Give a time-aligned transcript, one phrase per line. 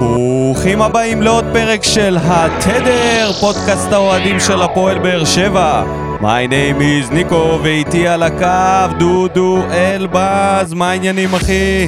[0.00, 5.84] ברוכים הבאים לעוד פרק של התדר, פודקאסט האוהדים של הפועל באר שבע.
[6.20, 11.86] My name is ניקו, ואיתי על הקו דודו אלבז, מה העניינים אחי?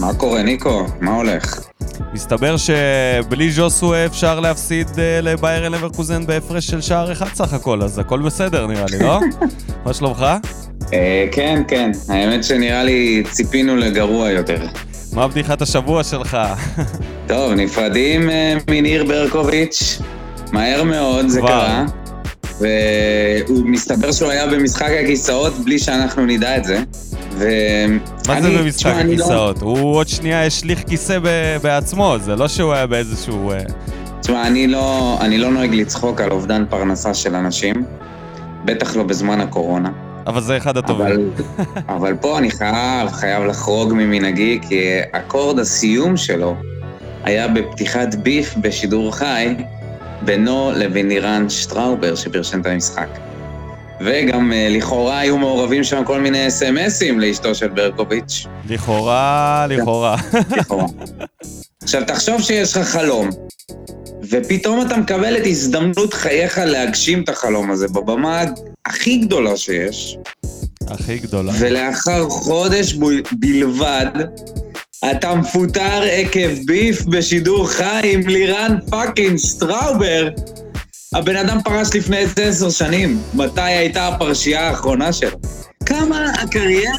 [0.00, 0.86] מה קורה ניקו?
[1.00, 1.60] מה הולך?
[2.12, 7.98] מסתבר שבלי ז'וסו אפשר להפסיד אה, לביירן לברקוזן בהפרש של שער אחד סך הכל, אז
[7.98, 9.20] הכל בסדר נראה לי, לא?
[9.84, 10.26] מה שלומך?
[10.92, 11.90] אה, כן, כן.
[12.08, 14.66] האמת שנראה לי ציפינו לגרוע יותר.
[15.18, 16.36] מה בדיחת השבוע שלך?
[17.26, 19.98] טוב, נפרדים אה, מניר ברקוביץ',
[20.52, 21.40] מהר מאוד זה.
[21.40, 21.84] קרה.
[22.60, 26.78] והוא מסתבר שהוא היה במשחק הכיסאות בלי שאנחנו נדע את זה.
[27.32, 27.48] ו...
[28.28, 29.62] מה זה במשחק לא- הכיסאות?
[29.62, 33.52] הוא עוד שנייה השליך כיסא ב- בעצמו, זה לא שהוא היה באיזשהו...
[33.52, 33.58] אה,
[34.20, 37.84] תשמע, אני לא, אני לא נוהג לצחוק על אובדן פרנסה של אנשים,
[38.64, 39.90] בטח לא בזמן הקורונה.
[40.26, 41.06] אבל זה אחד הטובים.
[41.06, 46.56] אבל, אבל פה אני חייב, חייב לחרוג ממנהגי, כי אקורד הסיום שלו
[47.24, 49.54] היה בפתיחת ביף בשידור חי
[50.22, 53.08] בינו לבין לירן שטראובר שפרשן את המשחק.
[54.00, 58.46] וגם אה, לכאורה היו מעורבים שם כל מיני אס.אם.אסים לאשתו של ברקוביץ'.
[58.68, 60.16] לכאורה, לכאורה.
[60.56, 60.86] לכאורה.
[61.82, 63.28] עכשיו, תחשוב שיש לך חלום,
[64.30, 68.44] ופתאום אתה מקבל את הזדמנות חייך להגשים את החלום הזה בבמה
[68.88, 70.16] הכי גדולה שיש,
[70.88, 71.52] הכי גדולה.
[71.58, 74.06] ולאחר חודש ב- בלבד,
[75.10, 80.28] אתה מפוטר עקב beef בשידור חי עם לירן פאקינג סטראובר.
[81.14, 83.20] הבן אדם פרש לפני עשר שנים.
[83.34, 85.38] מתי הייתה הפרשייה האחרונה שלו?
[85.86, 86.94] כמה הקריירה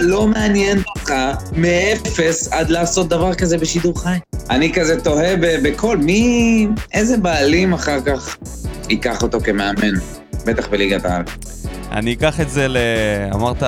[0.00, 1.12] לא מעניינת אותך
[1.56, 4.16] מאפס עד לעשות דבר כזה בשידור חי?
[4.50, 6.66] אני כזה תוהה בכל, מי...
[6.94, 8.36] איזה בעלים אחר כך
[8.88, 9.94] ייקח אותו כמאמן?
[10.46, 11.22] בטח בליגת העל.
[11.92, 12.76] אני אקח את זה ל...
[13.34, 13.62] אמרת,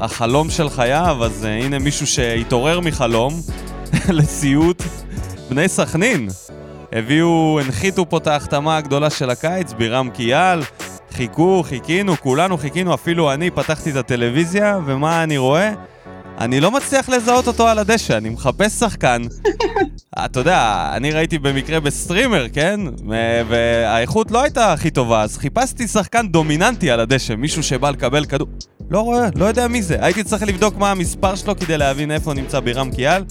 [0.00, 3.34] החלום של חייו, אז uh, הנה מישהו שהתעורר מחלום
[4.18, 4.82] לסיוט.
[5.50, 6.28] בני סכנין
[6.92, 10.60] הביאו, הנחיתו פה את ההחתמה הגדולה של הקיץ, בירם קיאל.
[11.12, 15.72] חיכו, חיכינו, כולנו חיכינו, אפילו אני פתחתי את הטלוויזיה, ומה אני רואה?
[16.38, 19.22] אני לא מצליח לזהות אותו על הדשא, אני מחפש שחקן.
[20.24, 22.80] אתה יודע, אני ראיתי במקרה ב streamer, כן?
[23.10, 28.24] ו- והאיכות לא הייתה הכי טובה, אז חיפשתי שחקן דומיננטי על הדשא, מישהו שבא לקבל
[28.24, 28.48] כדור.
[28.90, 29.96] לא רואה, לא יודע מי זה.
[30.00, 33.24] הייתי צריך לבדוק מה המספר שלו כדי להבין איפה נמצא בירם קיאל.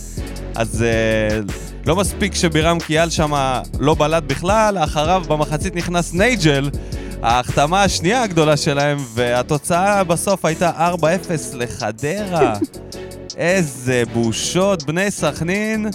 [0.55, 0.85] אז
[1.47, 1.51] אה,
[1.85, 3.33] לא מספיק שבירם קיאל שם
[3.79, 6.69] לא בלט בכלל, אחריו במחצית נכנס נייג'ל,
[7.23, 11.03] ההחתמה השנייה הגדולה שלהם, והתוצאה בסוף הייתה 4-0
[11.53, 12.53] לחדרה.
[13.37, 15.85] איזה בושות, בני סכנין.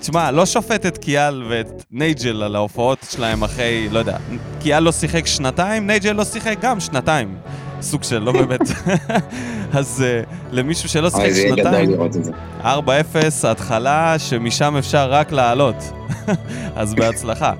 [0.00, 4.16] תשמע, לא שופט את קיאל ואת נייג'ל על ההופעות שלהם אחרי, לא יודע,
[4.60, 7.36] קיאל לא שיחק שנתיים, נייג'ל לא שיחק גם שנתיים.
[7.80, 8.60] סוג של, לא באמת.
[9.78, 12.32] אז uh, למישהו שלא שיחק שנתיים, לראות את זה.
[12.62, 12.66] 4-0,
[13.44, 15.76] התחלה שמשם אפשר רק לעלות.
[16.76, 17.52] אז בהצלחה.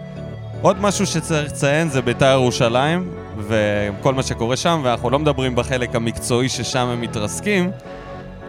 [0.63, 3.11] עוד משהו שצריך לציין זה בית"ר ירושלים,
[3.49, 7.71] וכל מה שקורה שם, ואנחנו לא מדברים בחלק המקצועי ששם הם מתרסקים,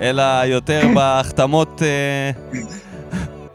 [0.02, 2.60] אלא יותר בהחתמות אה,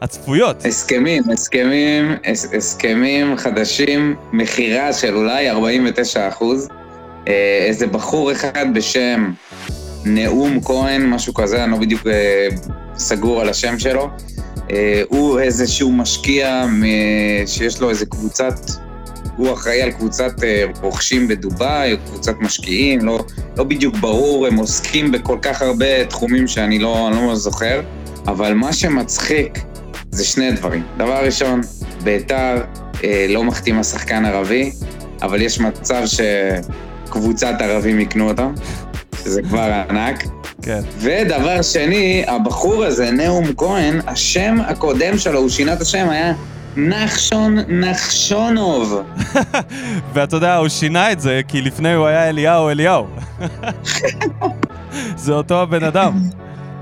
[0.01, 0.65] הצפויות.
[0.65, 6.67] הסכמים, הסכמים, הס, הסכמים חדשים, מכירה של אולי 49 אחוז.
[7.27, 9.31] אה, איזה בחור אחד בשם
[10.05, 12.47] נאום כהן, משהו כזה, אני לא בדיוק אה,
[12.97, 14.09] סגור על השם שלו.
[14.71, 16.65] אה, הוא איזשהו משקיע
[17.45, 18.53] שיש לו איזה קבוצת,
[19.37, 23.19] הוא אחראי על קבוצת אה, רוכשים בדובאי, או קבוצת משקיעים, לא,
[23.57, 27.81] לא בדיוק ברור, הם עוסקים בכל כך הרבה תחומים שאני לא, לא זוכר,
[28.27, 29.59] אבל מה שמצחיק
[30.11, 30.83] זה שני דברים.
[30.97, 31.61] דבר ראשון,
[32.03, 32.61] ביתר
[33.03, 34.71] אה, לא מחתימה שחקן ערבי,
[35.21, 38.43] אבל יש מצב שקבוצת ערבים יקנו אותו,
[39.23, 40.23] שזה כבר ענק.
[40.67, 40.81] כן.
[40.97, 46.33] ודבר שני, הבחור הזה, נאום כהן, השם הקודם שלו, הוא שינה את השם, היה
[46.77, 49.01] נחשון נחשונוב.
[50.13, 53.07] ואתה יודע, הוא שינה את זה, כי לפני הוא היה אליהו אליהו.
[55.23, 56.19] זה אותו הבן אדם.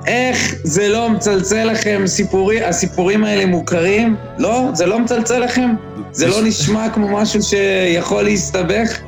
[0.07, 4.15] איך זה לא מצלצל לכם, סיפורי, הסיפורים האלה מוכרים?
[4.37, 4.69] לא?
[4.73, 5.69] זה לא מצלצל לכם?
[6.11, 8.99] זה לא נשמע כמו משהו שיכול להסתבך?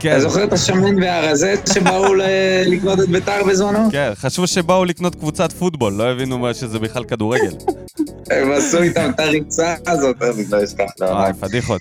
[0.00, 2.14] כן, אתה זוכר את השמן והרזה שבאו
[2.72, 3.88] לקנות את ביתר בזמנו?
[3.92, 7.52] כן, חשבו שבאו לקנות קבוצת פוטבול, לא הבינו מה שזה בכלל כדורגל.
[8.30, 10.90] הם עשו איתם את הריצה הזאת, אני לא אשכח.
[11.00, 11.80] לא, וואי, פדיחות.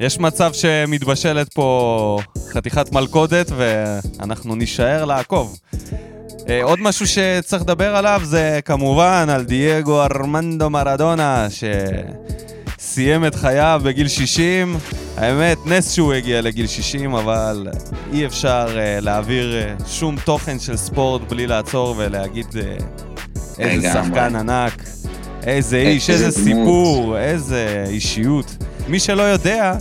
[0.00, 2.18] יש מצב שמתבשלת פה
[2.52, 5.58] חתיכת מלכודת ואנחנו נישאר לעקוב.
[6.48, 11.46] אה, עוד משהו שצריך לדבר עליו זה כמובן על דייגו ארמנדו מרדונה,
[12.80, 14.76] שסיים את חייו בגיל 60.
[15.16, 17.66] האמת, נס שהוא הגיע לגיל 60, אבל
[18.12, 22.82] אי אפשר uh, להעביר uh, שום תוכן של ספורט בלי לעצור ולהגיד uh,
[23.58, 23.92] איזה.
[23.92, 24.82] שחקן ענק.
[25.42, 28.56] איזה איש, איזה סיפור, איזה אישיות.
[28.88, 29.74] מי שלא יודע,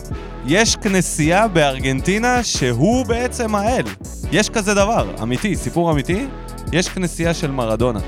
[0.46, 3.86] יש כנסייה בארגנטינה שהוא בעצם האל.
[4.32, 6.28] יש כזה דבר, אמיתי, סיפור אמיתי,
[6.72, 8.00] יש כנסייה של מרדונה.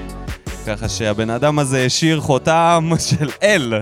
[0.67, 3.73] ככה שהבן אדם הזה השאיר חותם של אל.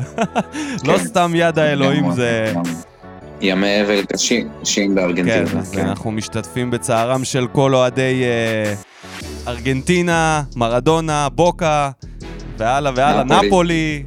[0.83, 1.03] לא כן.
[1.05, 2.53] סתם יד האלוהים זה...
[3.41, 5.49] ימי אבל קשים בארגנטינה.
[5.51, 8.73] כן, אז אנחנו משתתפים בצערם של כל אוהדי אה,
[9.47, 11.89] ארגנטינה, מרדונה, בוקה,
[12.57, 13.23] והלאה והלאה.
[13.23, 14.03] נפולי.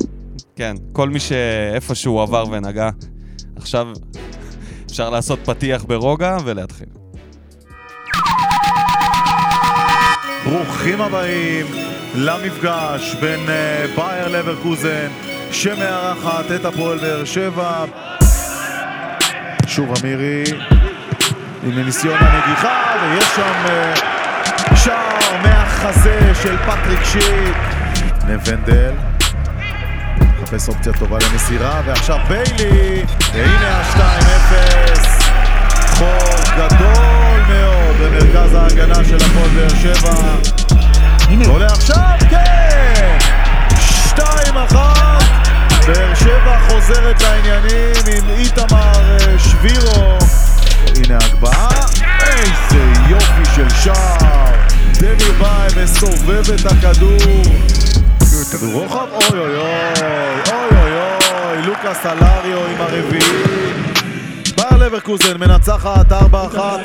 [0.56, 2.90] כן, כל מי שאיפשהו עבר ונגע.
[3.56, 3.86] עכשיו
[4.86, 6.86] אפשר לעשות פתיח ברוגע ולהתחיל.
[10.44, 11.66] ברוכים הבאים
[12.14, 15.08] למפגש בין אה, בייר לברקוזן
[15.50, 17.84] שמארחת את הפועל באר שבע.
[19.66, 20.44] שוב אמירי
[21.62, 23.94] עם ניסיון הנגיחה ויש שם אה,
[24.76, 27.56] שער מהחזה של פטריק שיק.
[28.28, 28.92] נבנדל
[30.18, 33.02] מחפש אופציה טובה למסירה ועכשיו ביילי
[33.34, 34.52] והנה ה-2-0
[35.86, 40.61] חור גדול מאוד במרכז ההגנה של הפועל באר שבע
[41.40, 43.18] עולה עכשיו, כן!
[44.08, 45.22] שתיים אחת.
[45.86, 50.18] באר שבע חוזרת לעניינים עם איתמר אה, שבירו.
[50.96, 51.68] הנה הגבהה
[52.20, 54.52] איזה יופי של שער.
[54.92, 57.42] דני ביי מסובב את הכדור.
[58.52, 59.64] כדור רוחב אוי אוי אוי.
[60.52, 61.62] אוי אוי אוי.
[61.66, 63.72] לוקאס אלריו עם הרביעי.
[64.56, 66.14] בייר לברקוזן מנצחת 4-1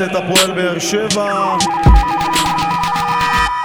[0.06, 1.56] את הפועל באר שבע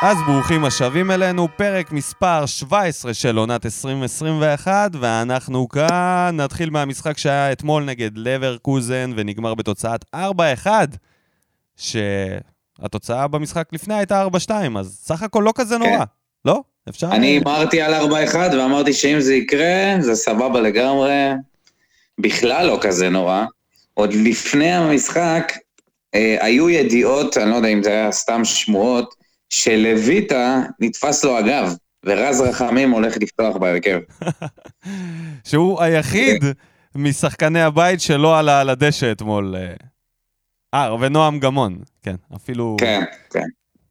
[0.04, 7.52] אז ברוכים השבים אלינו, פרק מספר 17 של עונת 2021, ואנחנו כאן נתחיל מהמשחק שהיה
[7.52, 10.18] אתמול נגד לברקוזן ונגמר בתוצאת 4-1,
[11.76, 16.04] שהתוצאה במשחק לפני הייתה 4-2, אז סך הכל לא כזה נורא,
[16.44, 16.60] לא?
[16.88, 17.10] אפשר?
[17.12, 21.30] אני הימרתי על 4-1 ואמרתי שאם זה יקרה, זה סבבה לגמרי.
[22.18, 23.44] בכלל לא כזה נורא.
[23.94, 25.52] עוד לפני המשחק,
[26.14, 29.21] אה, היו ידיעות, אני לא יודע אם זה היה סתם שמועות,
[29.52, 33.98] שלויטה נתפס לו הגב, ורז רחמים הולך לפתוח בהרכב.
[35.48, 36.44] שהוא היחיד
[36.94, 39.56] משחקני הבית שלא עלה על הדשא אתמול.
[39.56, 39.74] אה,
[40.74, 43.44] אה, ונועם גמון, כן, אפילו כן, כן.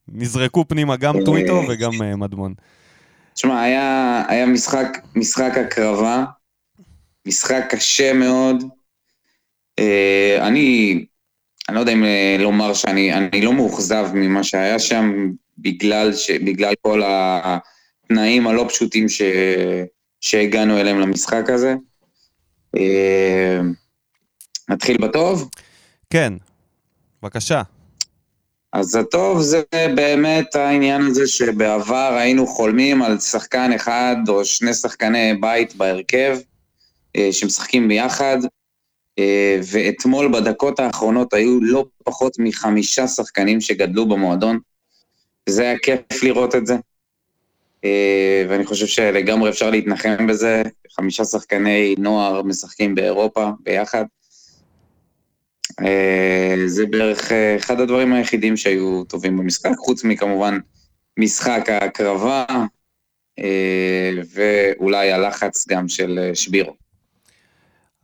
[0.07, 2.53] נזרקו פנימה גם אה, טוויטו וגם אה, מדמון.
[3.33, 6.23] תשמע, היה, היה משחק, משחק הקרבה,
[7.27, 8.63] משחק קשה מאוד.
[10.39, 11.05] אני,
[11.69, 12.03] אני לא יודע אם
[12.39, 15.31] לומר שאני אני לא מאוכזב ממה שהיה שם,
[15.61, 19.21] בגלל, ש, בגלל כל התנאים הלא פשוטים ש,
[20.21, 21.75] שהגענו אליהם למשחק הזה.
[22.77, 23.59] אה,
[24.69, 25.49] נתחיל בטוב?
[26.09, 26.33] כן,
[27.21, 27.61] בבקשה.
[28.73, 29.61] אז הטוב זה
[29.95, 36.37] באמת העניין הזה שבעבר היינו חולמים על שחקן אחד או שני שחקני בית בהרכב
[37.15, 38.37] אה, שמשחקים ביחד,
[39.19, 44.59] אה, ואתמול בדקות האחרונות היו לא פחות מחמישה שחקנים שגדלו במועדון,
[45.49, 46.75] וזה היה כיף לראות את זה.
[47.85, 50.61] אה, ואני חושב שלגמרי אפשר להתנחם בזה,
[50.95, 54.05] חמישה שחקני נוער משחקים באירופה ביחד.
[55.85, 60.57] אה, זה בערך אה, אחד הדברים היחידים שהיו טובים במשחק, חוץ מכמובן
[61.19, 62.45] משחק ההקרבה,
[64.33, 66.73] ואולי הלחץ גם של שבירו.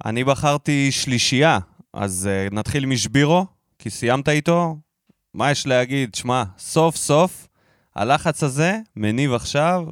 [0.06, 1.60] אני בחרתי שלישייה,
[1.94, 3.46] אז נתחיל משבירו,
[3.80, 4.76] כי סיימת איתו.
[5.34, 6.16] מה יש להגיד?
[6.16, 7.48] שמע, סוף סוף
[7.96, 9.84] הלחץ הזה מניב עכשיו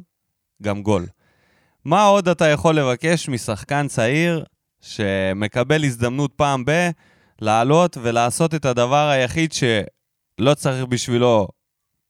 [0.62, 1.06] גם גול.
[1.84, 4.44] מה עוד אתה יכול לבקש משחקן צעיר
[4.80, 6.90] שמקבל הזדמנות פעם ב...
[7.40, 11.48] לעלות ולעשות את הדבר היחיד שלא צריך בשבילו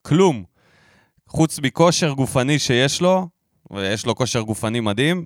[0.02, 0.44] כלום,
[1.28, 3.28] חוץ מכושר גופני שיש לו,
[3.70, 5.24] ויש לו כושר גופני מדהים,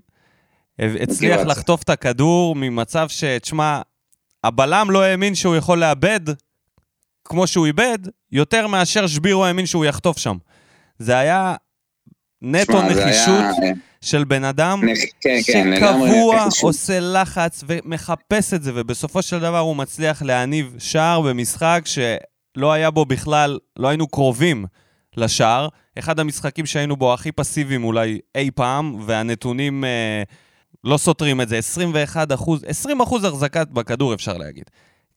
[0.79, 1.41] הצליח.
[1.41, 3.25] לחטוף את הכדור ממצב ש...
[3.25, 3.81] תשמע,
[4.45, 6.21] הבלם לא האמין שהוא יכול לאבד
[7.31, 7.99] כמו שהוא איבד,
[8.33, 10.37] יותר מאשר שבירו האמין שהוא יחטוף שם.
[10.99, 11.55] זה היה
[12.43, 16.63] נטו שמע, זה נחישות היה, של בן אדם נח- כן, כן, שקבוע נחישות.
[16.65, 22.91] עושה לחץ ומחפש את זה, ובסופו של דבר הוא מצליח להניב שער במשחק שלא היה
[22.91, 24.65] בו בכלל, לא היינו קרובים
[25.17, 25.69] לשער.
[25.99, 30.23] אחד המשחקים שהיינו בו הכי פסיביים אולי אי פעם, והנתונים אה,
[30.85, 31.59] לא סותרים את זה.
[31.59, 34.65] 21 אחוז, 20 אחוז החזקת בכדור אפשר להגיד.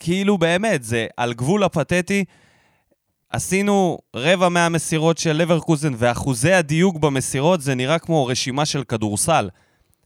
[0.04, 2.24] כאילו באמת, זה על גבול הפתטי.
[3.30, 9.50] עשינו רבע מהמסירות של לברקוזן, ואחוזי הדיוק במסירות זה נראה כמו רשימה של כדורסל.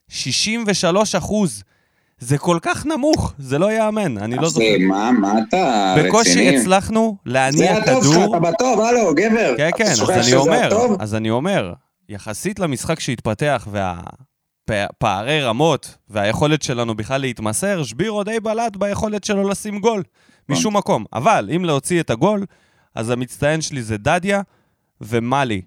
[0.10, 1.64] 63 אחוז.
[2.20, 4.66] זה כל כך נמוך, זה לא ייאמן, אני לא זוכר.
[4.88, 6.58] מה, מה אתה בקושי רציני?
[6.58, 8.38] הצלחנו להניע זה הטוב שלך, כדור.
[8.38, 9.54] אתה בטוב, הלו, גבר.
[9.58, 10.70] כן, כן, אז אני אומר?
[11.00, 11.74] אז אני אומר,
[12.10, 13.68] יחסית למשחק שהתפתח
[14.98, 20.04] פערי רמות והיכולת שלנו בכלל להתמסר, שבירו די בלט ביכולת שלו לשים גול,
[20.50, 21.06] משום מקום.
[21.14, 22.46] אבל אם להוציא את הגול,
[22.96, 24.42] אז המצטיין שלי זה דדיה
[25.02, 25.62] ומאלי.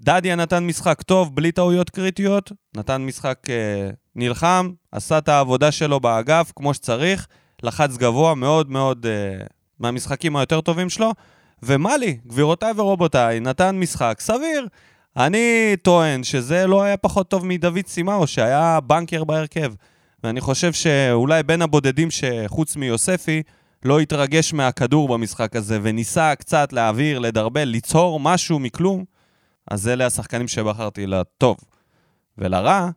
[0.00, 6.00] דדיה נתן משחק טוב, בלי טעויות קריטיות, נתן משחק אה, נלחם, עשה את העבודה שלו
[6.00, 7.26] באגף כמו שצריך,
[7.62, 9.44] לחץ גבוה מאוד מאוד אה,
[9.78, 11.12] מהמשחקים היותר טובים שלו,
[11.62, 14.66] ומאלי, גבירותיי ורובותיי, נתן משחק סביר.
[15.16, 19.72] אני טוען שזה לא היה פחות טוב מדוד סימאו, שהיה בנקר בהרכב.
[20.24, 23.42] ואני חושב שאולי בין הבודדים שחוץ מיוספי,
[23.84, 29.04] לא התרגש מהכדור במשחק הזה, וניסה קצת להעביר, לדרבל, ליצור משהו מכלום,
[29.70, 31.56] אז אלה השחקנים שבחרתי לטוב.
[32.38, 32.90] ולרע,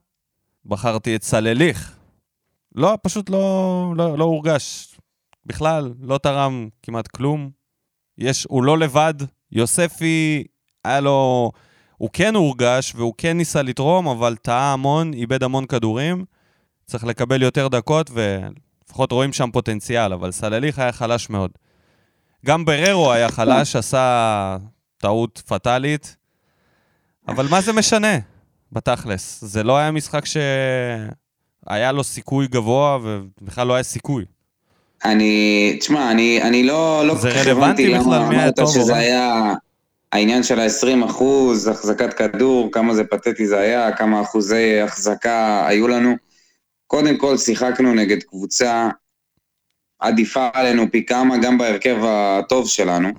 [0.65, 1.96] בחרתי את סלליך.
[2.75, 4.96] לא, פשוט לא, לא, לא הורגש.
[5.46, 7.50] בכלל, לא תרם כמעט כלום.
[8.17, 9.13] יש, הוא לא לבד.
[9.51, 10.43] יוספי,
[10.86, 11.51] היה לו...
[12.03, 16.25] הוא כן הורגש והוא כן ניסה לתרום, אבל טעה המון, איבד המון כדורים.
[16.86, 21.51] צריך לקבל יותר דקות, ולפחות רואים שם פוטנציאל, אבל סלליך היה חלש מאוד.
[22.45, 24.57] גם בררו היה חלש, עשה
[24.98, 26.15] טעות פטאלית,
[27.27, 28.17] אבל מה זה משנה,
[28.72, 29.43] בתכלס?
[29.43, 34.25] זה לא היה משחק שהיה לו סיכוי גבוה, ובכלל לא היה סיכוי.
[35.05, 39.53] אני, תשמע, אני, אני לא, לא זה רלוונטי בכלל מי היה טוב שזה היה
[40.13, 45.88] העניין של ה-20 אחוז, החזקת כדור, כמה זה פתטי זה היה, כמה אחוזי החזקה היו
[45.88, 46.15] לנו.
[46.88, 48.89] קודם כל שיחקנו נגד קבוצה
[50.00, 53.10] עדיפה עלינו פי כמה, גם בהרכב הטוב שלנו.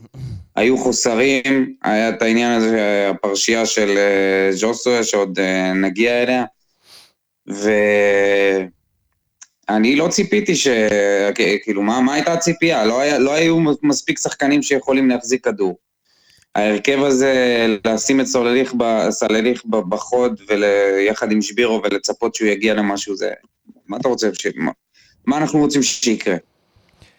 [0.56, 6.44] היו חוסרים, היה את העניין הזה, הפרשייה של אה, ג'וסווה, שעוד אה, נגיע אליה,
[9.76, 10.68] ואני לא ציפיתי ש...
[11.62, 12.84] כאילו, מה, מה הייתה הציפייה?
[12.84, 15.76] לא, היה, לא היו מספיק שחקנים שיכולים להחזיק כדור.
[16.54, 18.74] ההרכב הזה, לשים את סולליך,
[19.10, 23.30] סולליך בחוד ויחד עם שבירו ולצפות שהוא יגיע למשהו, זה...
[23.86, 24.28] מה אתה רוצה?
[24.34, 24.46] ש...
[24.56, 24.72] מה,
[25.26, 26.36] מה אנחנו רוצים שיקרה?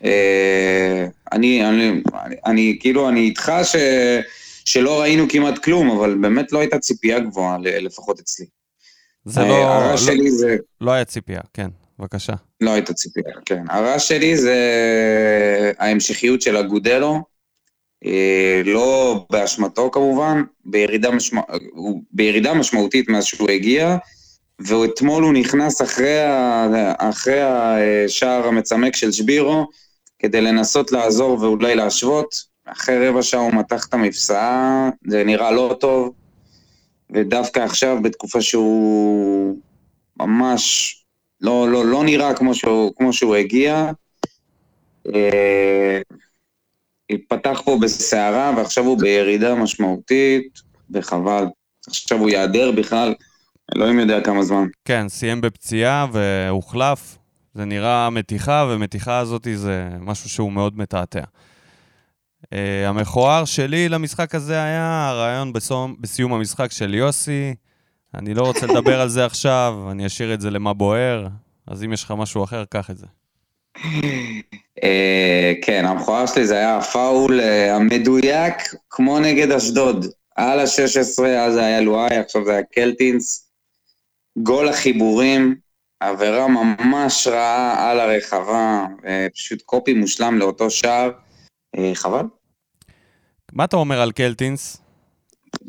[0.03, 1.89] אה, אני, אני,
[2.25, 3.75] אני, אני כאילו, אני איתך ש,
[4.65, 8.45] שלא ראינו כמעט כלום, אבל באמת לא הייתה ציפייה גבוהה, לפחות אצלי.
[9.25, 9.95] זה לא, לא,
[10.29, 10.57] זה...
[10.81, 11.67] לא היה ציפייה, כן,
[11.99, 12.33] בבקשה.
[12.61, 13.63] לא הייתה ציפייה, כן.
[13.69, 14.61] הרעש שלי זה
[15.79, 17.19] ההמשכיות של אגודלו, אה,
[18.65, 21.41] לא באשמתו כמובן, בירידה, משמע...
[22.11, 23.97] בירידה משמעותית מאז שהוא הגיע,
[24.59, 26.93] ואתמול הוא נכנס אחרי, ה...
[26.97, 29.67] אחרי השער המצמק של שבירו,
[30.19, 32.55] כדי לנסות לעזור ואולי להשוות.
[32.65, 36.13] אחרי רבע שעה הוא מתח את המפסעה, זה נראה לא טוב,
[37.09, 39.57] ודווקא עכשיו, בתקופה שהוא
[40.19, 40.95] ממש
[41.41, 43.91] לא, לא, לא נראה כמו שהוא, כמו שהוא הגיע,
[47.09, 51.45] התפתח פה בסערה, ועכשיו הוא בירידה משמעותית, וחבל.
[51.87, 53.13] עכשיו הוא ייעדר בכלל,
[53.75, 54.67] אלוהים יודע כמה זמן.
[54.85, 57.17] כן, סיים בפציעה והוחלף.
[57.53, 61.23] זה נראה מתיחה, ומתיחה הזאת זה משהו שהוא מאוד מתעתע.
[62.43, 62.47] Uh,
[62.85, 67.55] המכוער שלי למשחק הזה היה הרעיון בסום, בסיום המשחק של יוסי.
[68.13, 71.27] אני לא רוצה לדבר על זה עכשיו, אני אשאיר את זה למה בוער,
[71.67, 73.05] אז אם יש לך משהו אחר, קח את זה.
[74.83, 78.53] אה, כן, המכוער שלי זה היה הפאול אה, המדויק,
[78.89, 80.05] כמו נגד אשדוד.
[80.35, 83.51] על ה-16, אז זה היה לואי, עכשיו זה היה קלטינס.
[84.37, 85.55] גול החיבורים,
[85.99, 91.11] עבירה ממש רעה על הרחבה, אה, פשוט קופי מושלם לאותו שער.
[91.93, 92.23] חבל.
[93.53, 94.77] מה אתה אומר על קלטינס?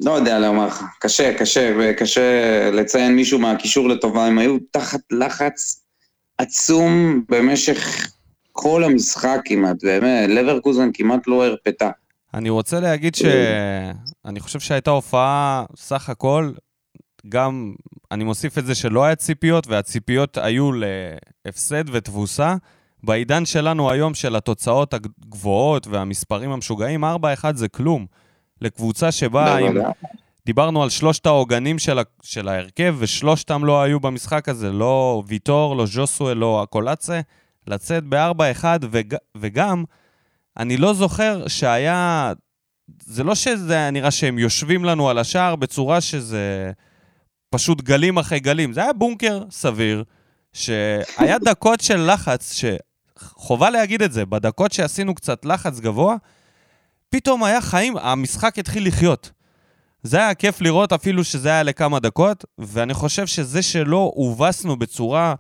[0.01, 5.86] לא יודע לומר לך, קשה, קשה, קשה לציין מישהו מהקישור לטובה, הם היו תחת לחץ
[6.39, 8.09] עצום במשך
[8.53, 11.91] כל המשחק כמעט, באמת, לברקוזן כמעט לא הרפתה.
[12.35, 16.53] אני רוצה להגיד שאני חושב שהייתה הופעה, סך הכל,
[17.29, 17.75] גם,
[18.11, 22.57] אני מוסיף את זה שלא היה ציפיות, והציפיות היו להפסד ותבוסה.
[23.05, 27.09] בעידן שלנו היום, של התוצאות הגבוהות והמספרים המשוגעים, 4-1
[27.55, 28.07] זה כלום.
[28.61, 29.77] לקבוצה שבה עם,
[30.47, 35.77] דיברנו על שלושת העוגנים של, ה, של ההרכב, ושלושתם לא היו במשחק הזה, לא ויטור,
[35.77, 37.21] לא ז'וסואל, לא הקולאצה,
[37.67, 39.85] לצאת ב-4-1, וג, וגם,
[40.57, 42.33] אני לא זוכר שהיה...
[43.05, 46.73] זה לא שזה היה נראה שהם יושבים לנו על השער בצורה שזה
[47.51, 50.05] פשוט גלים אחרי גלים, זה היה בונקר סביר,
[50.53, 52.63] שהיה דקות של לחץ,
[53.19, 56.17] שחובה להגיד את זה, בדקות שעשינו קצת לחץ גבוה,
[57.09, 59.36] פתאום היה חיים, המשחק התחיל לחיות.
[60.07, 65.35] זה היה כיף לראות אפילו שזה היה לכמה דקות, ואני חושב שזה שלא הובסנו בצורה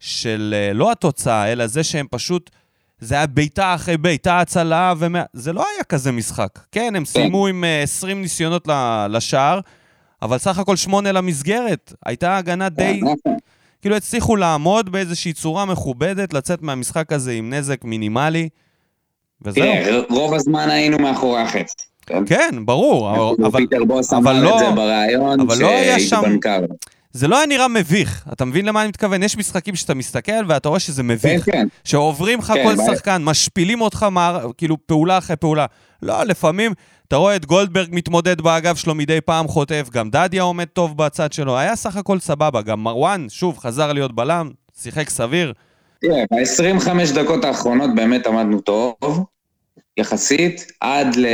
[0.00, 2.50] של אה, לא התוצאה, אלא זה שהם פשוט...
[3.00, 5.22] זה היה בעיטה אחרי בעיטה, הצלה, ומה...
[5.32, 6.58] זה לא היה כזה משחק.
[6.72, 8.68] כן, הם סיימו עם 20 אה, ניסיונות
[9.08, 9.60] לשער,
[10.22, 11.92] אבל סך הכל שמונה למסגרת.
[12.06, 13.00] הייתה הגנה די...
[13.02, 13.36] נכון.
[13.82, 18.48] כאילו הצליחו לעמוד באיזושהי צורה מכובדת, לצאת מהמשחק הזה עם נזק מינימלי,
[19.42, 19.64] וזהו.
[19.64, 21.74] תראה, רוב הזמן היינו מאחורי החץ.
[22.26, 26.22] כן, ברור, אבל, פיטר בוס אבל אמר לא- את זה בריאיון, אבל לא היה שם-.
[27.12, 28.24] זה לא היה נראה מביך.
[28.32, 29.22] אתה מבין למה אני מתכוון?
[29.22, 31.44] יש משחקים שאתה מסתכל ואתה רואה שזה כן, מביך.
[31.44, 31.66] כן.
[31.84, 32.94] שעוברים לך כן, כל בעיה.
[32.94, 34.50] שחקן, משפילים אותך מער...
[34.56, 35.66] כאילו פעולה אחרי פעולה.
[36.02, 36.72] לא, לפעמים
[37.08, 41.32] אתה רואה את גולדברג מתמודד באגף שלו מדי פעם חוטף, גם דדיה עומד טוב בצד
[41.32, 42.62] שלו, היה סך הכל סבבה.
[42.62, 44.50] גם מרואן, שוב, חזר להיות בלם,
[44.82, 45.52] שיחק סביר.
[46.00, 48.94] תראה, ב-25 דקות האחרונות באמת עמדנו טוב,
[49.96, 51.26] יחסית, עד ל...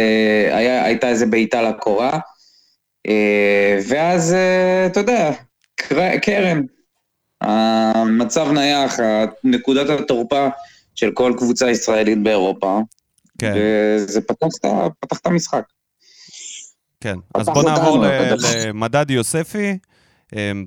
[0.53, 2.19] היה, הייתה איזה בעיטה לקורה,
[3.09, 5.33] אה, ואז, אה, אתה יודע,
[5.77, 6.61] קר- קרן.
[7.41, 8.97] המצב נייח,
[9.45, 10.49] נקודת התורפה
[10.95, 12.81] של כל קבוצה ישראלית באירופה,
[13.39, 14.67] כן, וזה פתח, את
[15.01, 15.63] פתח את המשחק.
[17.01, 17.17] כן.
[17.35, 18.05] אז בוא נעבור.
[18.67, 19.79] למדד יוספי.
[20.37, 20.67] אמ,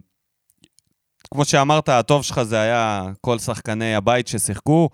[1.34, 4.90] כמו שאמרת, הטוב שלך זה היה כל שחקני הבית ששיחקו.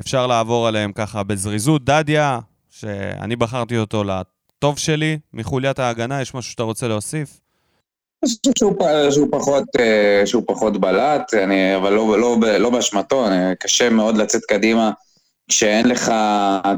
[0.00, 1.84] אפשר לעבור עליהם ככה בזריזות.
[1.84, 2.38] דדיה,
[2.70, 7.40] שאני בחרתי אותו לטוב שלי מחוליית ההגנה, יש משהו שאתה רוצה להוסיף?
[8.22, 12.70] אני חושב שהוא, שהוא, פחות, אה, שהוא פחות בלט, אני, אבל לא, לא, ב- לא
[12.70, 13.26] באשמתו,
[13.60, 14.90] קשה מאוד לצאת קדימה
[15.48, 16.12] כשאין לך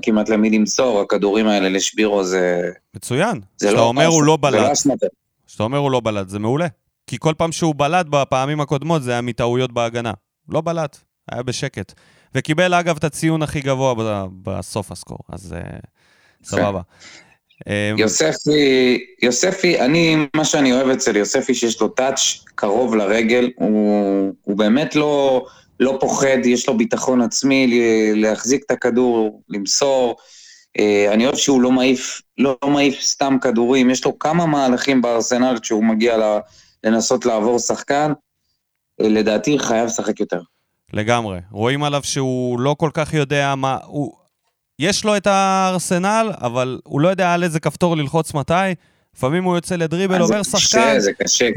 [0.02, 2.70] כמעט למי למסור, הכדורים האלה לשבירו זה...
[2.96, 3.40] מצוין.
[3.56, 4.72] זה כשאתה לא אומר הוא לא לא בלט.
[5.46, 6.66] כשאתה אומר הוא לא בלט, זה מעולה.
[7.06, 10.12] כי כל פעם שהוא בלט בפעמים הקודמות זה היה מטעויות בהגנה.
[10.48, 10.98] לא בלט,
[11.32, 11.92] היה בשקט.
[12.36, 15.78] וקיבל אגב את הציון הכי גבוה ב- בסוף הסקור, אז אה,
[16.44, 16.80] סבבה.
[17.68, 24.32] אה, יוספי, יוספי, אני, מה שאני אוהב אצל יוספי, שיש לו טאץ' קרוב לרגל, הוא,
[24.42, 25.46] הוא באמת לא,
[25.80, 27.80] לא פוחד, יש לו ביטחון עצמי
[28.14, 30.16] להחזיק את הכדור, למסור.
[30.78, 35.02] אה, אני אוהב שהוא לא מעיף, לא, לא מעיף סתם כדורים, יש לו כמה מהלכים
[35.02, 36.38] בארסנל כשהוא מגיע
[36.84, 38.12] לנסות לעבור שחקן.
[39.00, 40.40] אה, לדעתי חייב לשחק יותר.
[40.96, 41.38] לגמרי.
[41.50, 43.78] רואים עליו שהוא לא כל כך יודע מה...
[43.84, 44.12] הוא...
[44.78, 48.52] יש לו את הארסנל, אבל הוא לא יודע על איזה כפתור ללחוץ מתי.
[49.16, 50.98] לפעמים הוא יוצא לדריבל, עובר זה שחקן.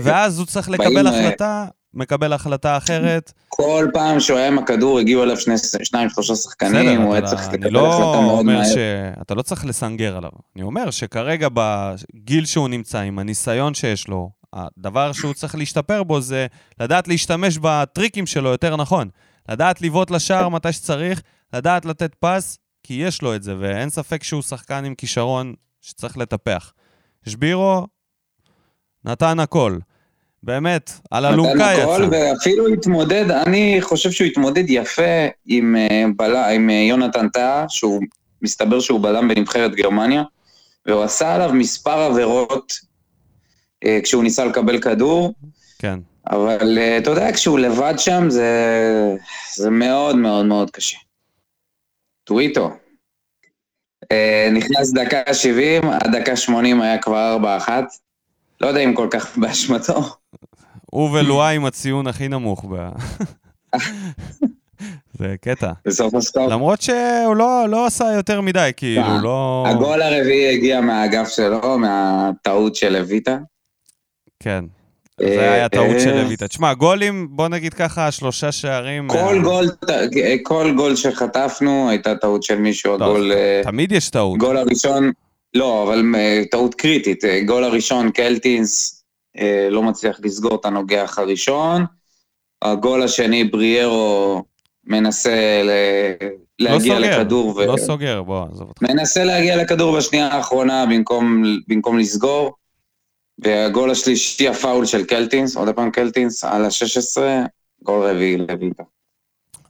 [0.04, 3.34] ואז הוא צריך לקבל אה, החלטה, מקבל החלטה אחרת.
[3.50, 7.48] כל פעם שהוא היה עם הכדור, הגיעו אליו שני, שניים, שלושה שחקנים, הוא היה צריך
[7.48, 8.64] אני לקבל לא החלטה מאוד אומר מהר.
[8.64, 8.78] ש...
[9.22, 10.32] אתה לא צריך לסנגר עליו.
[10.56, 16.22] אני אומר שכרגע בגיל שהוא נמצא, עם הניסיון שיש לו, הדבר שהוא צריך להשתפר בו
[16.22, 16.48] זה
[16.80, 19.10] לדעת להשתמש בטריקים שלו יותר נכון.
[19.50, 21.22] לדעת לבעוט לשער מתי שצריך,
[21.54, 26.18] לדעת לתת פס, כי יש לו את זה, ואין ספק שהוא שחקן עם כישרון שצריך
[26.18, 26.74] לטפח.
[27.30, 27.88] שבירו
[29.06, 29.78] נתן הכל.
[30.44, 32.16] באמת, על אלונקה נתן הכל, יצא.
[32.16, 36.36] ואפילו התמודד, אני חושב שהוא התמודד יפה עם, אה, בל...
[36.36, 38.02] עם אה, יונתן טאה, שהוא
[38.42, 40.24] מסתבר שהוא בלם בנבחרת גרמניה,
[40.86, 42.74] והוא עשה עליו מספר עבירות
[43.86, 45.34] אה, כשהוא ניסה לקבל כדור,
[45.80, 46.00] כן.
[46.28, 48.52] אבל אה, אתה יודע, כשהוא לבד שם זה,
[49.56, 50.98] זה מאוד מאוד מאוד קשה.
[52.24, 52.72] טוויטו.
[54.12, 57.70] אה, נכנס דקה 70, עד דקה 80 היה כבר 4-1.
[58.62, 60.02] לא יודע אם כל כך באשמתו.
[60.92, 62.66] הוא ולואי עם הציון הכי נמוך.
[62.66, 62.90] ב...
[65.20, 65.72] זה קטע.
[65.86, 66.52] בסוף הסקופ.
[66.52, 69.66] למרות שהוא לא, לא עשה יותר מדי, כאילו, אה, לא...
[69.68, 73.38] הגול הרביעי הגיע מהאגף שלו, מהטעות של לויטה.
[74.40, 74.66] כן.
[75.24, 76.48] אה, זה היה טעות אה, של לויטה.
[76.48, 79.08] תשמע, גולים, בוא נגיד ככה, שלושה שערים...
[79.08, 79.66] כל מה- גול,
[80.44, 84.38] כל גול שחטפנו הייתה טעות של מישהו, הגול, אה, תמיד יש טעות.
[84.40, 85.12] גול הראשון,
[85.54, 89.04] לא, אבל אה, טעות קריטית, אה, גול הראשון, קלטינס
[89.40, 91.86] אה, לא מצליח לסגור את הנוגח הראשון,
[92.62, 94.44] הגול השני, בריארו
[94.88, 96.26] מנסה ל-
[96.60, 98.82] לא להגיע סוגר, לכדור, ו- לא סוגר, בוא, עזוב אותך.
[98.82, 102.54] מנסה להגיע לכדור בשנייה האחרונה במקום, במקום לסגור.
[103.44, 107.22] והגול השלישי, הפאול של קלטינס, עוד פעם קלטינס, על ה-16,
[107.84, 108.84] גול רביעי לויטה.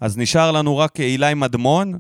[0.02, 2.00] אז נשאר לנו רק אילי מדמון,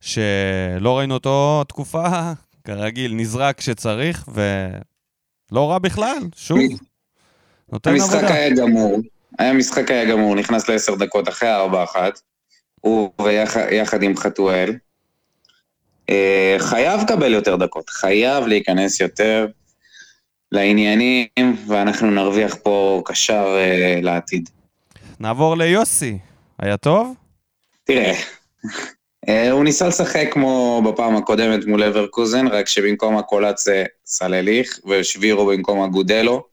[0.00, 2.32] שלא ראינו אותו תקופה,
[2.64, 6.58] כרגיל, נזרק כשצריך, ולא רע בכלל, שוב.
[7.72, 8.34] נותן המשחק עבודה.
[8.34, 8.98] היה גמור,
[9.38, 12.20] היה משחק היה גמור, נכנס לעשר דקות אחרי הארבע אחת,
[12.80, 14.74] הוא ויחד עם חתואל.
[16.10, 19.46] אה, חייב לקבל יותר דקות, חייב להיכנס יותר
[20.52, 21.26] לעניינים,
[21.66, 24.50] ואנחנו נרוויח פה קשר אה, לעתיד.
[25.20, 26.18] נעבור ליוסי.
[26.58, 27.14] היה טוב?
[27.84, 28.12] תראה,
[29.28, 35.46] אה, הוא ניסה לשחק כמו בפעם הקודמת מול אברקוזן, רק שבמקום הקולץ זה סלליך, ושבירו
[35.46, 36.44] במקום אגודלו,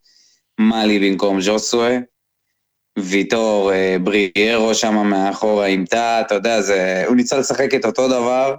[0.60, 1.98] מאלי במקום ז'וסווה,
[3.00, 8.08] ויטור אה, בריארו שם מאחורה עם תא, אתה יודע, זה, הוא ניסה לשחק את אותו
[8.08, 8.56] דבר,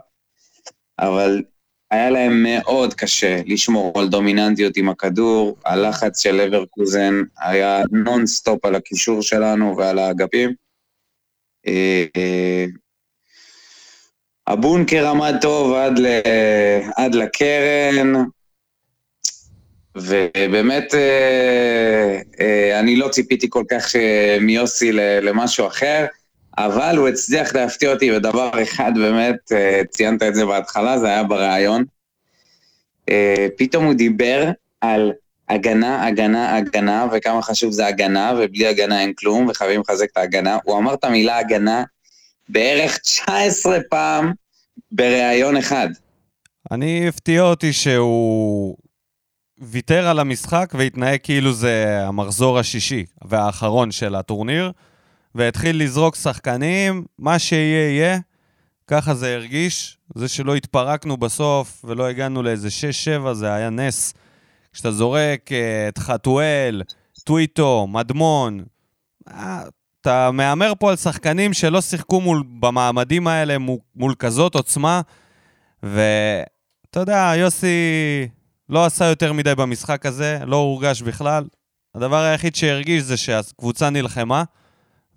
[0.98, 1.42] אבל
[1.90, 8.74] היה להם מאוד קשה לשמור על דומיננטיות עם הכדור, הלחץ של לברקוזן היה נונסטופ על
[8.74, 10.54] הקישור שלנו ועל האגפים.
[11.66, 12.64] אה, אה,
[14.46, 16.06] הבונקר עמד טוב עד, ל,
[16.96, 18.12] עד לקרן,
[19.96, 23.96] ובאמת אה, אני לא ציפיתי כל כך
[24.40, 26.06] מיוסי למשהו אחר.
[26.58, 31.22] אבל הוא הצליח להפתיע אותי בדבר אחד, באמת, אה, ציינת את זה בהתחלה, זה היה
[31.22, 31.84] בריאיון.
[33.08, 35.12] אה, פתאום הוא דיבר על
[35.48, 40.58] הגנה, הגנה, הגנה, וכמה חשוב זה הגנה, ובלי הגנה אין כלום, וחייבים לחזק את ההגנה.
[40.64, 41.84] הוא אמר את המילה הגנה
[42.48, 44.32] בערך 19 פעם
[44.92, 45.88] בריאיון אחד.
[46.70, 48.76] אני הפתיע אותי שהוא
[49.58, 54.72] ויתר על המשחק והתנהג כאילו זה המחזור השישי והאחרון של הטורניר.
[55.36, 58.18] והתחיל לזרוק שחקנים, מה שיהיה יהיה.
[58.86, 59.98] ככה זה הרגיש.
[60.14, 62.68] זה שלא התפרקנו בסוף ולא הגענו לאיזה
[63.28, 64.14] 6-7, זה היה נס.
[64.72, 66.82] כשאתה זורק uh, את חתואל,
[67.24, 68.64] טוויטו, מדמון,
[69.28, 69.62] אה,
[70.00, 75.00] אתה מהמר פה על שחקנים שלא שיחקו מול, במעמדים האלה מול, מול כזאת עוצמה,
[75.82, 78.28] ואתה יודע, יוסי
[78.68, 81.44] לא עשה יותר מדי במשחק הזה, לא הורגש בכלל.
[81.94, 84.44] הדבר היחיד שהרגיש זה שהקבוצה נלחמה,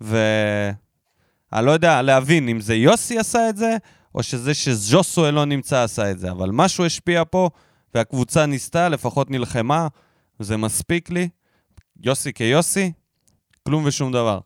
[0.00, 3.76] ואני לא יודע להבין אם זה יוסי עשה את זה,
[4.14, 7.50] או שזה שז'וסואל לא נמצא עשה את זה, אבל משהו השפיע פה,
[7.94, 9.88] והקבוצה ניסתה, לפחות נלחמה,
[10.38, 11.28] זה מספיק לי.
[12.02, 12.92] יוסי כיוסי,
[13.66, 14.38] כלום ושום דבר.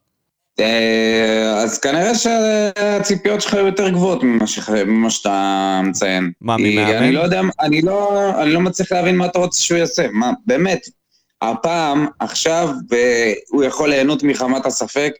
[0.60, 6.32] אה, אז כנראה שהציפיות שלך היו יותר גבוהות ממה, שאתה מציין.
[6.40, 6.96] מה, ממאמן?
[6.96, 10.06] אני לא יודע, אני לא, אני לא מצליח להבין מה אתה רוצה שהוא יעשה.
[10.12, 10.88] מה, באמת,
[11.42, 12.68] הפעם, עכשיו,
[13.48, 15.12] הוא יכול ליהנות מחמת הספק,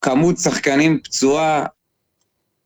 [0.00, 1.64] כמות שחקנים פצועה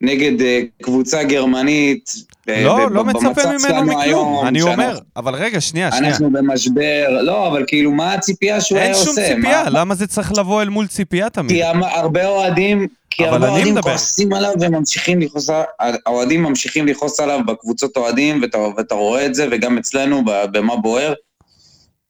[0.00, 2.10] נגד אה, קבוצה גרמנית.
[2.46, 6.12] לא, לא מצפה ממנו מכלום, אני אומר, אבל רגע, שנייה, שנייה.
[6.12, 9.10] אנחנו במשבר, לא, אבל כאילו, מה הציפייה שהוא היה עושה?
[9.10, 11.50] אין שום ציפייה, למה זה צריך לבוא אל מול ציפייה תמיד?
[11.50, 17.96] כי הרבה אוהדים, כי הרבה אוהדים כועסים עליו וממשיכים לכעוס, האוהדים ממשיכים לכעוס עליו בקבוצות
[17.96, 18.42] אוהדים,
[18.76, 21.12] ואתה רואה את זה, וגם אצלנו, במה בוער.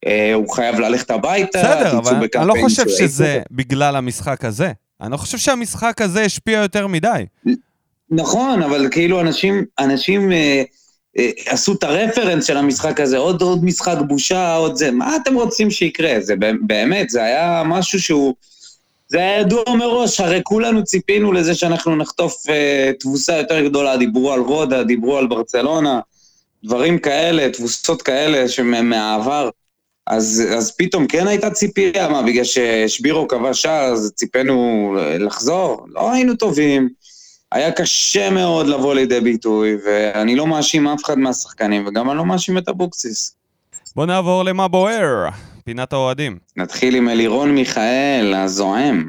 [0.07, 4.73] אה, הוא חייב ללכת הביתה, בסדר, אבל אני לא חושב שזה בגלל המשחק הזה.
[5.01, 7.25] אני לא חושב שהמשחק הזה השפיע יותר מדי.
[8.11, 10.63] נכון, אבל כאילו אנשים, אנשים אה,
[11.19, 15.35] אה, עשו את הרפרנס של המשחק הזה, עוד, עוד משחק בושה, עוד זה, מה אתם
[15.35, 16.21] רוצים שיקרה?
[16.21, 16.35] זה
[16.67, 18.35] באמת, זה היה משהו שהוא...
[19.09, 24.33] זה היה ידוע מראש, הרי כולנו ציפינו לזה שאנחנו נחטוף אה, תבוסה יותר גדולה, דיברו
[24.33, 26.01] על רודה, דיברו על ברצלונה,
[26.65, 29.51] דברים כאלה, תבוסות כאלה שמהעבר.
[30.11, 35.87] אז, אז פתאום כן הייתה ציפייה, מה, בגלל ששבירו כבש שער, אז ציפינו לחזור?
[35.89, 36.89] לא היינו טובים.
[37.53, 42.25] היה קשה מאוד לבוא לידי ביטוי, ואני לא מאשים אף אחד מהשחקנים, וגם אני לא
[42.25, 43.35] מאשים את אבוקסיס.
[43.97, 45.29] בוא נעבור למה בוער,
[45.65, 46.39] פינת האוהדים.
[46.57, 49.09] נתחיל עם אלירון מיכאל, הזועם.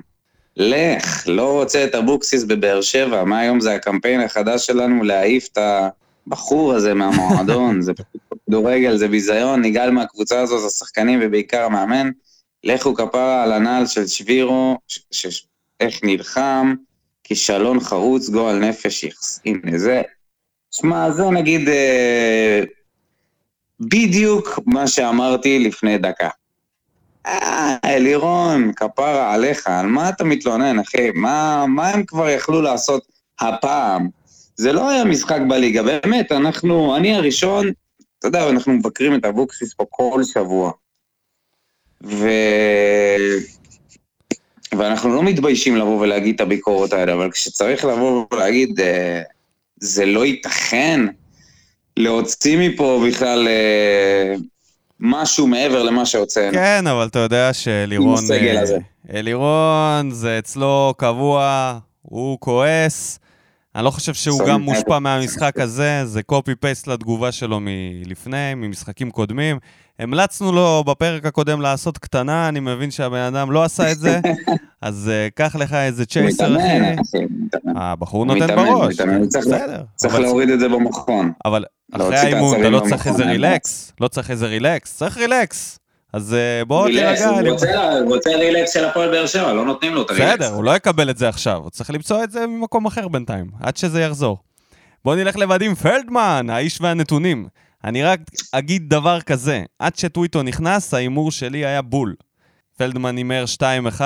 [0.57, 5.57] לך, לא רוצה את אבוקסיס בבאר שבע, מה היום זה הקמפיין החדש שלנו להעיף את
[6.27, 12.09] הבחור הזה מהמועדון, זה פשוט כדורגל זה ביזיון, נגעל מהקבוצה הזאת, השחקנים ובעיקר המאמן.
[12.63, 14.77] לכו כפרה על הנעל של שבירו,
[15.79, 16.75] איך נלחם,
[17.23, 19.39] כישלון חרוץ, גועל נפש יחס.
[19.45, 20.01] הנה זה.
[20.71, 22.63] שמע, זה נגיד אה,
[23.79, 26.29] בדיוק מה שאמרתי לפני דקה.
[27.25, 31.11] אה, אלירון, כפרה עליך, על מה אתה מתלונן, אחי?
[31.13, 33.03] מה, מה הם כבר יכלו לעשות
[33.39, 34.09] הפעם?
[34.55, 37.67] זה לא היה משחק בליגה, באמת, אנחנו, אני הראשון
[38.21, 40.71] אתה יודע, אנחנו מבקרים את אבוקסיס פה כל שבוע.
[42.03, 42.27] ו...
[44.77, 49.21] ואנחנו לא מתביישים לבוא ולהגיד את הביקורות האלה, אבל כשצריך לבוא ולהגיד, אה,
[49.79, 51.05] זה לא ייתכן
[51.97, 54.35] להוציא מפה בכלל אה,
[54.99, 56.53] משהו מעבר למה שהוצאנו.
[56.53, 58.23] כן, אבל אתה יודע שלירון...
[59.13, 63.19] אה, לירון זה אצלו קבוע, הוא כועס.
[63.75, 69.11] אני לא חושב שהוא גם מושפע מהמשחק הזה, זה קופי פייסט לתגובה שלו מלפני, ממשחקים
[69.11, 69.59] קודמים.
[69.99, 74.19] המלצנו לו בפרק הקודם לעשות קטנה, אני מבין שהבן אדם לא עשה את זה,
[74.81, 76.95] אז uh, קח לך איזה צ'ייסר, אחי.
[77.75, 78.95] הבחור נותן בראש.
[79.95, 81.31] צריך להוריד את זה במכון.
[81.45, 85.80] אבל אחרי האימון אתה לא צריך איזה רילקס, לא צריך איזה רילקס, צריך רילקס.
[86.13, 87.29] אז אה, בואו תירגע.
[87.29, 90.31] הוא רוצה relax של הפועל באר שבע, לא נותנים לו את ה relax.
[90.33, 93.45] בסדר, הוא לא יקבל את זה עכשיו, הוא צריך למצוא את זה ממקום אחר בינתיים,
[93.61, 94.37] עד שזה יחזור.
[95.05, 97.47] בואו נלך לודים פלדמן, האיש והנתונים.
[97.83, 98.19] אני רק
[98.51, 102.15] אגיד דבר כזה, עד שטוויטו נכנס, ההימור שלי היה בול.
[102.77, 103.45] פלדמן הימר
[103.99, 104.01] 2-1,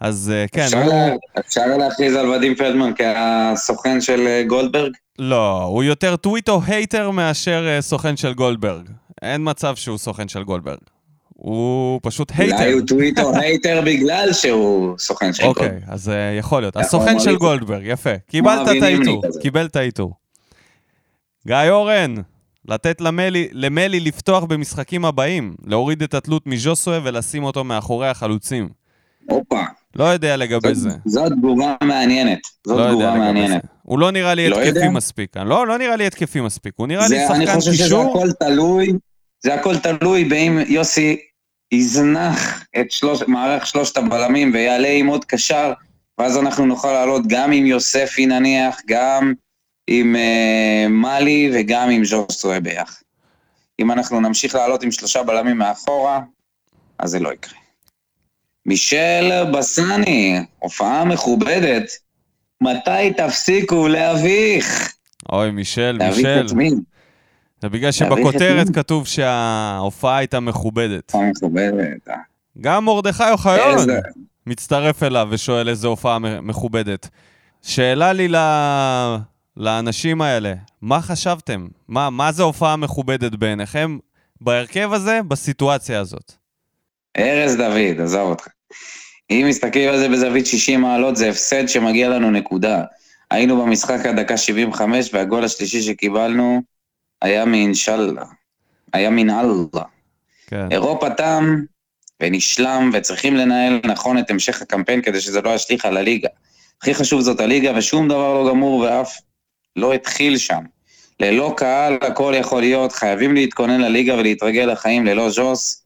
[0.00, 0.86] אז אה, כן, אפשר הוא...
[0.92, 4.92] לה- אפשר להכריז על ודים פלדמן כסוכן של אה, גולדברג?
[5.18, 8.88] לא, הוא יותר טוויטו hater מאשר סוכן של גולדברג.
[9.22, 10.78] אין מצב שהוא סוכן של גולדברג.
[11.28, 12.56] הוא פשוט hater.
[12.56, 15.90] אולי הוא טוויטו hater בגלל שהוא סוכן של אוקיי, גולדברג.
[15.92, 16.76] אז אה, יכול להיות.
[16.76, 17.36] הסוכן של.
[17.36, 18.18] גולדברג, יפה.
[18.30, 18.76] קיבלת את
[19.26, 19.40] כזה.
[19.40, 20.14] קיבל את העיטור.
[21.46, 22.14] גיא אורן,
[22.68, 28.68] לתת למלי, למלי לפתוח במשחקים הבאים, להוריד את התלות מז'וסווה ולשים אותו מאחורי החלוצים.
[29.30, 29.62] הופה,
[29.96, 30.90] לא יודע לגבי זה.
[30.90, 32.38] זאת- זאת תגובה מעניינת.
[32.66, 33.24] זאת לא תגובה לגבי זה.
[33.24, 33.62] מעניינת.
[33.82, 34.90] הוא לא נראה לי לא התקפי יודע?
[34.90, 35.36] מספיק.
[35.36, 36.72] לא, לא נראה לי התקפי מספיק.
[36.76, 38.10] הוא נראה לי זה- אני שחקן חושב שזה קישור.
[38.18, 38.92] הכל תלוי,
[39.42, 41.16] זה הכל תלוי באם יוסי
[41.72, 45.72] יזנח את שלוש, מערך שלושת הבלמים ויעלה עם עוד קשר,
[46.18, 49.32] ואז אנחנו נוכל לעלות גם עם יוספי נניח, גם
[49.86, 53.02] עם אה, מאלי וגם עם ז'וסטרואה ביחד.
[53.80, 56.20] אם אנחנו נמשיך לעלות עם שלושה בלמים מאחורה,
[56.98, 57.58] אז זה לא יקרה.
[58.66, 61.84] מישל בסני, הופעה מכובדת,
[62.60, 64.94] מתי תפסיקו להביך?
[65.32, 66.46] אוי, מישל, להביך מישל.
[66.46, 66.70] את מי?
[67.62, 68.74] זה בגלל שבכותרת?
[68.74, 71.12] כתוב שההופעה הייתה מכובדת.
[71.14, 72.08] מכובדת.
[72.08, 72.14] אה.
[72.60, 73.98] גם מרדכי אוחיון איזה-
[74.46, 77.08] מצטרף אליו ושואל איזה הופעה מכובדת.
[77.62, 78.36] שאלה לי ל...
[79.56, 81.68] לאנשים האלה, מה חשבתם?
[81.88, 83.98] מה, מה זה הופעה מכובדת בעיניכם
[84.40, 86.32] בהרכב הזה, בסיטואציה הזאת?
[87.18, 88.46] ארז דוד, עזוב אותך.
[89.30, 92.82] אם מסתכלים על זה בזווית 60 מעלות, זה הפסד שמגיע לנו נקודה.
[93.30, 96.62] היינו במשחק עד דקה 75, והגול השלישי שקיבלנו
[97.22, 98.24] היה מאינשאללה.
[98.92, 99.84] היה מן אללה.
[100.46, 100.68] כן.
[100.70, 101.62] אירופה תם
[102.20, 106.28] ונשלם, וצריכים לנהל נכון את המשך הקמפיין כדי שזה לא ישליך על הליגה.
[106.82, 109.18] הכי חשוב זאת הליגה, ושום דבר לא גמור ואף
[109.76, 110.62] לא התחיל שם.
[111.20, 115.82] ללא קהל הכל יכול להיות, חייבים להתכונן לליגה ולהתרגל לחיים ללא ז'וס.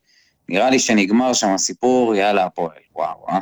[0.49, 2.79] נראה לי שנגמר שם הסיפור, יאללה הפועל.
[2.95, 3.39] וואו, אה?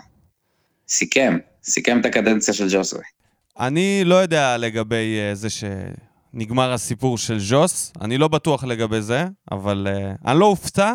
[0.89, 3.03] סיכם, סיכם את הקדנציה של ג'וסוי.
[3.61, 5.49] אני לא יודע לגבי uh, זה
[6.35, 10.93] שנגמר הסיפור של ז'וס, אני לא בטוח לגבי זה, אבל uh, אני לא אופתע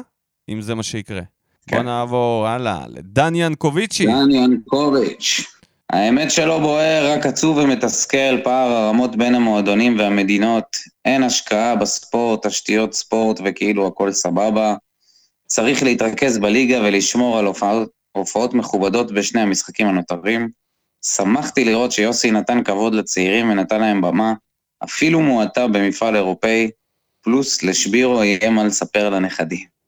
[0.49, 1.21] אם זה מה שיקרה.
[1.67, 1.75] כן.
[1.75, 4.05] בוא נעבור הלאה לדן ינקוביצ'י.
[4.05, 5.41] דן ינקוביץ'.
[5.89, 10.77] האמת שלא בוער, רק עצוב ומתסכל, פער הרמות בין המועדונים והמדינות.
[11.05, 14.75] אין השקעה בספורט, תשתיות ספורט וכאילו הכל סבבה.
[15.47, 20.49] צריך להתרכז בליגה ולשמור על הופעות, הופעות מכובדות בשני המשחקים הנותרים.
[21.05, 24.33] שמחתי לראות שיוסי נתן כבוד לצעירים ונתן להם במה,
[24.83, 26.69] אפילו מועטה במפעל אירופאי,
[27.21, 29.79] פלוס לשבירו יהיה מה לספר לנכדים.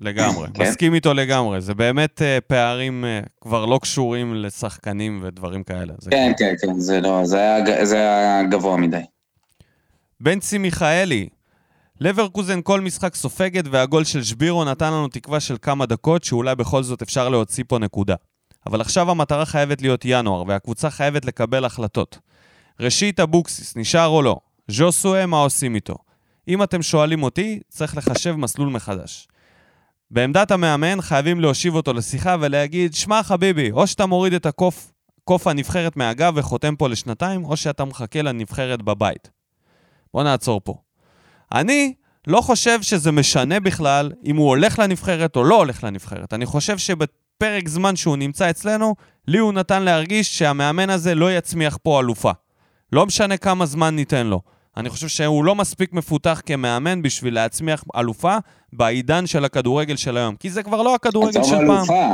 [0.00, 0.62] לגמרי, כן.
[0.62, 1.60] מסכים איתו לגמרי.
[1.60, 5.94] זה באמת uh, פערים uh, כבר לא קשורים לשחקנים ודברים כאלה.
[5.98, 9.00] זה כן, כן, כן, זה לא, זה היה, זה היה גבוה מדי.
[10.20, 11.28] בנצי מיכאלי,
[12.00, 16.82] לברקוזן כל משחק סופגת והגול של שבירו נתן לנו תקווה של כמה דקות שאולי בכל
[16.82, 18.14] זאת אפשר להוציא פה נקודה.
[18.66, 22.18] אבל עכשיו המטרה חייבת להיות ינואר והקבוצה חייבת לקבל החלטות.
[22.80, 24.36] ראשית, אבוקסיס, נשאר או לא?
[24.68, 25.94] ז'וסואה, מה עושים איתו?
[26.48, 29.28] אם אתם שואלים אותי, צריך לחשב מסלול מחדש.
[30.10, 34.92] בעמדת המאמן חייבים להושיב אותו לשיחה ולהגיד, שמע חביבי, או שאתה מוריד את הקוף,
[35.24, 39.30] קוף הנבחרת מהגב וחותם פה לשנתיים, או שאתה מחכה לנבחרת בבית.
[40.14, 40.74] בוא נעצור פה.
[41.52, 41.94] אני
[42.26, 46.32] לא חושב שזה משנה בכלל אם הוא הולך לנבחרת או לא הולך לנבחרת.
[46.32, 48.94] אני חושב שבפרק זמן שהוא נמצא אצלנו,
[49.28, 52.30] לי הוא נתן להרגיש שהמאמן הזה לא יצמיח פה אלופה.
[52.92, 54.40] לא משנה כמה זמן ניתן לו.
[54.76, 58.36] אני חושב שהוא לא מספיק מפותח כמאמן בשביל להצמיח אלופה
[58.72, 60.36] בעידן של הכדורגל של היום.
[60.36, 61.70] כי זה כבר לא הכדורגל של פעם.
[61.70, 62.10] אלופה,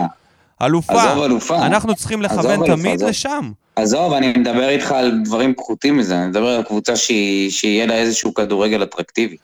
[0.63, 1.03] אלופה.
[1.13, 1.67] עזוב אלופה.
[1.67, 3.09] אנחנו צריכים לכוון אלופה, תמיד עזוב.
[3.09, 3.53] לשם.
[3.77, 7.95] עזוב, אני מדבר איתך על דברים פחותים מזה, אני מדבר על קבוצה שהיא- שיהיה לה
[7.95, 9.37] איזשהו כדורגל אטרקטיבי.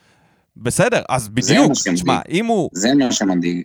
[0.57, 1.71] בסדר, אז בדיוק.
[1.93, 2.69] תשמע, אם הוא...
[2.73, 3.61] זה מה שמדאיג.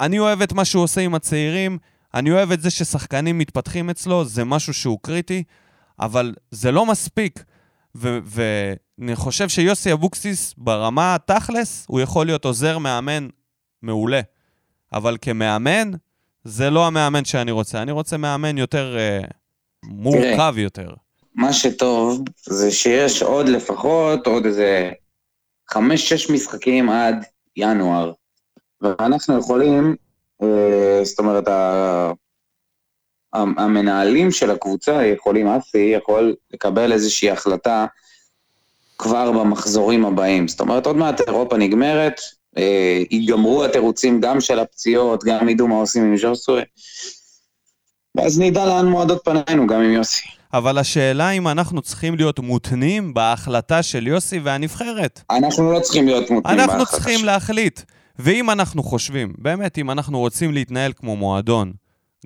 [0.00, 1.78] אני אוהב את מה שהוא עושה עם הצעירים,
[2.14, 5.42] אני אוהב את זה ששחקנים מתפתחים אצלו, זה משהו שהוא קריטי,
[6.00, 7.44] אבל זה לא מספיק.
[7.94, 13.28] ואני חושב שיוסי אבוקסיס, ברמה התכלס, הוא יכול להיות עוזר מאמן
[13.82, 14.20] מעולה.
[14.92, 15.90] אבל כמאמן,
[16.44, 17.82] זה לא המאמן שאני רוצה.
[17.82, 19.20] אני רוצה מאמן יותר אה,
[19.84, 20.88] מורכב יותר.
[21.34, 24.90] מה שטוב זה שיש עוד לפחות, עוד איזה
[25.70, 27.24] חמש-שש משחקים עד
[27.56, 28.12] ינואר.
[28.80, 29.96] ואנחנו יכולים,
[30.42, 31.48] אה, זאת אומרת,
[33.56, 37.86] המנהלים של הקבוצה יכולים, אסי יכול לקבל איזושהי החלטה
[38.98, 40.48] כבר במחזורים הבאים.
[40.48, 42.20] זאת אומרת, עוד מעט אירופה נגמרת,
[42.58, 46.62] אה, ייגמרו התירוצים גם של הפציעות, גם ידעו מה עושים עם ז'וסוי,
[48.14, 50.28] ואז נדע לאן מועדות פנינו, גם עם יוסי.
[50.54, 55.20] אבל השאלה אם אנחנו צריכים להיות מותנים בהחלטה של יוסי והנבחרת.
[55.30, 57.26] אנחנו לא צריכים להיות מותנים אנחנו בהחלטה צריכים שלנו.
[57.26, 57.80] להחליט.
[58.18, 61.72] ואם אנחנו חושבים, באמת, אם אנחנו רוצים להתנהל כמו מועדון,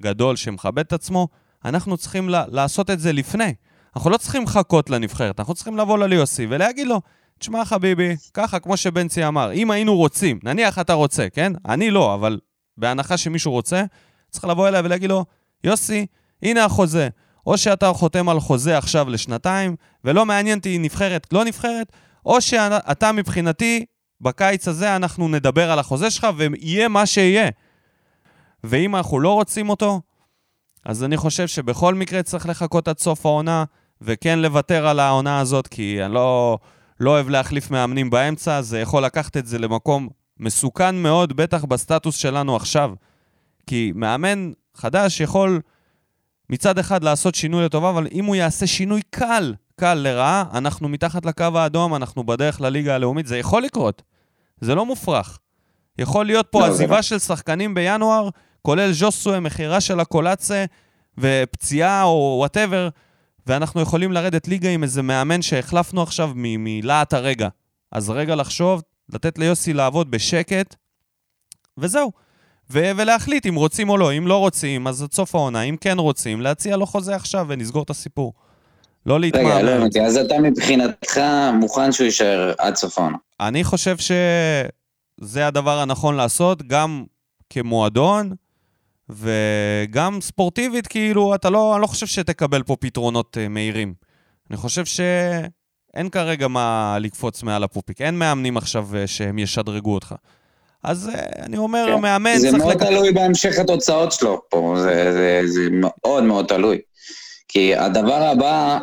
[0.02, 1.28] גדול שמכבד את עצמו,
[1.64, 3.54] אנחנו צריכים ל- לעשות את זה לפני.
[3.96, 7.00] אנחנו לא צריכים לחכות לנבחרת, אנחנו צריכים לבוא לליוסי ולהגיד לו,
[7.38, 11.52] תשמע חביבי, ככה כמו שבנצי אמר, אם היינו רוצים, נניח אתה רוצה, כן?
[11.68, 12.38] אני לא, אבל
[12.76, 13.84] בהנחה שמישהו רוצה,
[14.30, 15.24] צריך לבוא אליי ולהגיד לו,
[15.64, 16.06] יוסי,
[16.42, 17.08] הנה החוזה.
[17.46, 21.92] או שאתה חותם על חוזה עכשיו לשנתיים, ולא מעניין אותי נבחרת, לא נבחרת,
[22.26, 23.84] או שאתה מבחינתי,
[24.20, 27.48] בקיץ הזה אנחנו נדבר על החוזה שלך ויהיה מה שיהיה.
[28.64, 30.00] ואם אנחנו לא רוצים אותו,
[30.84, 33.64] אז אני חושב שבכל מקרה צריך לחכות עד סוף העונה,
[34.00, 36.58] וכן לוותר על העונה הזאת, כי אני לא,
[37.00, 42.16] לא אוהב להחליף מאמנים באמצע, זה יכול לקחת את זה למקום מסוכן מאוד, בטח בסטטוס
[42.16, 42.92] שלנו עכשיו.
[43.66, 45.60] כי מאמן חדש יכול
[46.50, 51.26] מצד אחד לעשות שינוי לטובה, אבל אם הוא יעשה שינוי קל, קל לרעה, אנחנו מתחת
[51.26, 54.02] לקו האדום, אנחנו בדרך לליגה הלאומית, זה יכול לקרות.
[54.60, 55.38] זה לא מופרך.
[55.98, 57.02] יכול להיות פה לא, עזיבה לא.
[57.02, 58.28] של שחקנים בינואר,
[58.62, 60.64] כולל ז'וסוי, מכירה של הקולאצה,
[61.18, 62.88] ופציעה או וואטאבר,
[63.46, 67.48] ואנחנו יכולים לרדת ליגה עם איזה מאמן שהחלפנו עכשיו מלהט הרגע.
[67.92, 70.74] אז רגע לחשוב, לתת ליוסי לעבוד בשקט,
[71.78, 72.12] וזהו.
[72.72, 74.12] ו- ולהחליט אם רוצים או לא.
[74.12, 75.62] אם לא רוצים, אז עד סוף העונה.
[75.62, 78.32] אם כן רוצים, להציע לו חוזה עכשיו ונסגור את הסיפור.
[79.06, 79.54] לא להתמהמה.
[79.54, 81.20] רגע, לא הבנתי, אז אתה מבחינתך
[81.54, 83.16] מוכן שהוא יישאר עד סוף העונה.
[83.40, 87.04] אני חושב שזה הדבר הנכון לעשות, גם
[87.50, 88.32] כמועדון,
[89.12, 93.94] וגם ספורטיבית, כאילו, אתה לא, אני לא חושב שתקבל פה פתרונות uh, מהירים.
[94.50, 98.00] אני חושב שאין כרגע מה לקפוץ מעל הפופיק.
[98.00, 100.14] אין מאמנים עכשיו uh, שהם ישדרגו אותך.
[100.82, 102.00] אז uh, אני אומר, כן.
[102.00, 102.50] מאמן צריך...
[102.50, 102.82] זה מאוד לק...
[102.82, 106.78] תלוי בהמשך התוצאות שלו פה, זה, זה, זה מאוד מאוד תלוי.
[107.48, 108.78] כי הדבר הבא,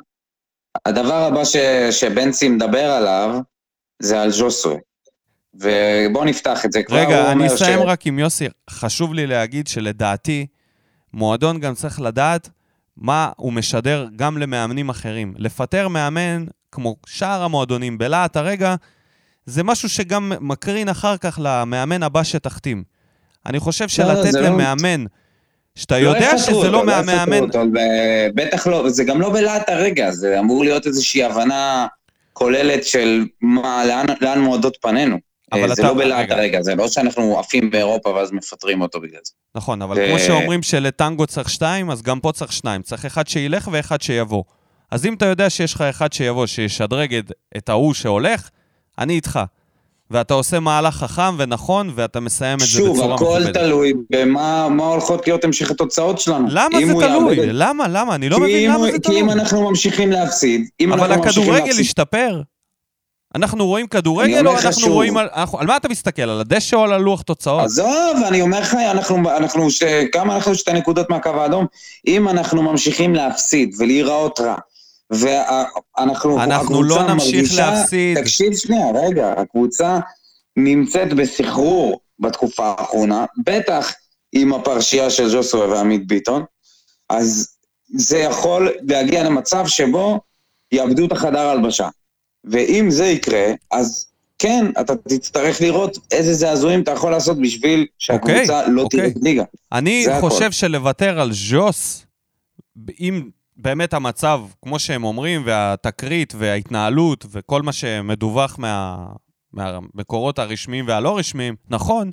[0.85, 1.55] הדבר הבא ש,
[1.91, 3.39] שבנצי מדבר עליו,
[3.99, 4.77] זה על ז'וסוי.
[5.59, 6.97] ובואו נפתח את זה כבר.
[6.97, 7.81] רגע, אני אסיים ש...
[7.85, 8.47] רק עם יוסי.
[8.69, 10.45] חשוב לי להגיד שלדעתי,
[11.13, 12.49] מועדון גם צריך לדעת
[12.97, 15.33] מה הוא משדר גם למאמנים אחרים.
[15.37, 18.75] לפטר מאמן, כמו שאר המועדונים, בלהט הרגע,
[19.45, 22.83] זה משהו שגם מקרין אחר כך למאמן הבא שתחתים.
[23.45, 25.07] אני חושב לא, שלתת לא, למאמן, לא...
[25.75, 27.39] שאתה לא יודע שזה לא, לא מהמאמן...
[28.35, 31.87] בטח לא, זה גם לא בלהט הרגע, זה אמור להיות איזושהי הבנה
[32.33, 35.17] כוללת של מה, לאן, לאן מועדות פנינו.
[35.51, 35.83] אבל זה אתה...
[35.83, 39.31] לא בלהט הרגע, זה לא שאנחנו עפים באירופה ואז מפטרים אותו בגלל זה.
[39.55, 40.07] נכון, אבל ו...
[40.09, 42.81] כמו שאומרים שלטנגו צריך שתיים, אז גם פה צריך שניים.
[42.81, 44.43] צריך אחד שילך ואחד שיבוא.
[44.91, 47.19] אז אם אתה יודע שיש לך אחד שיבוא, שישדרג
[47.57, 48.49] את ההוא שהולך,
[48.99, 49.39] אני איתך.
[50.11, 53.43] ואתה עושה מהלך חכם ונכון, ואתה מסיים את זה בצורה מכובדת.
[53.43, 56.47] שוב, הכל תלוי במה הולכות להיות המשך התוצאות שלנו.
[56.49, 57.35] למה זה תלוי?
[57.35, 57.49] יעבד...
[57.51, 57.87] למה?
[57.87, 58.15] למה?
[58.15, 59.17] אני לא מבין למה זה תלוי.
[59.17, 61.43] כי אם אנחנו ממשיכים להפסיד, אם אנחנו ממשיכים להפסיד...
[61.43, 62.41] אבל הכדורגל השתפר.
[63.35, 64.91] אנחנו רואים כדורגל או אנחנו שוב.
[64.91, 65.17] רואים...
[65.17, 66.21] על, אנחנו, על מה אתה מסתכל?
[66.21, 67.63] על הדשא או על הלוח תוצאות?
[67.63, 71.65] עזוב, אני אומר לך, אנחנו, אנחנו ש, כמה אנחנו שתי נקודות מהקו האדום?
[72.07, 74.55] אם אנחנו ממשיכים להפסיד ולהיראות רע,
[75.09, 78.19] ואנחנו, אנחנו לא נמשיך מרגישה, להפסיד.
[78.19, 79.99] תקשיב שנייה, רגע, הקבוצה
[80.57, 83.93] נמצאת בסחרור בתקופה האחרונה, בטח
[84.33, 86.43] עם הפרשייה של ג'וסווה ועמית ביטון,
[87.09, 87.47] אז
[87.87, 90.19] זה יכול להגיע למצב שבו
[90.71, 91.89] יאבדו את החדר הלבשה.
[92.51, 94.07] ואם זה יקרה, אז
[94.39, 98.83] כן, אתה תצטרך לראות איזה זעזועים אתה יכול לעשות בשביל שהקבוצה okay, אוקיי, לא okay.
[98.83, 99.13] אוקיי.
[99.21, 99.43] ליגה.
[99.71, 100.51] אני חושב הכל.
[100.51, 102.05] שלוותר על ז'וס,
[102.99, 109.05] אם באמת המצב, כמו שהם אומרים, והתקרית וההתנהלות וכל מה שמדווח מה,
[109.53, 112.11] מהמקורות הרשמיים והלא רשמיים, נכון,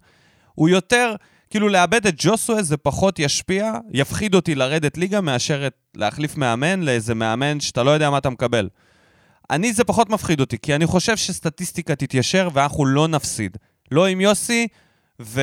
[0.54, 1.14] הוא יותר,
[1.50, 6.82] כאילו לאבד את ג'וסווה זה פחות ישפיע, יפחיד אותי לרדת ליגה מאשר את, להחליף מאמן
[6.82, 8.68] לאיזה מאמן שאתה לא יודע מה אתה מקבל.
[9.50, 13.56] אני, זה פחות מפחיד אותי, כי אני חושב שסטטיסטיקה תתיישר ואנחנו לא נפסיד.
[13.90, 14.68] לא עם יוסי,
[15.20, 15.40] ו...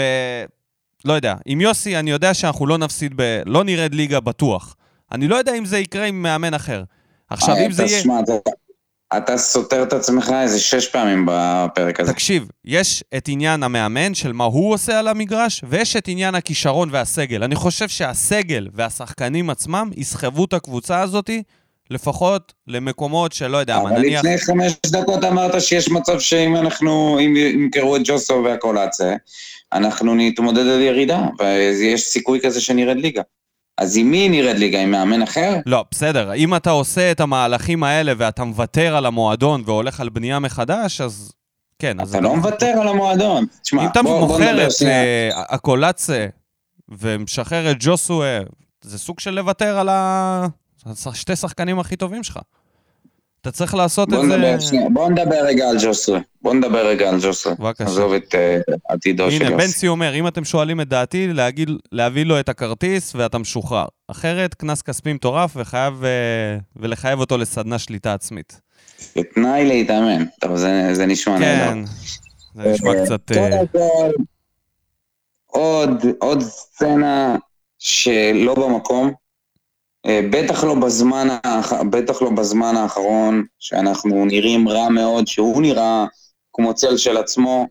[1.05, 1.35] לא יודע.
[1.45, 3.41] עם יוסי אני יודע שאנחנו לא נפסיד ב...
[3.45, 4.75] לא נרד ליגה בטוח.
[5.11, 6.83] אני לא יודע אם זה יקרה עם מאמן אחר.
[7.29, 8.03] עכשיו, אם זה יהיה...
[9.17, 12.13] אתה סותר את עצמך איזה שש פעמים בפרק הזה.
[12.13, 16.89] תקשיב, יש את עניין המאמן של מה הוא עושה על המגרש, ויש את עניין הכישרון
[16.91, 17.43] והסגל.
[17.43, 21.43] אני חושב שהסגל והשחקנים עצמם יסחבו את הקבוצה הזאתי
[21.91, 24.19] לפחות למקומות שלא יודע מה, נניח...
[24.19, 29.15] אבל לפני חמש דקות אמרת שיש מצב שאם אנחנו, אם ימכרו את ג'וסו והקולאצה,
[29.73, 33.21] אנחנו נתמודד על ירידה, ויש סיכוי כזה שנרד ליגה.
[33.77, 34.81] אז עם מי נרד ליגה?
[34.81, 35.55] עם מאמן אחר?
[35.65, 36.33] לא, בסדר.
[36.33, 41.31] אם אתה עושה את המהלכים האלה ואתה מוותר על המועדון והולך על בנייה מחדש, אז
[41.79, 41.95] כן.
[41.95, 43.45] אתה אז לא מוותר על המועדון.
[43.61, 44.85] תשמע, אם אתה מוכר את uh,
[45.49, 46.27] הקולאצה
[46.89, 48.23] ומשחרר את ג'וסו,
[48.81, 50.47] זה סוג של לוותר על ה...
[51.13, 52.39] שתי שחקנים הכי טובים שלך.
[53.41, 54.57] אתה צריך לעשות את זה...
[54.93, 56.19] בוא נדבר רגע על ג'וסווה.
[56.41, 57.55] בוא נדבר רגע על ג'וסווה.
[57.55, 57.83] בבקשה.
[57.83, 58.57] עזוב את אה,
[58.89, 59.67] עתידו של הנה, יוסי.
[59.67, 63.85] בנצי אומר, אם אתם שואלים את דעתי, להגיד, להביא לו את הכרטיס ואתה משוחרר.
[64.07, 68.61] אחרת, קנס כספי מטורף וחייב, אה, ולחייב אותו לסדנה שליטה עצמית.
[69.33, 70.25] תנאי להתאמן.
[70.39, 71.71] טוב, זה זה נשמע נהדר.
[71.71, 71.85] כן,
[72.55, 73.31] זה נשמע אה, קצת...
[75.45, 77.35] עוד, עוד סצנה
[77.79, 79.11] שלא במקום,
[80.07, 81.27] בטח לא, בזמן.
[81.89, 86.05] בטח לא בזמן האחרון, שאנחנו נראים רע מאוד, שהוא נראה
[86.53, 87.67] כמו צל של עצמו,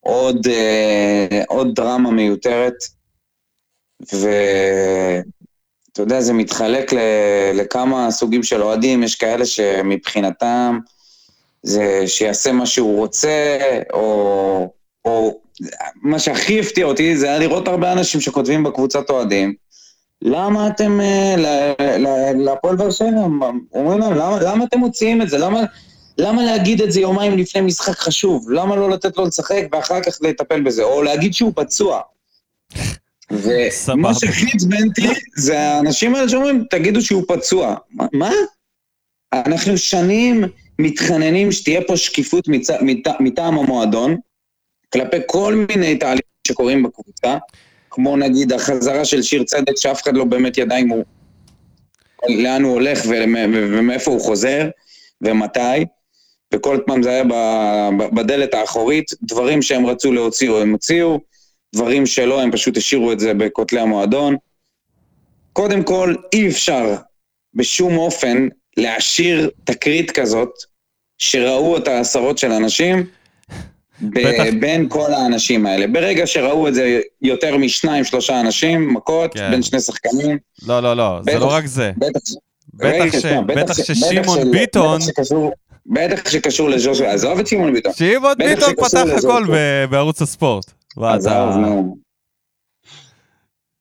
[0.00, 2.74] עוד, אה, עוד דרמה מיותרת,
[4.00, 5.22] ואתה
[6.02, 6.98] יודע, זה מתחלק ל...
[7.54, 10.78] לכמה סוגים של אוהדים, יש כאלה שמבחינתם
[11.62, 13.58] זה שיעשה מה שהוא רוצה,
[13.92, 14.72] או,
[15.04, 15.40] או
[16.02, 19.54] מה שהכי הפתיע אותי זה היה לראות הרבה אנשים שכותבים בקבוצת אוהדים,
[20.22, 21.34] למה אתם, אה,
[22.34, 23.26] להפועל באר שבע,
[23.74, 25.38] אומרים להם, למה, למה אתם מוציאים את זה?
[25.38, 25.60] למה,
[26.18, 28.50] למה להגיד את זה יומיים לפני משחק חשוב?
[28.50, 30.82] למה לא לתת לו לשחק ואחר כך לטפל בזה?
[30.82, 32.00] או להגיד שהוא פצוע.
[33.30, 37.74] ומה שהכי עצבן אותי זה האנשים האלה שאומרים, תגידו שהוא פצוע.
[38.12, 38.30] מה?
[39.32, 40.44] אנחנו שנים
[40.78, 42.48] מתחננים שתהיה פה שקיפות.
[43.20, 44.16] מטעם המועדון,
[44.92, 47.38] כלפי כל מיני תהליכים שקורים בקבוצה,
[47.98, 51.04] כמו נגיד החזרה של שיר צדק, שאף אחד לא באמת ידע אם הוא...
[52.28, 53.02] לאן הוא הולך
[53.52, 54.68] ומאיפה הוא חוזר,
[55.20, 55.84] ומתי,
[56.54, 57.24] וכל פעם זה היה
[58.14, 61.20] בדלת האחורית, דברים שהם רצו להוציא הם הוציאו,
[61.74, 64.36] דברים שלא, הם פשוט השאירו את זה בכותלי המועדון.
[65.52, 66.96] קודם כל, אי אפשר
[67.54, 70.50] בשום אופן להשאיר תקרית כזאת,
[71.18, 73.06] שראו אותה עשרות של אנשים,
[74.02, 74.44] בטח.
[74.60, 75.86] בין כל האנשים האלה.
[75.86, 79.50] ברגע שראו את זה יותר משניים, שלושה אנשים, מכות, כן.
[79.50, 81.40] בין שני שחקנים, לא, לא, לא, זה בטח.
[81.40, 81.92] לא רק זה.
[81.98, 82.20] בטח...
[82.74, 85.00] בטח ש- ששמעון ביטון-
[85.86, 87.92] בטח שקשור- לג'ושוע, עזוב את שמעון ביטון.
[87.92, 89.44] שמעון ביטון פתח הכל
[89.90, 90.64] בערוץ הספורט.
[91.02, 91.56] עזוב.
[91.56, 91.96] נו.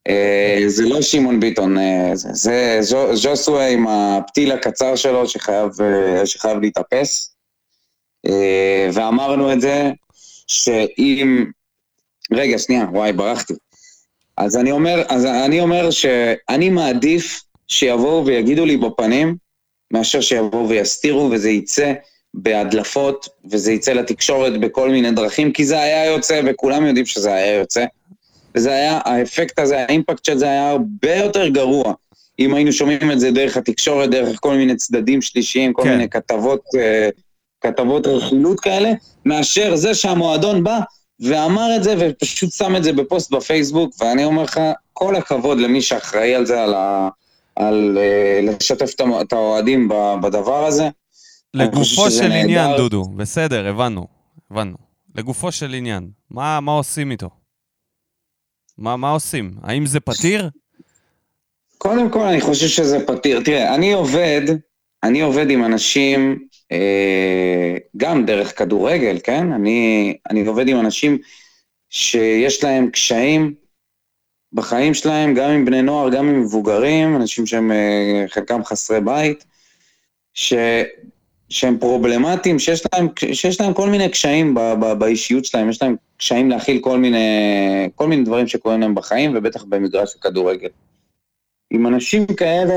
[0.08, 5.70] אה, זה לא שמעון ביטון, אה, זה- זה ז'ו- ז'וסווה עם הפתיל הקצר שלו שחייב,
[5.82, 7.34] אה, שחייב להתאפס.
[8.94, 9.90] ואמרנו את זה,
[10.48, 11.46] שאם...
[12.32, 13.54] רגע, שנייה, וואי, ברחתי.
[14.38, 19.36] אז אני אומר, אז אני אומר שאני מעדיף שיבואו ויגידו לי בפנים,
[19.92, 21.94] מאשר שיבואו ויסתירו וזה יצא
[22.34, 27.56] בהדלפות, וזה יצא לתקשורת בכל מיני דרכים, כי זה היה יוצא, וכולם יודעים שזה היה
[27.56, 27.86] יוצא.
[28.56, 31.94] וזה היה, האפקט הזה, האימפקט של זה היה הרבה יותר גרוע.
[32.40, 35.92] אם היינו שומעים את זה דרך התקשורת, דרך כל מיני צדדים שלישיים, כל כן.
[35.92, 37.10] מיני כתבות, אה,
[37.72, 38.92] כתבות רכילות כאלה,
[39.26, 40.80] מאשר זה שהמועדון בא
[41.20, 44.60] ואמר את זה ופשוט שם את זה בפוסט בפייסבוק, ואני אומר לך,
[44.94, 47.10] כל הכבוד למי שאחראי על זה, על, ה,
[47.56, 49.90] על אה, לשתף את האוהדים
[50.22, 50.90] בדבר הזה.
[51.54, 52.78] לגופו של עניין, נהדר.
[52.78, 54.08] דודו, בסדר, הבנו,
[54.52, 54.78] הבנו.
[55.16, 57.30] לגופו של עניין, מה, מה עושים איתו?
[58.78, 59.52] מה, מה עושים?
[59.64, 60.50] האם זה פתיר?
[61.78, 63.42] קודם כל, אני חושב שזה פתיר.
[63.46, 64.42] תראה, אני עובד,
[65.04, 66.47] אני עובד עם אנשים,
[67.98, 69.52] גם דרך כדורגל, כן?
[69.52, 71.18] אני, אני עובד עם אנשים
[71.90, 73.54] שיש להם קשיים
[74.54, 79.46] בחיים שלהם, גם עם בני נוער, גם עם מבוגרים, אנשים שהם אה, חלקם חסרי בית,
[80.34, 80.54] ש,
[81.50, 85.96] שהם פרובלמטיים, שיש להם, שיש להם כל מיני קשיים ב, ב, באישיות שלהם, יש להם
[86.18, 87.18] קשיים להכיל כל מיני,
[87.96, 90.70] כל מיני דברים שקורים להם בחיים, ובטח במגרש הכדורגל.
[91.72, 92.74] עם אנשים כאלה,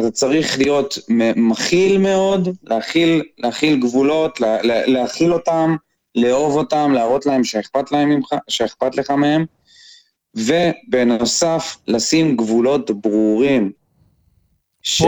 [0.00, 0.98] אתה צריך להיות
[1.36, 5.76] מכיל מאוד, להכיל, להכיל גבולות, לה, לה, להכיל אותם,
[6.14, 9.44] לאהוב אותם, להראות להם שאכפת להם ממך, שאכפת לך מהם,
[10.34, 13.72] ובנוסף, לשים גבולות ברורים.
[14.82, 15.02] ש...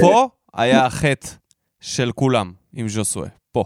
[0.00, 1.28] פה היה החטא
[1.80, 3.64] של כולם עם ז'וסווה, פה.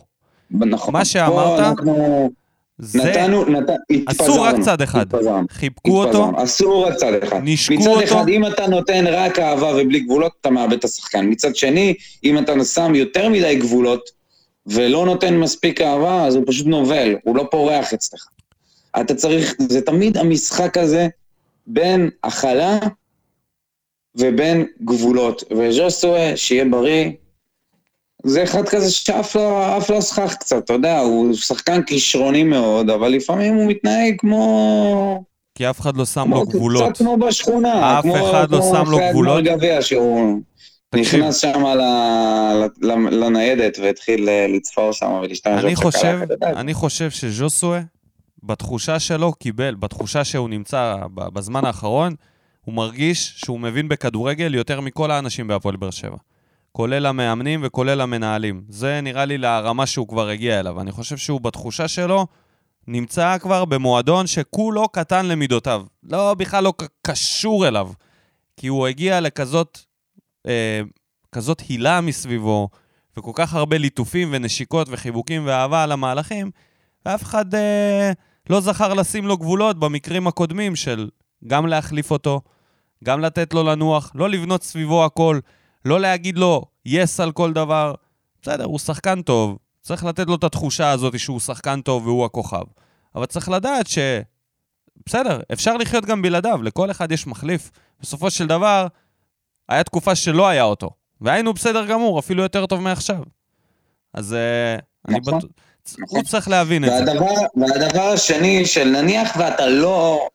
[0.51, 0.93] נכון.
[0.93, 2.30] מה פה שאמרת, אנחנו
[2.83, 3.64] זה נתנו, נת...
[4.07, 5.01] אסור רק התפזרנו, צד אחד.
[5.01, 5.47] התפזרנו.
[5.51, 6.45] חיבקו אותו, התפזרנו.
[6.45, 7.41] אסור רק צד אחד.
[7.45, 8.05] נשקו מצד אותו.
[8.05, 11.26] אחד, אם אתה נותן רק אהבה ובלי גבולות, אתה מאבד את השחקן.
[11.30, 14.11] מצד שני, אם אתה שם יותר מדי גבולות
[14.66, 18.24] ולא נותן מספיק אהבה, אז הוא פשוט נובל, הוא לא פורח אצלך.
[19.01, 21.09] אתה צריך, זה תמיד המשחק הזה
[21.66, 22.78] בין הכלה
[24.14, 25.45] ובין גבולות.
[25.51, 27.11] וז'וסווה, שיהיה בריא,
[28.25, 32.91] זה אחד כזה שעף לו, עף לו סכך קצת, אתה יודע, הוא שחקן כישרוני מאוד,
[32.91, 35.25] אבל לפעמים הוא מתנהג כמו...
[35.55, 36.91] כי אף אחד לא שם לו כמו- גבולות.
[36.93, 37.99] קצת כמו בשכונה.
[37.99, 39.39] אף כמו- אחד לא כמו שם לו גבולות.
[39.39, 40.41] הגמר גביע, שהוא
[40.91, 41.20] תקשיב.
[41.20, 41.62] נכנס שם
[43.11, 46.18] לניידת והתחיל אה, לצפור שם ולהשתמש אני חושב.
[46.43, 47.81] אני חושב שז'וסווה,
[48.43, 52.14] בתחושה שלו, קיבל, בתחושה שהוא נמצא בזמן האחרון,
[52.64, 56.16] הוא מרגיש שהוא מבין בכדורגל יותר מכל האנשים בהפועל באר שבע.
[56.73, 58.64] כולל המאמנים וכולל המנהלים.
[58.68, 60.81] זה נראה לי לרמה שהוא כבר הגיע אליו.
[60.81, 62.27] אני חושב שהוא בתחושה שלו
[62.87, 65.83] נמצא כבר במועדון שכולו קטן למידותיו.
[66.03, 67.91] לא, בכלל לא קשור אליו.
[68.57, 69.79] כי הוא הגיע לכזאת
[70.47, 70.81] אה,
[71.33, 72.68] כזאת הילה מסביבו,
[73.16, 76.51] וכל כך הרבה ליטופים ונשיקות וחיבוקים ואהבה על המהלכים,
[77.07, 78.12] ואף אחד אה,
[78.51, 81.09] לא זכר לשים לו גבולות במקרים הקודמים של
[81.47, 82.41] גם להחליף אותו,
[83.05, 85.39] גם לתת לו לנוח, לא לבנות סביבו הכל,
[85.85, 87.95] לא להגיד לו יס yes על כל דבר.
[88.43, 92.64] בסדר, הוא שחקן טוב, צריך לתת לו את התחושה הזאת שהוא שחקן טוב והוא הכוכב.
[93.14, 93.99] אבל צריך לדעת ש...
[95.07, 97.70] בסדר, אפשר לחיות גם בלעדיו, לכל אחד יש מחליף.
[98.01, 98.87] בסופו של דבר,
[99.68, 103.22] היה תקופה שלא היה אותו, והיינו בסדר גמור, אפילו יותר טוב מעכשיו.
[104.14, 104.37] אז
[105.05, 105.35] נכון, אני בטוח...
[105.35, 106.18] נכון.
[106.18, 107.80] הוא צריך להבין והדבר, את זה.
[107.80, 110.28] והדבר השני, של נניח ואתה לא...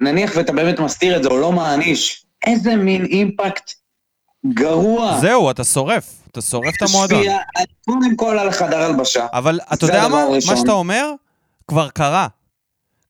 [0.00, 3.72] נניח ואתה באמת מסתיר את זה, או לא מעניש, איזה מין אימפקט
[4.46, 5.18] גרוע.
[5.20, 6.22] זהו, אתה שורף.
[6.30, 7.18] אתה שורף את המועדון.
[7.18, 7.38] משפיע
[7.84, 9.26] קודם כל על חדר הלבשה.
[9.32, 10.24] אבל אתה יודע מה?
[10.46, 11.12] מה שאתה אומר,
[11.68, 12.26] כבר קרה.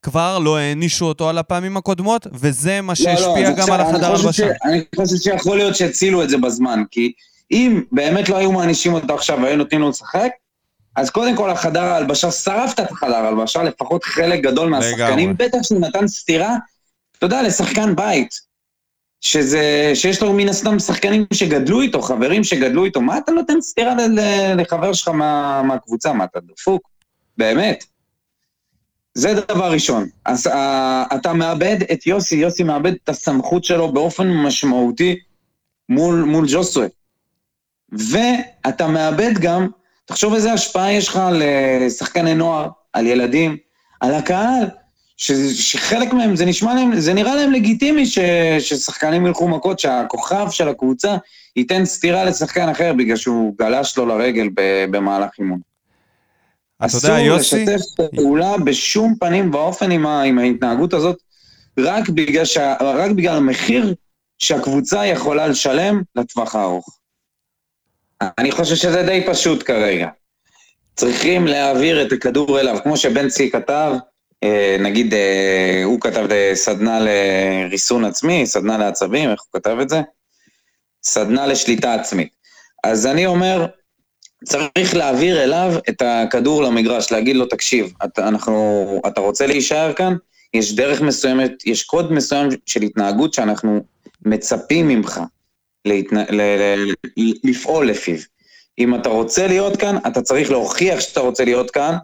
[0.01, 4.11] כבר לא הענישו אותו על הפעמים הקודמות, וזה מה שהשפיע לא, לא, גם על החדר
[4.11, 4.47] הלבשה.
[4.65, 7.11] אני חושב שיכול להיות שהצילו את זה בזמן, כי
[7.51, 10.29] אם באמת לא היו מענישים אותו עכשיו והיו נותנים לו לשחק,
[10.95, 15.81] אז קודם כל החדר ההלבשה, שרפת את החדר ההלבשה, לפחות חלק גדול מהשחקנים, בטח שהוא
[15.81, 16.55] נתן סטירה,
[17.17, 18.29] אתה יודע, לשחקן בית,
[19.23, 23.95] שזה, שיש לו מן הסתם שחקנים שגדלו איתו, חברים שגדלו איתו, מה אתה נותן סטירה
[24.55, 26.13] לחבר שלך מה, מהקבוצה?
[26.13, 26.89] מה, אתה דפוק?
[27.37, 27.83] באמת.
[29.13, 30.07] זה דבר ראשון.
[30.25, 30.51] אז uh,
[31.15, 35.19] אתה מאבד את יוסי, יוסי מאבד את הסמכות שלו באופן משמעותי
[35.89, 36.87] מול, מול ג'וסווה.
[37.91, 39.67] ואתה מאבד גם,
[40.05, 41.41] תחשוב איזה השפעה יש לך על
[41.89, 43.57] שחקני נוער, על ילדים,
[43.99, 44.65] על הקהל,
[45.17, 45.31] ש,
[45.71, 48.19] שחלק מהם, זה נשמע להם, זה נראה להם לגיטימי ש,
[48.59, 51.17] ששחקנים ילכו מכות, שהכוכב של הקבוצה
[51.55, 54.49] ייתן סטירה לשחקן אחר בגלל שהוא גלש לו לרגל
[54.91, 55.59] במהלך אימון.
[56.85, 57.63] אתה יודע, יוסי...
[57.63, 61.17] אסור לשתף פעולה בשום פנים ואופן עם, ה, עם ההתנהגות הזאת,
[61.79, 63.95] רק בגלל, שה, רק בגלל המחיר
[64.39, 66.97] שהקבוצה יכולה לשלם לטווח הארוך.
[68.37, 70.07] אני חושב שזה די פשוט כרגע.
[70.95, 73.93] צריכים להעביר את הכדור אליו, כמו שבנצי כתב,
[74.79, 80.01] נגיד אה, הוא כתב סדנה לריסון עצמי, סדנה לעצבים, איך הוא כתב את זה?
[81.03, 82.29] סדנה לשליטה עצמית.
[82.83, 83.65] אז אני אומר,
[84.43, 90.15] צריך להעביר אליו את הכדור למגרש, להגיד לו, תקשיב, אתה, אנחנו, אתה רוצה להישאר כאן?
[90.53, 93.83] יש דרך מסוימת, יש קוד מסוים של התנהגות שאנחנו
[94.25, 95.21] מצפים ממך
[95.85, 98.17] להתנה, ל, ל, ל, לפעול לפיו.
[98.79, 101.95] אם אתה רוצה להיות כאן, אתה צריך להוכיח שאתה רוצה להיות כאן,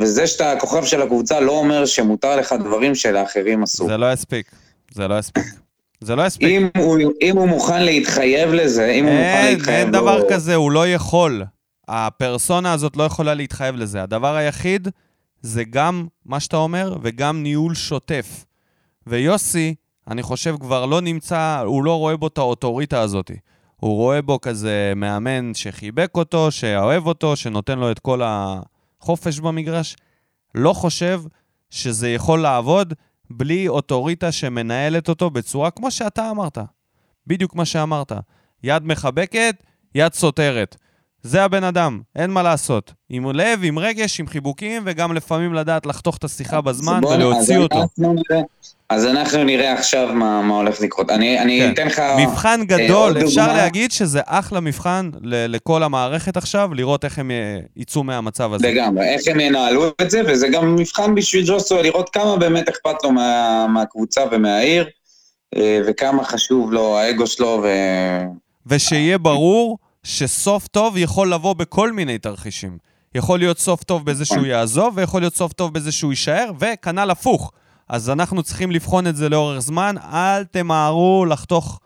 [0.00, 3.88] וזה שאתה הכוכב של הקבוצה לא אומר שמותר לך דברים שלאחרים אסור.
[3.88, 4.50] זה לא יספיק,
[4.90, 5.44] זה לא יספיק.
[6.00, 6.48] זה לא יספיק.
[6.48, 9.78] אם הוא, אם הוא מוכן להתחייב לזה, אם אין, הוא מוכן להתחייב...
[9.78, 10.24] אין דבר לא...
[10.30, 11.44] כזה, הוא לא יכול.
[11.88, 14.02] הפרסונה הזאת לא יכולה להתחייב לזה.
[14.02, 14.88] הדבר היחיד
[15.42, 18.44] זה גם מה שאתה אומר וגם ניהול שוטף.
[19.06, 19.74] ויוסי,
[20.08, 23.30] אני חושב, כבר לא נמצא, הוא לא רואה בו את האוטוריטה הזאת.
[23.76, 28.22] הוא רואה בו כזה מאמן שחיבק אותו, שאוהב אותו, שנותן לו את כל
[29.04, 29.96] החופש במגרש.
[30.54, 31.22] לא חושב
[31.70, 32.94] שזה יכול לעבוד
[33.30, 36.58] בלי אוטוריטה שמנהלת אותו בצורה כמו שאתה אמרת.
[37.26, 38.12] בדיוק מה שאמרת.
[38.62, 39.62] יד מחבקת,
[39.94, 40.76] יד סותרת.
[41.22, 42.92] זה הבן אדם, אין מה לעשות.
[43.08, 47.58] עם לב, עם רגש, עם חיבוקים, וגם לפעמים לדעת לחתוך את השיחה בזמן בוא, ולהוציא
[47.58, 47.84] אותו.
[48.90, 51.10] אז אנחנו נראה עכשיו מה, מה הולך לקרות.
[51.10, 51.72] אני, אני כן.
[51.72, 52.02] אתן לך...
[52.18, 53.56] מבחן אה, גדול, אה, אפשר דוגמה.
[53.56, 58.68] להגיד שזה אחלה מבחן ל- לכל המערכת עכשיו, לראות איך הם אה, יצאו מהמצב הזה.
[58.68, 63.04] לגמרי, איך הם ינהלו את זה, וזה גם מבחן בשביל ג'וסו, לראות כמה באמת אכפת
[63.04, 64.88] לו מה, מהקבוצה ומהעיר,
[65.56, 67.68] אה, וכמה חשוב לו האגו שלו ו...
[68.66, 72.78] ושיהיה ברור שסוף טוב יכול לבוא בכל מיני תרחישים.
[73.14, 77.10] יכול להיות סוף טוב בזה שהוא יעזוב, ויכול להיות סוף טוב בזה שהוא יישאר, וכנ"ל
[77.10, 77.52] הפוך.
[77.88, 81.80] אז אנחנו צריכים לבחון את זה לאורך זמן, אל תמהרו לחתוך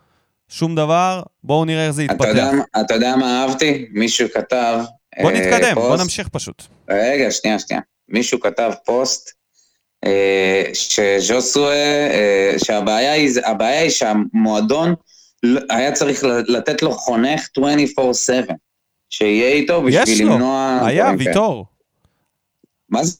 [0.49, 2.21] שום דבר, בואו נראה איך זה יתפתח.
[2.21, 3.87] אתה יודע, אתה יודע מה אהבתי?
[3.91, 4.79] מישהו כתב...
[5.21, 6.63] בוא נתקדם, אה, פוסט, בוא נמשיך פשוט.
[6.89, 7.81] רגע, שנייה, שנייה.
[8.09, 9.31] מישהו כתב פוסט
[10.05, 13.29] אה, שז'וסווה, אה, שהבעיה היא,
[13.59, 14.93] היא שהמועדון
[15.69, 18.53] היה צריך לתת לו חונך 24/7,
[19.09, 20.75] שיהיה איתו בשביל למנוע...
[20.77, 21.65] יש לו, היה, ויטור.
[22.89, 23.15] מה זה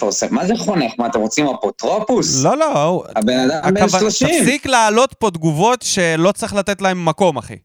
[0.00, 0.04] 24/7?
[0.30, 0.92] מה זה חונך?
[0.98, 2.44] מה, אתם רוצים אפוטרופוס?
[2.44, 3.04] לא, לא.
[3.16, 4.28] הבן אדם בן 30.
[4.28, 7.56] תפסיק להעלות פה תגובות שלא צריך לתת להם מקום, אחי.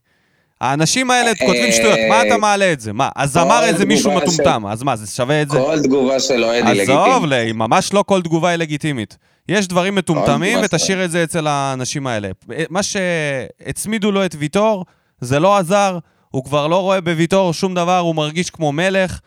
[0.60, 2.92] האנשים האלה כותבים שטויות, מה אתה מעלה את זה?
[2.92, 5.58] מה, אז אמר איזה מישהו מטומטם, אז מה, זה שווה את זה?
[5.58, 7.06] כל תגובה של אוהד היא לגיטימית.
[7.06, 9.16] עזוב, ממש לא כל תגובה היא לגיטימית.
[9.48, 12.28] יש דברים מטומטמים, ותשאיר את זה אצל האנשים האלה.
[12.70, 14.84] מה שהצמידו לו את ויטור,
[15.20, 15.98] זה לא עזר,
[16.30, 19.18] הוא כבר לא רואה בוויטור שום דבר, הוא מרגיש כמו מלך,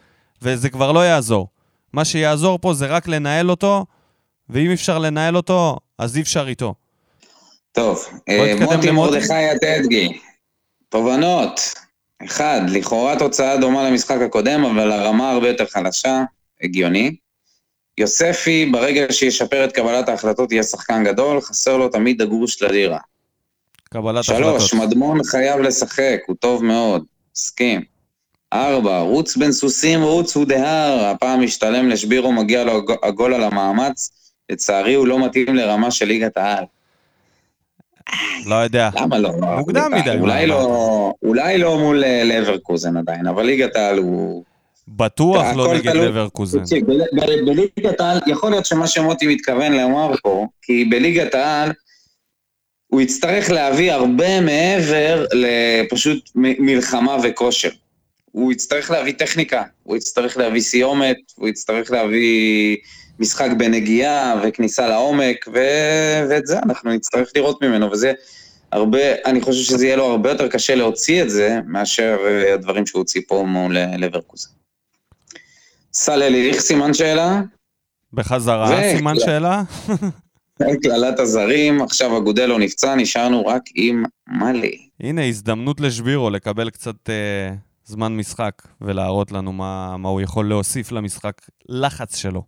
[0.41, 1.47] וזה כבר לא יעזור.
[1.93, 3.85] מה שיעזור פה זה רק לנהל אותו,
[4.49, 6.73] ואם אפשר לנהל אותו, אז אי אפשר איתו.
[7.71, 8.91] טוב, אה, מוטי.
[8.91, 10.19] מרדכי הטדגי.
[10.89, 11.59] תובנות.
[12.25, 16.23] אחד, לכאורה תוצאה דומה למשחק הקודם, אבל הרמה הרבה יותר חלשה,
[16.61, 17.15] הגיוני.
[17.97, 22.99] יוספי, ברגע שישפר את קבלת ההחלטות, יהיה שחקן גדול, חסר לו תמיד הגרוש ללירה.
[23.83, 24.61] קבלת החלטות.
[24.61, 27.03] שלוש, מדמון חייב לשחק, הוא טוב מאוד,
[27.35, 27.92] מסכים.
[28.53, 33.43] ארבע, רוץ בין סוסים, רוץ הוא דהר, הפעם משתלם לשבירו, מגיע לו הג- הגול על
[33.43, 34.11] המאמץ.
[34.51, 36.63] לצערי הוא לא מתאים לרמה של ליגת העל.
[38.45, 38.89] לא יודע.
[38.95, 39.29] למה לא?
[39.57, 39.91] מוקדם.
[39.95, 44.43] מדי, אולי מה לא, אולי לא מול אה, לברקוזן עדיין, אבל ליגת העל הוא...
[44.87, 46.63] בטוח לא נגד לברקוזן.
[47.45, 51.71] בליגת העל, יכול להיות שמה שמוטי מתכוון לומר פה, כי בליגת העל
[52.87, 57.69] הוא יצטרך להביא הרבה מעבר לפשוט מלחמה וכושר.
[58.33, 62.77] הוא יצטרך להביא טכניקה, הוא יצטרך להביא סיומת, הוא יצטרך להביא
[63.19, 68.13] משחק בנגיעה וכניסה לעומק, ו- ואת זה אנחנו נצטרך לראות ממנו, וזה
[68.71, 72.85] הרבה, אני חושב שזה יהיה לו הרבה יותר קשה להוציא את זה, מאשר אה, הדברים
[72.85, 74.49] שהוא הוציא פה מול אה, לברקוזן.
[75.93, 77.41] סלליך, סימן שאלה?
[78.13, 79.63] בחזרה, ו- סימן שאלה?
[80.83, 84.77] קללת הזרים, עכשיו אגודלו נפצע, נשארנו רק עם מאלי.
[84.99, 87.53] הנה, הזדמנות לשבירו לקבל קצת אה,
[87.85, 92.43] זמן משחק ולהראות לנו מה, מה הוא יכול להוסיף למשחק לחץ שלו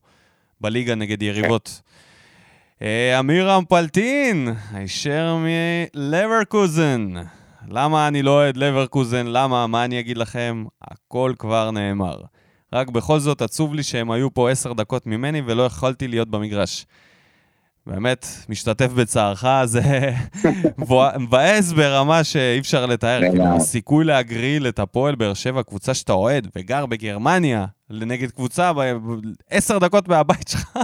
[0.62, 1.82] בליגה נגד יריבות.
[2.82, 5.38] אה, אמיר אמפלטין, הישר
[5.96, 7.14] מלברקוזן.
[7.68, 9.28] למה אני לא אוהד לברקוזן?
[9.28, 9.68] למה?
[9.68, 10.66] מה אני אגיד לכם?
[10.82, 12.22] הכל כבר נאמר.
[12.74, 16.86] רק בכל זאת עצוב לי שהם היו פה עשר דקות ממני ולא יכולתי להיות במגרש.
[17.88, 20.12] באמת, משתתף בצערך, זה
[21.18, 23.22] מבאס ברמה שאי אפשר לתאר.
[23.30, 28.72] כאילו, הסיכוי להגריל את הפועל באר שבע, קבוצה שאתה אוהד וגר בגרמניה, נגד קבוצה
[29.50, 30.80] עשר דקות מהבית שלך,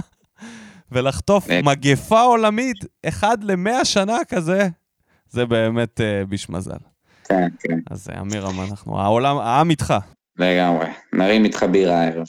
[0.91, 1.47] ולחטוף.
[1.64, 4.68] מגפה עולמית, אחד למאה שנה כזה,
[5.30, 6.78] זה באמת אה, ביש מזל.
[7.24, 9.93] כן, כן, אז אה, אמירם, אנחנו, העולם, העם איתך.
[10.38, 10.86] לגמרי.
[11.14, 12.28] נרים איתך בירה הערב.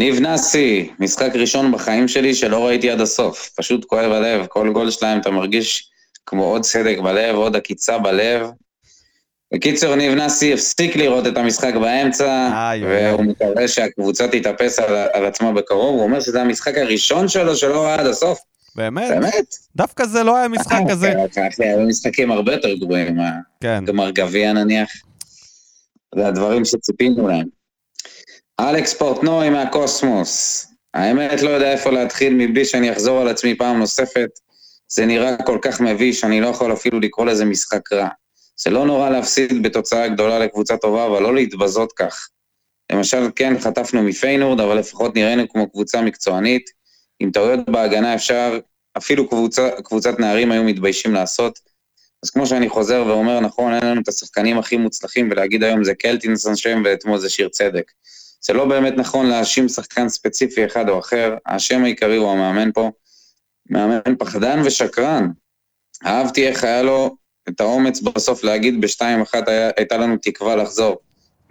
[0.00, 3.50] ניב נאסי, משחק ראשון בחיים שלי שלא ראיתי עד הסוף.
[3.56, 5.90] פשוט כואב הלב, כל גול שלהם אתה מרגיש
[6.26, 8.46] כמו עוד סדק בלב, עוד עקיצה בלב.
[9.54, 14.94] בקיצור, ניב נאסי הפסיק לראות את המשחק באמצע, איי, איי, והוא מקווה שהקבוצה תתאפס על,
[15.12, 15.94] על עצמה בקרוב.
[15.94, 18.38] הוא אומר שזה המשחק הראשון שלו שלא ראה עד הסוף.
[18.76, 19.10] באמת?
[19.10, 19.54] באמת?
[19.76, 21.12] דווקא זה לא היה משחק כזה.
[21.12, 23.16] אה, אחי, היו משחקים הרבה יותר גרועים.
[23.16, 23.30] מה-
[23.60, 23.84] כן.
[23.86, 24.90] גמר גביע נניח.
[26.14, 27.59] זה הדברים שציפינו להם.
[28.68, 30.66] אלכס פורטנוי מהקוסמוס.
[30.94, 34.28] האמת, לא יודע איפה להתחיל מבלי שאני אחזור על עצמי פעם נוספת.
[34.88, 38.08] זה נראה כל כך מביש, אני לא יכול אפילו לקרוא לזה משחק רע.
[38.56, 42.28] זה לא נורא להפסיד בתוצאה גדולה לקבוצה טובה, אבל לא להתבזות כך.
[42.92, 46.70] למשל, כן, חטפנו מפיינורד, אבל לפחות נראינו כמו קבוצה מקצוענית.
[47.20, 48.58] עם טעויות בהגנה אפשר,
[48.96, 51.58] אפילו קבוצה, קבוצת נערים היו מתביישים לעשות.
[52.24, 55.94] אז כמו שאני חוזר ואומר, נכון, אין לנו את השחקנים הכי מוצלחים, ולהגיד היום זה
[55.94, 57.84] קלטינס אשם ואתמול זה שיר צדק.
[58.40, 62.90] זה לא באמת נכון להאשים שחקן ספציפי אחד או אחר, האשם העיקרי הוא המאמן פה.
[63.70, 65.30] מאמן פחדן ושקרן.
[66.06, 67.16] אהבתי איך היה לו
[67.48, 70.98] את האומץ בסוף להגיד בשתיים אחת היה, הייתה לנו תקווה לחזור.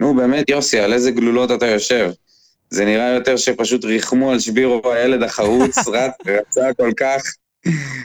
[0.00, 2.10] נו באמת, יוסי, על איזה גלולות אתה יושב?
[2.70, 7.22] זה נראה יותר שפשוט ריחמו על שבירו הילד החרוץ, רץ, רצה כל כך,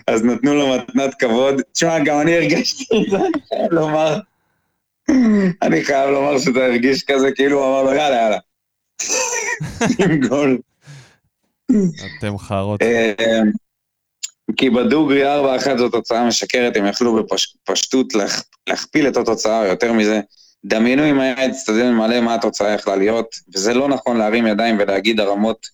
[0.08, 1.62] אז נתנו לו מתנת כבוד.
[1.72, 4.20] תשמע, גם אני הרגשתי את זה, אני חייב לומר.
[5.62, 8.38] אני חייב לומר שזה הרגיש כזה, כאילו הוא אמר לו, יאללה, יאללה.
[10.00, 10.58] עם גול.
[12.20, 12.82] אתם חארות.
[12.82, 13.14] אה,
[14.58, 18.14] כי בדוגרי 4-1 זו תוצאה משקרת, הם יכלו בפשטות
[18.68, 20.20] להכפיל את התוצאה, יותר מזה.
[20.66, 25.20] דמיינו אם היה אצטדיון מלא מה התוצאה יכלה להיות, וזה לא נכון להרים ידיים ולהגיד
[25.20, 25.68] הרמות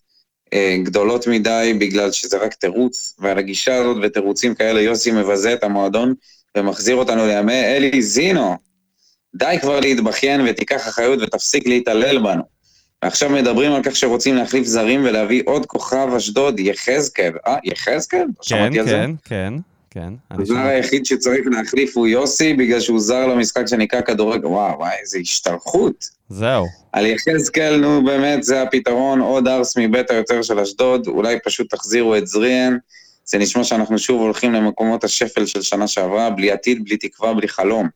[0.53, 5.63] אה, גדולות מדי, בגלל שזה רק תירוץ, ועל הגישה הזאת ותירוצים כאלה יוסי מבזה את
[5.63, 6.13] המועדון
[6.57, 8.57] ומחזיר אותנו לימי אלי זינו.
[9.35, 12.43] די כבר להתבכיין ותיקח אחריות ותפסיק להתעלל בנו.
[13.03, 17.33] ועכשיו מדברים על כך שרוצים להחליף זרים ולהביא עוד כוכב אשדוד, יחזקאל.
[17.47, 18.19] אה, יחזקאל?
[18.21, 18.71] לא כן.
[18.73, 19.53] כן, כן,
[19.89, 20.13] כן.
[20.31, 20.57] אני הזר.
[20.57, 24.45] היחיד שצריך להחליף הוא יוסי, בגלל שהוא זר למשחק שנקרא כדורגל.
[24.45, 26.05] וואו, וואי, איזה השתלחות.
[26.29, 26.65] זהו.
[26.91, 32.15] על יחזקאל, נו באמת, זה הפתרון, עוד ארס מבית היוצר של אשדוד, אולי פשוט תחזירו
[32.15, 32.77] את זריאן.
[33.25, 37.47] זה נשמע שאנחנו שוב הולכים למקומות השפל של שנה שעברה, בלי עתיד, בלי תקווה, בלי
[37.47, 37.87] חלום.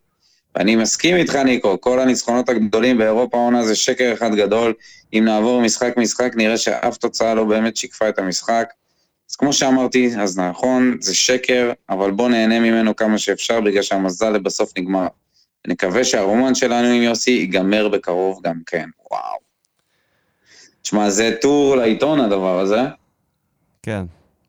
[0.56, 4.74] ואני מסכים איתך, ניקו, כל הניצחונות הגדולים באירופה העונה זה שקר אחד גדול.
[5.14, 8.68] אם נעבור משחק-משחק, נראה שאף תוצאה לא באמת שיקפה את המשחק.
[9.30, 14.30] אז כמו שאמרתי, אז נכון, זה שקר, אבל בוא נהנה ממנו כמה שאפשר, בגלל שהמזל
[14.30, 15.08] לבסוף נגמר.
[15.68, 19.38] נקווה שהרומן שלנו עם יוסי ייגמר בקרוב גם כן, וואו.
[20.82, 22.82] תשמע, זה טור לעיתון הדבר הזה.
[23.84, 24.04] כן,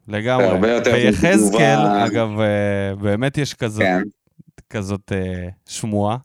[0.09, 0.47] לגמרי.
[0.47, 1.37] הרבה יותר ויחזקאל,
[1.77, 4.03] תגובה- אגב, אה, באמת יש כזאת, כן.
[4.71, 6.17] כזאת אה, שמועה.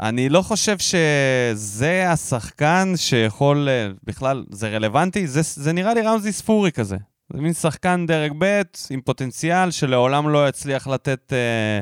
[0.00, 5.26] אני לא חושב שזה השחקן שיכול, אה, בכלל, זה רלוונטי?
[5.26, 6.96] זה, זה נראה לי רמזי ספורי כזה.
[7.32, 11.80] זה מין שחקן דרג ב' עם פוטנציאל שלעולם לא יצליח לתת אה,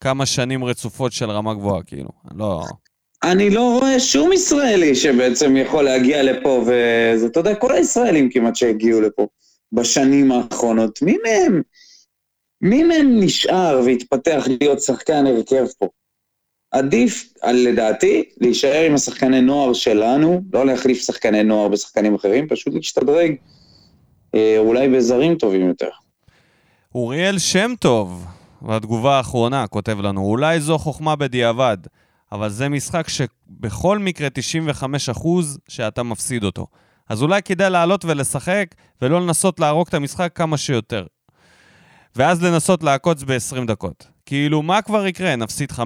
[0.00, 2.08] כמה שנים רצופות של רמה גבוהה, כאילו.
[2.34, 2.64] לא...
[3.24, 8.56] אני לא רואה שום ישראלי שבעצם יכול להגיע לפה, וזה, אתה יודע, כל הישראלים כמעט
[8.56, 9.26] שהגיעו לפה
[9.72, 11.62] בשנים האחרונות, מי מהם,
[12.64, 15.86] מי מהם נשאר והתפתח להיות שחקן הרכב פה?
[16.70, 23.34] עדיף, לדעתי, להישאר עם השחקני נוער שלנו, לא להחליף שחקני נוער בשחקנים אחרים, פשוט להשתדרג,
[24.34, 25.88] אה, אולי בזרים טובים יותר.
[26.94, 28.26] אוריאל שם טוב,
[28.62, 31.78] והתגובה האחרונה, כותב לנו, אולי זו חוכמה בדיעבד,
[32.32, 34.28] אבל זה משחק שבכל מקרה
[34.82, 35.28] 95%
[35.68, 36.66] שאתה מפסיד אותו.
[37.08, 38.66] אז אולי כדאי לעלות ולשחק,
[39.02, 41.06] ולא לנסות להרוג את המשחק כמה שיותר.
[42.16, 44.06] ואז לנסות לעקוץ ב-20 דקות.
[44.26, 45.36] כאילו, מה כבר יקרה?
[45.36, 45.76] נפסיד 5-0?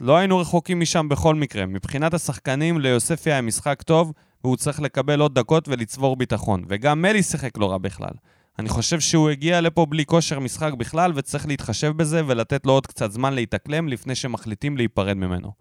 [0.00, 1.66] לא היינו רחוקים משם בכל מקרה.
[1.66, 4.12] מבחינת השחקנים, ליוספי היה משחק טוב,
[4.44, 6.64] והוא צריך לקבל עוד דקות ולצבור ביטחון.
[6.68, 8.12] וגם מלי שיחק לא רע בכלל.
[8.58, 12.86] אני חושב שהוא הגיע לפה בלי כושר משחק בכלל, וצריך להתחשב בזה ולתת לו עוד
[12.86, 15.52] קצת זמן להתאקלם לפני שמחליטים להיפרד ממנו.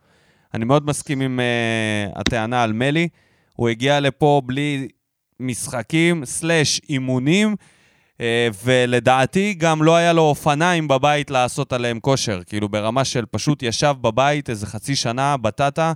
[0.53, 3.07] אני מאוד מסכים עם uh, הטענה על מלי.
[3.55, 4.87] הוא הגיע לפה בלי
[5.39, 7.55] משחקים, סלאש אימונים,
[8.63, 12.41] ולדעתי גם לא היה לו אופניים בבית לעשות עליהם כושר.
[12.45, 15.93] כאילו ברמה של פשוט ישב בבית איזה חצי שנה, בטטה,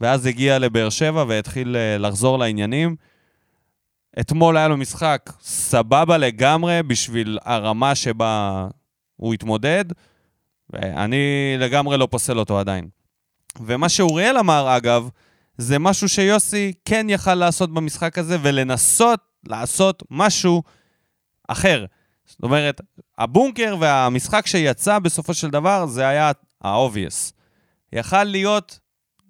[0.00, 2.96] ואז הגיע לבאר שבע והתחיל uh, לחזור לעניינים.
[4.20, 8.66] אתמול היה לו משחק סבבה לגמרי בשביל הרמה שבה
[9.16, 9.84] הוא התמודד,
[10.70, 12.88] ואני לגמרי לא פוסל אותו עדיין.
[13.60, 15.08] ומה שאוריאל אמר, אגב,
[15.58, 20.62] זה משהו שיוסי כן יכל לעשות במשחק הזה, ולנסות לעשות משהו
[21.48, 21.84] אחר.
[22.26, 22.80] זאת אומרת,
[23.18, 26.32] הבונקר והמשחק שיצא בסופו של דבר, זה היה
[26.64, 27.32] ה-obvious.
[27.92, 28.78] יכל להיות,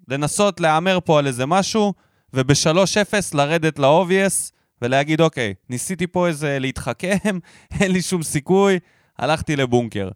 [0.07, 1.93] לנסות להמר פה על איזה משהו,
[2.33, 4.51] וב-3-0 לרדת ל-obvious,
[4.81, 7.39] ולהגיד, אוקיי, ניסיתי פה איזה להתחכם,
[7.79, 8.79] אין לי שום סיכוי,
[9.19, 10.09] הלכתי לבונקר.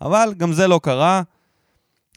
[0.00, 1.22] אבל גם זה לא קרה,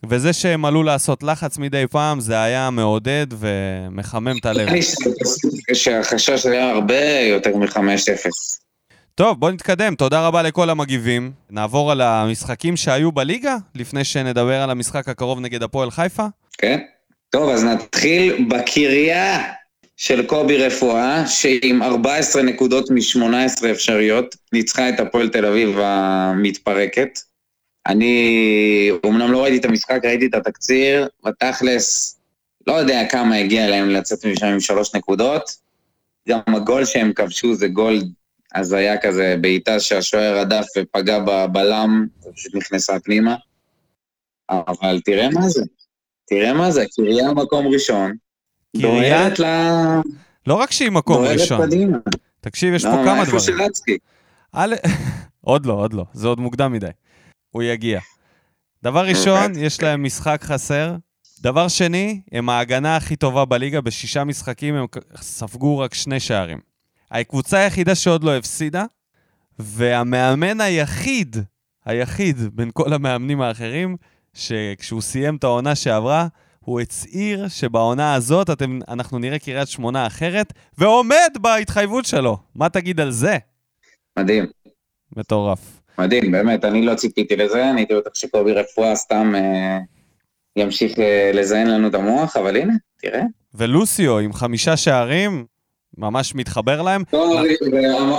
[0.05, 4.69] וזה שהם עלו לעשות לחץ מדי פעם, זה היה מעודד ומחמם את הלב.
[5.73, 8.29] שהחשש היה הרבה יותר מ-5-0.
[9.17, 9.95] טוב, בואו נתקדם.
[9.95, 11.31] תודה רבה לכל המגיבים.
[11.49, 16.25] נעבור על המשחקים שהיו בליגה, לפני שנדבר על המשחק הקרוב נגד הפועל חיפה.
[16.57, 16.79] כן?
[17.29, 19.43] טוב, אז נתחיל בקריה
[19.97, 27.19] של קובי רפואה, שעם 14 נקודות מ-18 אפשריות, ניצחה את הפועל תל אביב המתפרקת.
[27.87, 32.17] אני אומנם לא ראיתי את המשחק, ראיתי את התקציר, בתכלס,
[32.67, 35.67] לא יודע כמה הגיע להם לצאת משם עם שלוש נקודות.
[36.29, 38.01] גם הגול שהם כבשו זה גול
[38.55, 43.35] הזיה כזה, בעיטה שהשוער הדף ופגע בבלם, ופשוט נכנסה פנימה.
[44.49, 45.61] אבל תראה מה זה,
[46.27, 48.11] תראה מה זה, קריה מקום ראשון.
[48.77, 49.29] קריה?
[49.29, 49.45] דוהרת ל...
[50.47, 51.65] לא רק שהיא מקום דוהרת ראשון.
[51.65, 51.97] קדימה.
[52.41, 53.57] תקשיב, יש לא, פה כמה איפה דברים.
[53.57, 53.97] שרצקי?
[54.53, 54.75] א',
[55.41, 56.87] עוד לא, עוד לא, זה עוד מוקדם מדי.
[57.49, 57.99] הוא יגיע.
[58.83, 60.95] דבר ראשון, יש להם משחק חסר.
[61.41, 64.85] דבר שני, הם ההגנה הכי טובה בליגה, בשישה משחקים הם
[65.21, 66.59] ספגו רק שני שערים.
[67.11, 68.85] הקבוצה היחידה שעוד לא הפסידה,
[69.59, 71.35] והמאמן היחיד,
[71.85, 73.95] היחיד בין כל המאמנים האחרים,
[74.33, 76.27] שכשהוא סיים את העונה שעברה,
[76.59, 82.37] הוא הצהיר שבעונה הזאת אתם, אנחנו נראה קריית שמונה אחרת, ועומד בהתחייבות שלו.
[82.55, 83.37] מה תגיד על זה?
[84.19, 84.45] מדהים,
[85.15, 85.81] מטורף.
[85.99, 89.77] מדהים, באמת, אני לא ציפיתי לזה, אני הייתי בטוח שקובי רפואה סתם אה,
[90.55, 93.21] ימשיך אה, לזיין לנו את המוח, אבל הנה, תראה.
[93.53, 95.45] ולוסיו עם חמישה שערים,
[95.97, 97.03] ממש מתחבר להם.
[97.11, 97.41] טוב,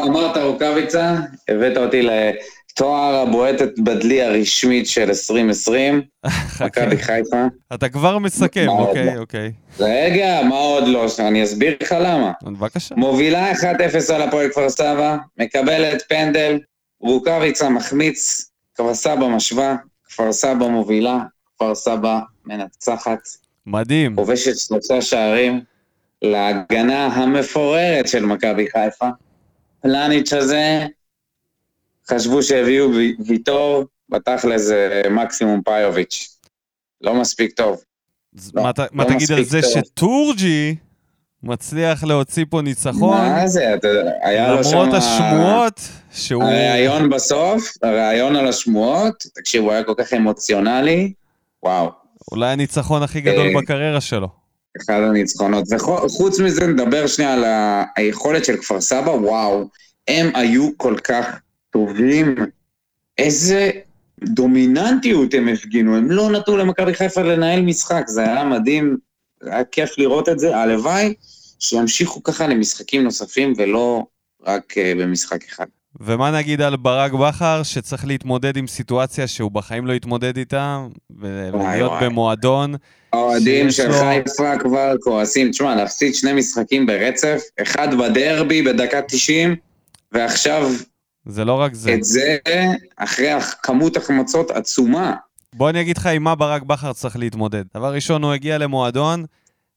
[0.06, 1.14] אמרת רוקאביצה,
[1.48, 6.02] הבאת אותי לתואר הבועטת בדלי הרשמית של 2020,
[6.66, 7.44] מכבי חיפה.
[7.74, 9.18] אתה כבר מסכם, אוקיי?
[9.18, 9.52] אוקיי.
[9.80, 11.06] רגע, מה עוד לא?
[11.18, 12.32] אני אסביר לך למה.
[12.42, 12.94] בבקשה.
[12.94, 13.62] מובילה 1-0
[14.14, 16.58] על הפועל כפר סבא, מקבלת פנדל,
[17.00, 21.18] רוקאביצה מחמיץ, כפר סבא משווה, כפר סבא מובילה,
[21.56, 23.18] כפר סבא מנצחת,
[23.66, 24.16] מדהים.
[24.16, 25.60] כובשת שלושה שערים
[26.22, 29.08] להגנה המפוררת של מכבי חיפה.
[29.82, 30.86] פלניץ' הזה,
[32.10, 36.36] חשבו שהביאו וי- ויטור, בתכל'ס זה מקסימום פאיוביץ'.
[37.00, 37.80] לא מספיק טוב.
[38.54, 39.70] לא, מה לא תגיד על זה טוב.
[39.70, 40.76] שטורג'י
[41.42, 44.70] מצליח להוציא פה ניצחון, מה זה, אתה יודע, היה לו שם...
[44.76, 45.80] למרות השמועות
[46.12, 46.42] שהוא...
[46.44, 51.12] הראיון בסוף, הראיון על השמועות, תקשיב, הוא היה כל כך אמוציונלי,
[51.62, 51.90] וואו.
[52.32, 54.28] אולי הניצחון הכי גדול אה, בקריירה שלו.
[54.76, 55.64] אחד הניצחונות.
[55.70, 57.44] וחוץ מזה, נדבר שנייה על
[57.96, 59.68] היכולת של כפר סבא, וואו,
[60.08, 61.26] הם היו כל כך
[61.70, 62.34] טובים.
[63.18, 63.70] איזה
[64.24, 68.96] דומיננטיות הם הפגינו, הם לא נתנו למכבי חיפה לנהל משחק, זה היה מדהים,
[69.42, 70.56] היה כיף לראות את זה.
[70.56, 71.14] הלוואי
[71.58, 74.06] שימשיכו ככה למשחקים נוספים ולא
[74.46, 75.66] רק אה, במשחק אחד.
[76.00, 80.86] ומה נגיד על ברק בכר, שצריך להתמודד עם סיטואציה שהוא בחיים לא התמודד איתה,
[81.18, 81.92] ולהיות.
[82.02, 82.74] במועדון.
[83.12, 85.50] האוהדים של לו- חיפה כבר כועסים.
[85.50, 89.56] תשמע, להפסיד שני משחקים ברצף, אחד בדרבי בדקה 90,
[90.12, 90.70] ועכשיו
[91.26, 91.94] זה לא רק זה.
[91.94, 92.36] את זה,
[92.96, 93.28] אחרי
[93.62, 95.14] כמות החמצות עצומה.
[95.54, 97.62] בוא אני אגיד לך עם מה ברק בכר צריך להתמודד.
[97.76, 99.24] דבר ראשון, הוא הגיע למועדון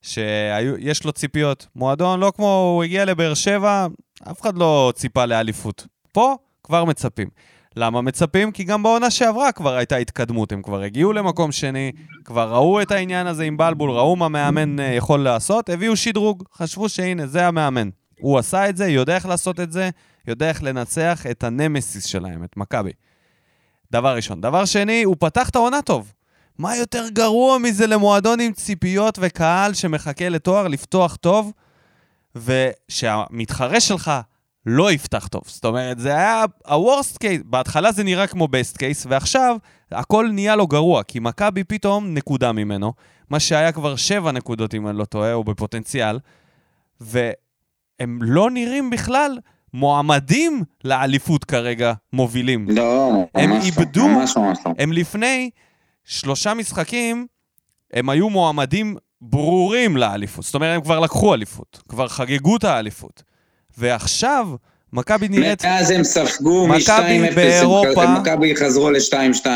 [0.02, 1.66] שיש לו ציפיות.
[1.76, 3.86] מועדון לא כמו, הוא הגיע לבאר שבע,
[4.30, 5.86] אף אחד לא ציפה לאליפות.
[6.12, 7.28] פה כבר מצפים.
[7.76, 8.52] למה מצפים?
[8.52, 11.92] כי גם בעונה שעברה כבר הייתה התקדמות, הם כבר הגיעו למקום שני,
[12.24, 16.44] כבר ראו את העניין הזה עם בלבול, ראו מה מאמן אה, יכול לעשות, הביאו שדרוג,
[16.54, 17.88] חשבו שהנה, זה המאמן.
[18.20, 19.90] הוא עשה את זה, יודע איך לעשות את זה,
[20.28, 22.90] יודע איך לנצח את הנמסיס שלהם, את מכבי.
[23.92, 24.40] דבר ראשון.
[24.40, 26.12] דבר שני, הוא פתח את העונה טוב.
[26.58, 31.52] מה יותר גרוע מזה למועדון עם ציפיות וקהל שמחכה לתואר לפתוח טוב,
[32.36, 34.12] ושהמתחרה שלך
[34.66, 35.42] לא יפתח טוב.
[35.46, 39.56] זאת אומרת, זה היה ה-worst case, בהתחלה זה נראה כמו best case, ועכשיו
[39.92, 42.92] הכל נהיה לו גרוע, כי מכבי פתאום נקודה ממנו,
[43.30, 46.18] מה שהיה כבר שבע נקודות, אם אני לא טועה, או בפוטנציאל,
[47.00, 49.38] והם לא נראים בכלל
[49.74, 52.66] מועמדים לאליפות כרגע מובילים.
[52.70, 54.72] לא, הם ממש לא, איבדו- ממש ממש לא.
[54.78, 55.50] הם לפני
[56.04, 57.26] שלושה משחקים,
[57.92, 60.44] הם היו מועמדים ברורים לאליפות.
[60.44, 63.22] זאת אומרת, הם כבר לקחו אליפות, כבר חגגו את האליפות.
[63.78, 64.48] ועכשיו,
[64.92, 65.64] מכבי נראית...
[65.64, 68.18] מאז הם ספגו מכבי מ-2-0, באירופה.
[68.18, 69.46] מכבי חזרו ל-2-2,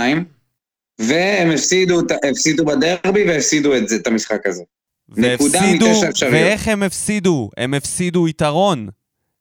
[0.98, 2.00] והם הפסידו,
[2.30, 4.62] הפסידו בדרבי והפסידו את זה- את המשחק הזה.
[5.08, 5.86] והפסידו.
[6.32, 7.50] ואיך הם הפסידו?
[7.56, 8.88] הם הפסידו יתרון.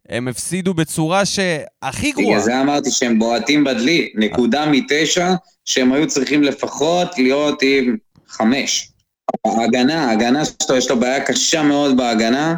[0.10, 2.28] הם הפסידו בצורה שהכי גרועה.
[2.30, 5.34] בגלל זה אמרתי שהם בועטים בדלי, נקודה מתשע,
[5.66, 7.98] שהם היו צריכים לפחות להיות עם
[8.28, 8.90] חמש.
[9.46, 12.56] ההגנה, ההגנה שלו, יש לו בעיה קשה מאוד בהגנה,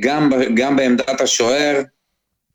[0.00, 1.82] גם, ב- גם בעמדת השוער,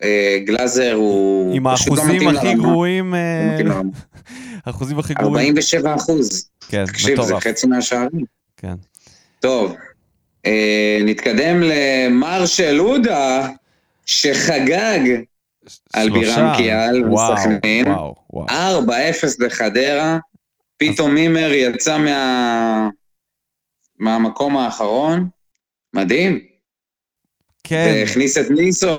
[0.04, 2.54] אה, גלאזר הוא עם לא האחוזים מתאים הכי.
[2.54, 3.14] גרועים...
[3.14, 3.90] לא אה, לרמה.
[4.66, 5.36] האחוזים הכי גרועים.
[5.36, 6.50] 47 אחוז.
[6.70, 7.44] כן, תקשיב, זה מטורף.
[7.44, 8.26] חצי מהשערים.
[8.58, 8.74] כן.
[9.40, 9.76] טוב,
[10.46, 13.48] אה, נתקדם למרשל עודה,
[14.06, 15.00] שחגג
[15.94, 16.36] על שלושה.
[16.36, 17.88] בירם קיאל וסכנין.
[17.88, 18.48] וואו, וואו.
[18.86, 18.92] 4-0
[19.40, 20.18] לחדרה,
[20.78, 22.90] פתאום מימר יצא מה...
[24.00, 25.28] מהמקום האחרון,
[25.94, 26.57] מדהים.
[27.68, 28.98] כן, והכניס את ניסו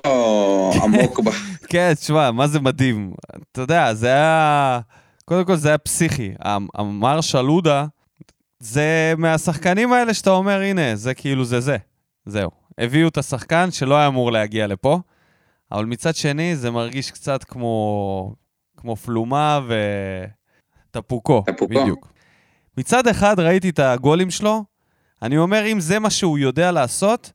[0.82, 1.30] עמוק ב...
[1.70, 3.12] כן, תשמע, מה זה מדהים.
[3.52, 4.80] אתה יודע, זה היה...
[5.24, 6.32] קודם כל זה היה פסיכי.
[6.74, 7.86] המר שלודה,
[8.60, 11.76] זה מהשחקנים האלה שאתה אומר, הנה, זה כאילו זה זה.
[12.26, 12.50] זהו.
[12.78, 15.00] הביאו את השחקן שלא היה אמור להגיע לפה,
[15.72, 18.34] אבל מצד שני זה מרגיש קצת כמו,
[18.76, 19.60] כמו פלומה
[20.90, 21.42] וטפוקו.
[21.46, 21.74] טפוקו.
[21.74, 22.12] בדיוק.
[22.78, 24.64] מצד אחד ראיתי את הגולים שלו,
[25.22, 27.32] אני אומר, אם זה מה שהוא יודע לעשות,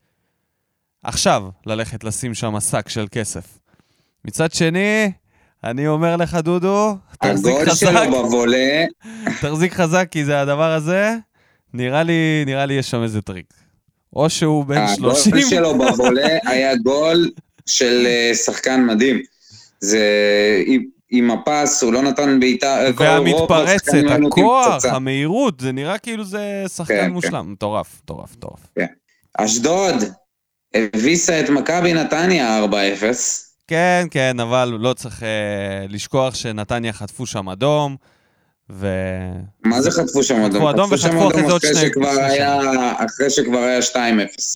[1.03, 3.43] עכשיו ללכת לשים שם שק של כסף.
[4.25, 5.11] מצד שני,
[5.63, 8.85] אני אומר לך, דודו, תחזיק הגול חזק, שלו בוולה,
[9.41, 11.15] תחזיק חזק, כי זה הדבר הזה,
[11.73, 13.45] נראה לי, נראה לי יש שם איזה טריק.
[14.15, 17.29] או שהוא בן 30, הגול שלו בוולה היה גול
[17.65, 19.21] של אה, שחקן מדהים.
[19.79, 19.99] זה...
[21.09, 22.87] עם- הפס, הוא לא נתן בעיטה...
[22.87, 23.93] רוב והמתפרצת,
[24.27, 24.85] הכוח.
[24.85, 27.51] המהירות, זה נראה כאילו זה שחקן כן, מושלם.
[27.51, 28.59] מטורף, מטורף, מטורף.
[29.37, 29.95] אשדוד
[30.73, 32.73] הביסה את מכבי נתניה 4-0.
[33.67, 35.27] כן, כן, אבל לא צריך אה,
[35.89, 37.95] לשכוח שנתניה חטפו שם אדום,
[38.71, 38.87] ו...
[39.65, 40.55] מה זה חטפו שם אדום?
[40.55, 42.59] חטפו אדום וחטפו אחרי זה עוד שני- שכבר היה-
[43.05, 43.95] אחרי שכבר היה 2-0.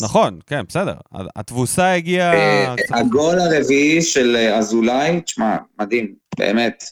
[0.01, 0.93] נכון, כן, בסדר.
[1.35, 2.33] התבוסה הגיעה...
[2.33, 6.83] אה, קצת- הגול הרביעי של אה, אזולאי, תשמע, מדהים, באמת.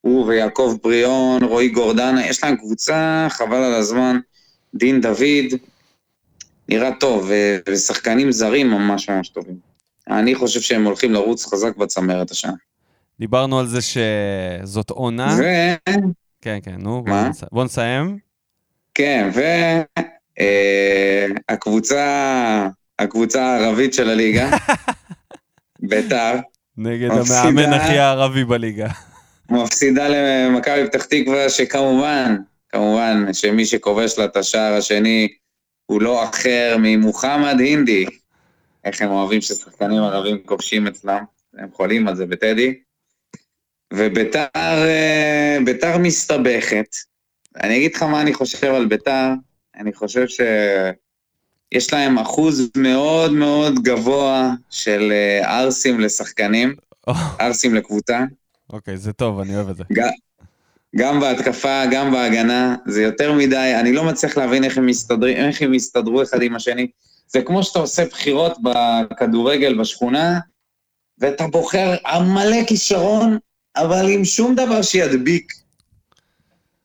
[0.00, 4.18] הוא ויעקב בריאון, רועי גורדנה, יש להם קבוצה, חבל על הזמן.
[4.74, 5.54] דין דוד,
[6.70, 9.56] נראה טוב, ו- ושחקנים זרים ממש ממש טובים.
[10.10, 12.52] אני חושב שהם הולכים לרוץ חזק בצמרת השנה.
[13.20, 15.36] דיברנו על זה שזאת עונה.
[16.40, 17.28] כן, כן, נו, בוא מה?
[17.28, 18.18] נס- בוא נסיים.
[18.92, 19.30] וכן,
[21.48, 22.68] והקבוצה,
[22.98, 24.50] הקבוצה הערבית של הליגה,
[25.90, 26.34] ביתר,
[26.76, 27.42] נגד מפסידה.
[27.42, 28.88] המאמן הכי הערבי בליגה.
[29.50, 32.36] מפסידה למכבי פתח תקווה, שכמובן,
[32.68, 35.28] כמובן, שמי שכובש לה את השער השני
[35.90, 38.06] הוא לא אחר ממוחמד הינדי.
[38.84, 41.24] איך הם אוהבים ששחקנים ערבים כובשים אצלם,
[41.54, 42.74] הם חולים על זה בטדי.
[43.92, 46.96] וביתר אה, ביתר מסתבכת,
[47.56, 49.28] אני אגיד לך מה אני חושב על ביתר,
[49.76, 56.74] אני חושב שיש להם אחוז מאוד מאוד גבוה של אה, ערסים לשחקנים,
[57.38, 58.24] ערסים לקבוצה.
[58.72, 59.84] אוקיי, זה טוב, אני אוהב את זה.
[60.96, 65.62] גם בהתקפה, גם בהגנה, זה יותר מדי, אני לא מצליח להבין איך הם, מסתדרים, איך
[65.62, 66.86] הם יסתדרו אחד עם השני.
[67.26, 70.38] זה כמו שאתה עושה בחירות בכדורגל בשכונה,
[71.18, 73.38] ואתה בוחר מלא כישרון,
[73.76, 75.52] אבל עם שום דבר שידביק.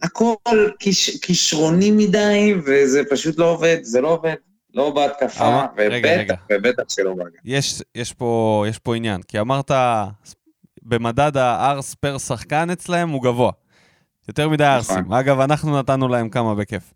[0.01, 0.35] הכל
[0.79, 4.35] כיש, כישרוני מדי, וזה פשוט לא עובד, זה לא עובד.
[4.73, 6.33] לא בהתקפה, אבל- רגע, רגע.
[6.33, 7.39] ובטח, ובטח שלא בהגנה.
[7.45, 9.71] יש, יש, פה, יש פה עניין, כי אמרת,
[10.83, 13.51] במדד הארס פר שחקן אצלהם הוא גבוה.
[14.27, 14.97] יותר מדי נכון.
[14.97, 15.13] ארסים.
[15.13, 16.93] אגב, אנחנו נתנו להם כמה בכיף.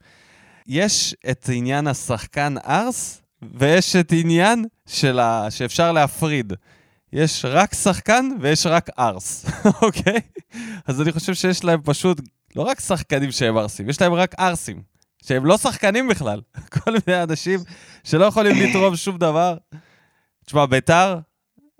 [0.67, 5.51] יש את עניין השחקן ארס, ויש את עניין של ה...
[5.51, 6.53] שאפשר להפריד.
[7.13, 9.45] יש רק שחקן ויש רק ארס,
[9.81, 10.19] אוקיי?
[10.87, 12.21] אז אני חושב שיש להם פשוט
[12.55, 14.81] לא רק שחקנים שהם ארסים, יש להם רק ארסים,
[15.23, 16.41] שהם לא שחקנים בכלל.
[16.83, 17.59] כל מיני אנשים
[18.03, 19.57] שלא יכולים לתרום שום דבר.
[20.45, 21.19] תשמע, ביתר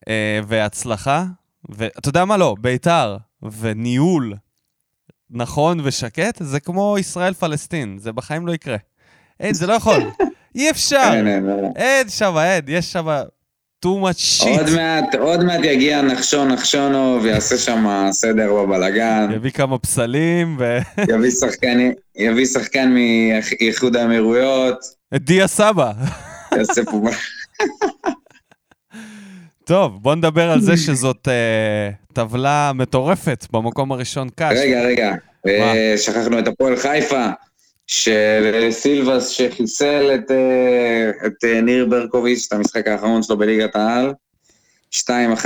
[0.08, 1.26] אה, והצלחה,
[1.70, 4.34] ואתה יודע מה לא, ביתר וניהול
[5.32, 8.78] נכון ושקט, זה כמו ישראל-פלסטין, זה בחיים לא יקרה.
[9.40, 10.12] אין, זה לא יכול.
[10.56, 11.12] אי אפשר.
[11.76, 13.08] אין, שם, אין, יש שם
[13.86, 14.76] too much עוד shit.
[14.76, 20.78] מעט, עוד מעט יגיע נחשון נחשונו ויעשה שם סדר בבלגן, יביא כמה פסלים, ו...
[21.14, 24.78] יביא שחקן, יביא שחקן מאיחוד האמירויות,
[25.16, 25.92] את דיה סבא.
[26.58, 27.02] יעשה פה...
[29.70, 34.58] טוב, בוא נדבר על זה שזאת אה, טבלה מטורפת במקום הראשון קש.
[34.58, 35.16] רגע, רגע,
[35.48, 37.26] אה, שכחנו את הפועל חיפה,
[37.88, 44.14] של סילבס שחיסל את, אה, את אה, ניר ברקוביץ', את המשחק האחרון שלו בליגת העל,
[44.92, 45.46] 2-1,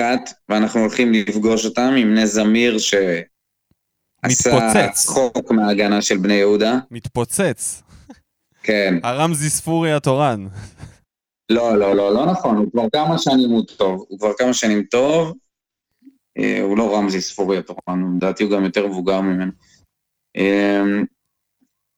[0.49, 3.21] ואנחנו הולכים לפגוש אותם עם נס זמיר שעשה
[4.25, 5.05] מתפוצץ.
[5.05, 6.77] צחוק מההגנה של בני יהודה.
[6.91, 7.83] מתפוצץ.
[8.63, 8.95] כן.
[9.03, 10.47] הרמזי ספורי התורן.
[11.49, 14.05] לא, לא, לא, לא נכון, הוא כבר כמה שנים הוא טוב.
[14.09, 15.33] הוא כבר כמה שנים טוב.
[16.37, 19.51] אה, הוא לא רמזי ספורי התורן, לדעתי הוא גם יותר מבוגר ממנו.
[20.37, 20.81] אה,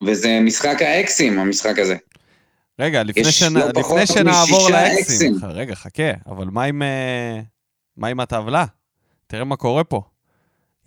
[0.03, 1.95] וזה משחק האקסים, המשחק הזה.
[2.79, 3.57] רגע, לפני, שנ...
[3.57, 5.35] לא לפני שנעבור לאקסים.
[5.35, 5.49] אקסים.
[5.49, 7.39] רגע, חכה, אבל מה עם, אה,
[7.97, 8.65] מה עם הטבלה?
[9.27, 10.01] תראה מה קורה פה.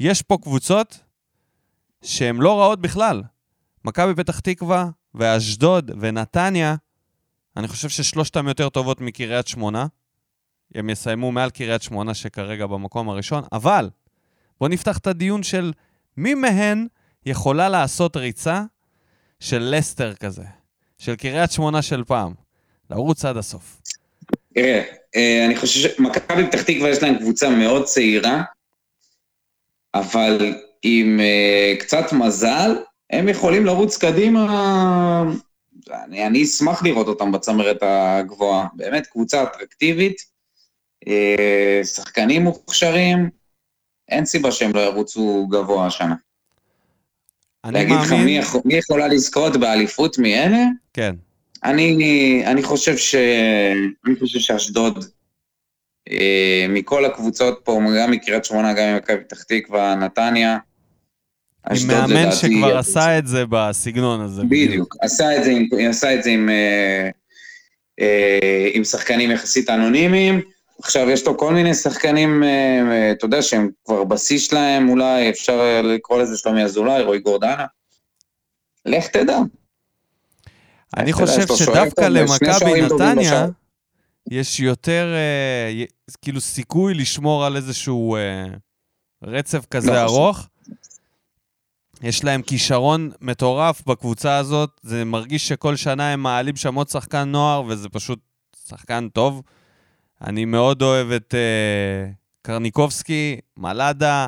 [0.00, 0.98] יש פה קבוצות
[2.02, 3.22] שהן לא רעות בכלל.
[3.84, 6.76] מכבי פתח תקווה ואשדוד ונתניה,
[7.58, 9.86] אני חושב ששלושתן יותר טובות מקריית שמונה.
[10.74, 13.90] הם יסיימו מעל קריית שמונה שכרגע במקום הראשון, אבל
[14.60, 15.72] בואו נפתח את הדיון של
[16.16, 16.86] מי מהן
[17.26, 18.62] יכולה לעשות ריצה
[19.40, 20.44] של לסטר כזה,
[20.98, 22.32] של קריית שמונה של פעם,
[22.90, 23.80] לרוץ עד הסוף.
[24.54, 24.82] תראה,
[25.16, 28.42] אה, אני חושב שמכבי פתח תקווה יש להם קבוצה מאוד צעירה,
[29.94, 32.76] אבל עם אה, קצת מזל,
[33.10, 35.24] הם יכולים לרוץ קדימה.
[35.90, 38.66] אני, אני אשמח לראות אותם בצמרת הגבוהה.
[38.74, 40.16] באמת קבוצה אטרקטיבית,
[41.08, 43.30] אה, שחקנים מוכשרים,
[44.08, 46.14] אין סיבה שהם לא ירוצו גבוה השנה.
[47.64, 48.24] אני להגיד לך מאמין...
[48.24, 50.64] מי, יכול, מי יכולה לזכות באליפות מאלה?
[50.92, 51.14] כן.
[51.64, 53.14] אני, אני חושב ש...
[54.06, 55.04] אני חושב שאשדוד,
[56.10, 60.58] אה, מכל הקבוצות פה, גם מקריית שמונה, גם ממכבי פתח תקווה, נתניה,
[61.70, 62.32] עם מאמן.
[62.32, 64.42] שכבר עשה את זה בסגנון הזה.
[64.42, 67.10] בדיוק, עשה את זה עם, עשה את זה עם, אה,
[68.00, 70.40] אה, עם שחקנים יחסית אנונימיים.
[70.82, 72.48] עכשיו, יש לו כל מיני שחקנים, אה,
[72.90, 77.66] אה, אתה יודע, שהם כבר בשיא שלהם, אולי אפשר לקרוא לזה שלומי אזולאי, רועי גורדנה.
[78.86, 79.38] לך תדע.
[80.96, 83.46] אני חושב שדווקא למכבי נתניה.
[84.30, 85.84] יש יותר, אה,
[86.22, 88.46] כאילו, סיכוי לשמור על איזשהו אה,
[89.22, 90.48] רצף כזה לא חושב.
[92.02, 97.28] יש להם כישרון מטורף בקבוצה הזאת, זה מרגיש שכל שנה הם מעלים שם עוד שחקן
[97.28, 98.18] נוער, וזה פשוט
[98.68, 99.42] שחקן טוב.
[100.24, 102.10] אני מאוד אוהב את אה,
[102.42, 104.26] קרניקובסקי, מלאדה.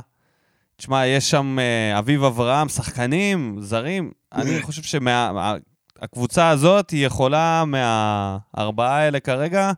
[0.76, 4.10] תשמע, יש שם אה, אביב אברהם, שחקנים, זרים.
[4.32, 9.72] אני חושב שהקבוצה הזאת היא יכולה מהארבעה האלה כרגע,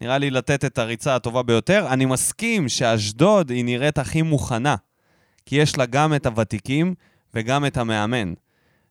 [0.00, 1.86] נראה לי לתת את הריצה הטובה ביותר.
[1.90, 4.76] אני מסכים שאשדוד היא נראית הכי מוכנה,
[5.46, 6.94] כי יש לה גם את הוותיקים
[7.34, 8.32] וגם את המאמן.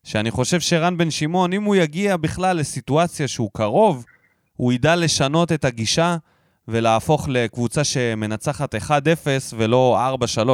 [0.03, 4.05] שאני חושב שרן בן שמעון, אם הוא יגיע בכלל לסיטואציה שהוא קרוב,
[4.53, 6.17] הוא ידע לשנות את הגישה
[6.67, 8.79] ולהפוך לקבוצה שמנצחת 1-0
[9.57, 9.99] ולא
[10.37, 10.49] 4-3.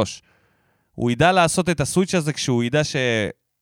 [0.95, 2.95] הוא ידע לעשות את הסוויץ' הזה כשהוא ידע ש...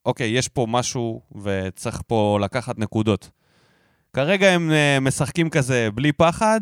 [0.05, 3.29] אוקיי, יש פה משהו וצריך פה לקחת נקודות.
[4.13, 6.61] כרגע הם uh, משחקים כזה בלי פחד,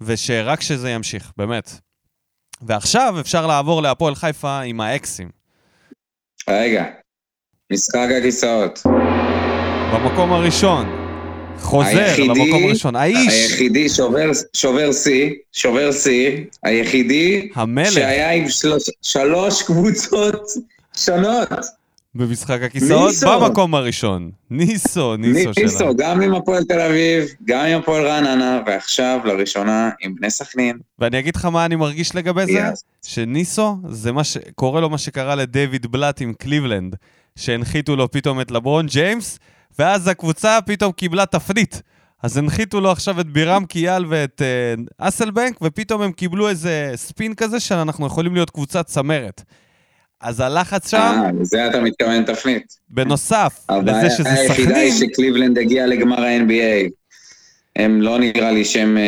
[0.00, 1.80] ושרק שזה ימשיך, באמת.
[2.62, 5.37] ועכשיו אפשר לעבור להפועל חיפה עם האקסים.
[6.48, 6.84] רגע,
[7.72, 8.78] משחק הכיסאות.
[9.94, 10.86] במקום הראשון.
[11.60, 12.96] חוזר היחידי- למקום הראשון.
[12.96, 16.30] האיש, היחידי שובר, שובר שיא, שובר שיא,
[16.62, 20.42] היחידי המלך, שהיה עם שלוש, שלוש קבוצות
[20.96, 21.48] שונות.
[22.18, 23.40] במשחק הכיסאות, ניסו.
[23.40, 24.30] במקום הראשון.
[24.50, 25.96] ניסו, ניסו ניסו, שלנו.
[25.96, 30.78] גם עם הפועל תל אביב, גם עם הפועל רעננה, ועכשיו לראשונה עם בני סכנין.
[30.98, 32.52] ואני אגיד לך מה אני מרגיש לגבי זה?
[32.52, 32.84] יאס.
[33.06, 34.36] שניסו, זה מה ש...
[34.54, 36.96] קורה לו מה שקרה לדייוויד בלאט עם קליבלנד,
[37.36, 39.38] שהנחיתו לו פתאום את לברון ג'יימס,
[39.78, 41.82] ואז הקבוצה פתאום קיבלה תפנית.
[42.22, 47.34] אז הנחיתו לו עכשיו את בירם קיאל ואת אה, אסלבנק, ופתאום הם קיבלו איזה ספין
[47.34, 49.42] כזה שאנחנו יכולים להיות קבוצת צמרת.
[50.20, 52.64] אז הלחץ שם, אה, לזה אתה מתכוון תפנית.
[52.88, 56.88] בנוסף לזה הבעיה שזה היחידה היא סכנין, שקליבלנד הגיע לגמר ה-NBA.
[57.76, 59.02] הם לא נראה לי שהם אה,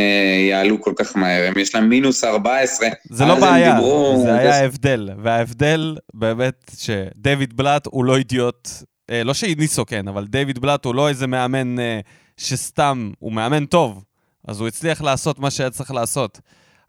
[0.51, 2.89] יעלו כל כך מהר, הם יש להם מינוס 14.
[3.11, 5.09] זה לא בעיה, דיברו- זה היה ההבדל.
[5.23, 8.69] וההבדל באמת שדייוויד בלאט הוא לא אידיוט,
[9.11, 12.01] אה, לא שניסו כן, אבל דייוויד בלאט הוא לא איזה מאמן אה,
[12.37, 14.05] שסתם, הוא מאמן טוב,
[14.49, 16.41] אז הוא הצליח לעשות מה שהיה צריך לעשות.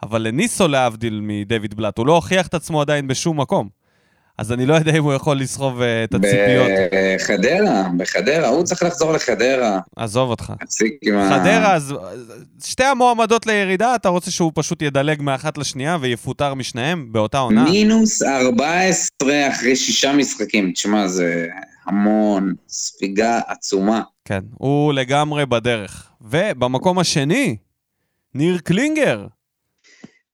[0.04, 3.81] אבל לניסו להבדיל מדייוויד בלאט, הוא לא הוכיח את עצמו עדיין בשום מקום.
[4.42, 6.68] אז אני לא יודע אם הוא יכול לסחוב אה, את הציפיות.
[7.20, 9.80] בחדרה, בחדרה, הוא צריך לחזור לחדרה.
[9.96, 10.54] עזוב אותך.
[10.60, 11.30] תפסיק עם ה...
[11.30, 11.94] חדרה, אז
[12.66, 17.64] שתי המועמדות לירידה, אתה רוצה שהוא פשוט ידלג מאחת לשנייה ויפוטר משניהם באותה עונה?
[17.64, 20.72] מינוס 14 אחרי שישה משחקים.
[20.72, 21.48] תשמע, זה
[21.86, 24.02] המון, ספיגה עצומה.
[24.26, 26.10] כן, הוא לגמרי בדרך.
[26.22, 27.56] ובמקום השני,
[28.36, 29.28] ניר קלינגר.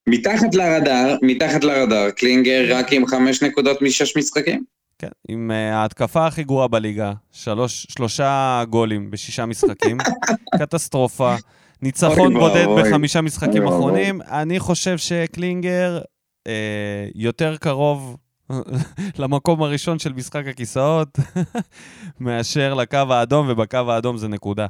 [0.08, 4.64] מתחת לרדאר, מתחת לרדאר, קלינגר רק עם חמש נקודות משש משחקים.
[5.00, 9.98] כן, עם uh, ההתקפה הכי גרועה בליגה, שלוש, שלושה גולים בשישה משחקים,
[10.60, 11.36] קטסטרופה,
[11.82, 12.84] ניצחון אוי בודד ואבוי.
[12.84, 13.76] בחמישה משחקים אוי.
[13.76, 14.22] אחרונים.
[14.22, 16.00] אני חושב שקלינגר
[16.48, 16.52] uh,
[17.16, 18.18] יותר קרוב
[19.20, 21.20] למקום הראשון של משחק הכיסאות
[22.20, 24.68] מאשר לקו האדום, ובקו האדום זה נקודה.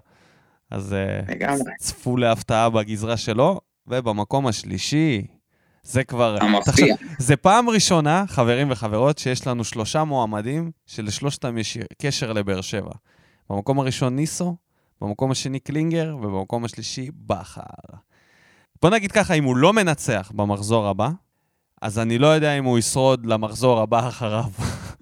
[0.71, 0.95] אז
[1.27, 1.71] לגמרי.
[1.79, 5.27] צפו להפתעה בגזרה שלו, ובמקום השלישי,
[5.83, 6.38] זה כבר...
[6.41, 6.95] המפתיע.
[7.19, 12.91] זה פעם ראשונה, חברים וחברות, שיש לנו שלושה מועמדים שלשלושתם יש קשר לבאר שבע.
[13.49, 14.55] במקום הראשון ניסו,
[15.01, 17.61] במקום השני קלינגר, ובמקום השלישי בכר.
[18.81, 21.09] בוא נגיד ככה, אם הוא לא מנצח במחזור הבא,
[21.81, 24.49] אז אני לא יודע אם הוא ישרוד למחזור הבא אחריו.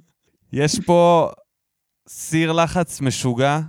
[0.54, 1.30] יש פה
[2.08, 3.60] סיר לחץ משוגע,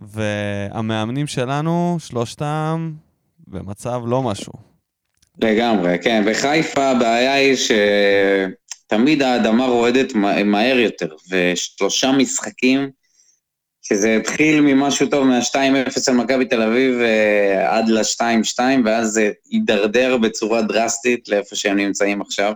[0.00, 2.92] והמאמנים שלנו, שלושתם,
[3.50, 4.52] במצב לא משהו.
[5.42, 6.22] לגמרי, כן.
[6.26, 7.56] בחיפה הבעיה היא
[8.86, 12.90] שתמיד האדמה רועדת מה- מהר יותר, ושלושה משחקים,
[13.82, 15.56] שזה התחיל ממשהו טוב, מה-2-0
[16.08, 22.20] על מכבי תל אביב אה, עד ל-2-2, ואז זה הידרדר בצורה דרסטית לאיפה שהם נמצאים
[22.20, 22.52] עכשיו.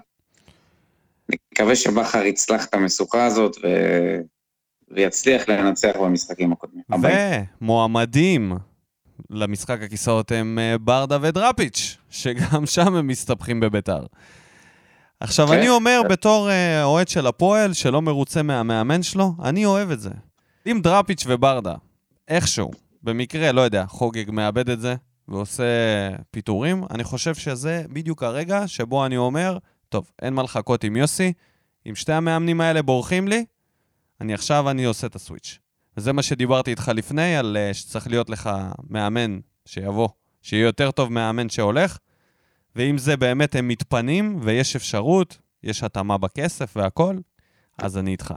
[1.53, 3.67] מקווה שבכר יצלח את המשוכה הזאת ו...
[4.91, 6.85] ויצליח לנצח במשחקים הקודמים.
[7.61, 8.53] ומועמדים
[9.31, 14.07] למשחק הכיסאות הם אה, ברדה ודראפיץ', שגם שם הם מסתבכים בביתר.
[15.21, 15.53] עכשיו, כן.
[15.53, 20.11] אני אומר בתור אה, אוהד של הפועל, שלא מרוצה מהמאמן שלו, אני אוהב את זה.
[20.67, 21.75] אם דראפיץ' וברדה,
[22.29, 22.71] איכשהו,
[23.03, 24.95] במקרה, לא יודע, חוגג מאבד את זה
[25.29, 25.65] ועושה
[26.31, 29.59] פיטורים, אני חושב שזה בדיוק הרגע שבו אני אומר,
[29.89, 31.33] טוב, אין מה לחכות עם יוסי,
[31.89, 33.45] אם שתי המאמנים האלה בורחים לי,
[34.21, 35.59] אני עכשיו אני עושה את הסוויץ'.
[35.97, 38.51] וזה מה שדיברתי איתך לפני, על uh, שצריך להיות לך
[38.91, 40.09] מאמן שיבוא,
[40.43, 41.99] שיהיה יותר טוב מאמן שהולך,
[42.77, 47.19] ואם זה באמת הם מתפנים ויש אפשרות, יש התאמה בכסף והכל,
[47.79, 48.35] אז אני איתך.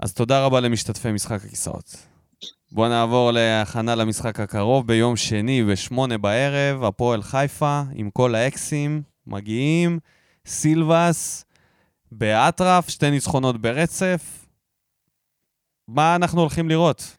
[0.00, 1.96] אז תודה רבה למשתתפי משחק הכיסאות.
[2.72, 9.98] בואו נעבור להכנה למשחק הקרוב ביום שני בשמונה בערב, הפועל חיפה עם כל האקסים מגיעים,
[10.46, 11.44] סילבס
[12.12, 14.37] באטרף, שתי ניצחונות ברצף.
[15.88, 17.16] מה אנחנו הולכים לראות?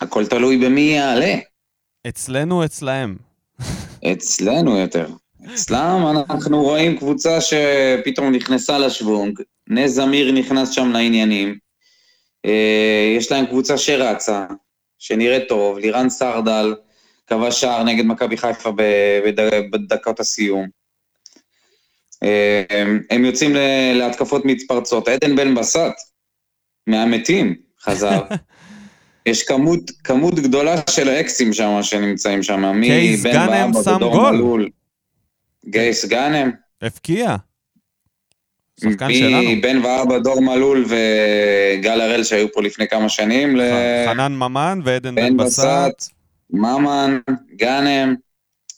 [0.00, 1.34] הכל תלוי במי יעלה.
[2.08, 3.16] אצלנו, אצלהם.
[4.12, 5.08] אצלנו יותר.
[5.54, 11.58] אצלם אנחנו רואים קבוצה שפתאום נכנסה לשוונג, נס זמיר נכנס שם לעניינים.
[12.46, 14.46] אה, יש להם קבוצה שרצה,
[14.98, 16.74] שנראית טוב, לירן סרדל
[17.26, 18.70] כבש שער נגד מכבי חיפה
[19.70, 20.68] בדקות הסיום.
[22.22, 22.62] אה,
[23.10, 23.56] הם יוצאים
[23.94, 25.08] להתקפות מתפרצות.
[25.08, 26.12] עדן בן בסט,
[26.86, 28.22] מהמתים, חזר.
[29.26, 34.36] יש כמות, כמות גדולה של אקסים שם שנמצאים שם, קייס מבן גאנם שם גול.
[34.36, 34.68] מלול.
[35.66, 36.50] גייס גאנם.
[36.82, 37.36] הבקיע.
[38.80, 39.50] שחקן שלנו.
[39.50, 43.56] מבן ואבא, דור מלול וגל הראל שהיו פה לפני כמה שנים,
[44.06, 45.64] חנן ממן ועדן בן בסט.
[45.64, 46.10] בסט,
[46.50, 47.18] ממן,
[47.56, 48.14] גאנם.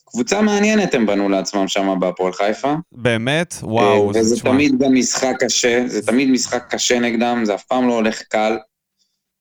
[0.07, 2.75] קבוצה מעניינת הם בנו לעצמם שם בהפועל חיפה.
[2.93, 3.55] באמת?
[3.63, 7.89] וואו, אה, וזה תמיד גם משחק קשה, זה תמיד משחק קשה נגדם, זה אף פעם
[7.89, 8.57] לא הולך קל.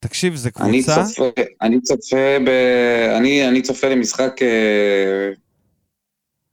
[0.04, 1.04] תקשיב, זה אני קבוצה...
[1.04, 2.50] צופה, אני צופה ב...
[3.18, 4.42] אני, אני צופה למשחק...
[4.42, 5.30] אה,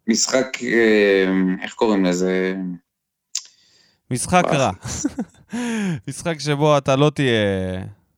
[0.08, 0.58] משחק...
[0.62, 1.24] אה,
[1.62, 2.54] איך קוראים לזה?
[4.10, 4.44] משחק.
[4.44, 4.70] רע.
[6.08, 7.34] משחק שבו אתה לא תהיה...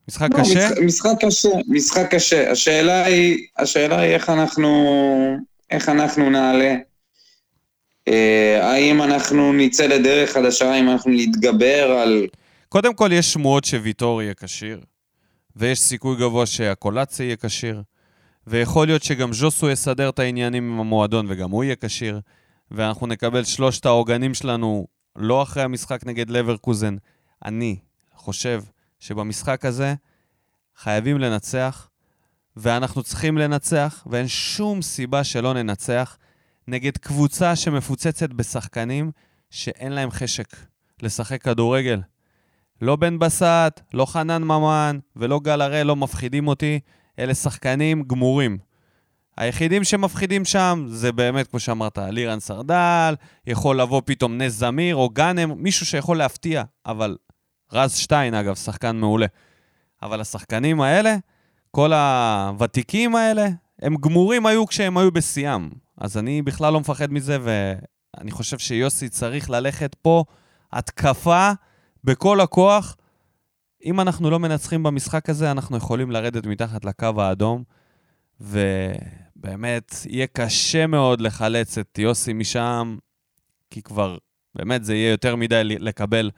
[0.09, 0.69] משחק לא, קשה?
[0.69, 2.51] משחק, משחק קשה, משחק קשה.
[2.51, 4.97] השאלה היא, השאלה היא איך אנחנו,
[5.71, 6.75] איך אנחנו נעלה.
[8.09, 12.27] אה, האם אנחנו נצא לדרך חדשה, האם אנחנו נתגבר על...
[12.69, 14.81] קודם כל, יש שמועות שוויטור יהיה כשיר,
[15.57, 17.83] ויש סיכוי גבוה שהקולציה יהיה כשיר,
[18.47, 22.20] ויכול להיות שגם ז'וסו יסדר את העניינים עם המועדון וגם הוא יהיה כשיר,
[22.70, 26.97] ואנחנו נקבל שלושת העוגנים שלנו לא אחרי המשחק נגד לברקוזן.
[27.45, 27.77] אני
[28.15, 28.62] חושב
[28.99, 29.95] שבמשחק הזה
[30.77, 31.89] חייבים לנצח,
[32.57, 36.19] ואנחנו צריכים לנצח, ואין שום סיבה שלא ננצח,
[36.69, 39.11] נגד קבוצה שמפוצצת בשחקנים
[39.51, 40.47] שאין להם חשק
[41.03, 42.01] לשחק כדורגל.
[42.83, 46.81] לא בן בסט, לא חנן ממן ולא גל הראל לא מפחידים אותי,
[47.19, 48.59] אלה שחקנים גמורים.
[49.37, 53.15] היחידים שמפחידים שם זה באמת, כמו שאמרת, לירן סרדל,
[53.47, 57.17] יכול לבוא פתאום נס זמיר או גאנם, מישהו שיכול להפתיע, אבל
[57.73, 59.27] רז שטיין, אגב, שחקן מעולה.
[60.03, 61.17] אבל השחקנים האלה,
[61.71, 63.49] כל הוותיקים האלה,
[63.83, 65.71] הם גמורים היו כשהם היו בשיאם.
[65.99, 70.25] אז אני בכלל לא מפחד מזה, ואני חושב שיוסי צריך ללכת פה
[70.73, 71.51] התקפה
[72.05, 72.97] בכל הכוח.
[73.85, 77.62] אם אנחנו לא מנצחים במשחק הזה, אנחנו יכולים לרדת מתחת לקו האדום,
[78.41, 82.97] ובאמת, יהיה קשה מאוד לחלץ את יוסי משם,
[83.70, 84.19] כי כבר,
[84.55, 86.31] באמת, זה יהיה יותר מדי לקבל.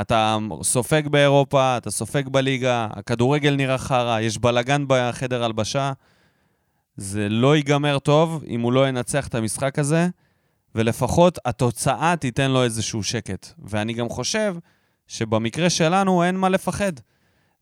[0.00, 5.92] אתה סופג באירופה, אתה סופג בליגה, הכדורגל נראה חרא, יש בלאגן בחדר הלבשה.
[6.96, 10.08] זה לא ייגמר טוב אם הוא לא ינצח את המשחק הזה,
[10.74, 13.46] ולפחות התוצאה תיתן לו איזשהו שקט.
[13.58, 14.54] ואני גם חושב
[15.06, 16.92] שבמקרה שלנו אין מה לפחד.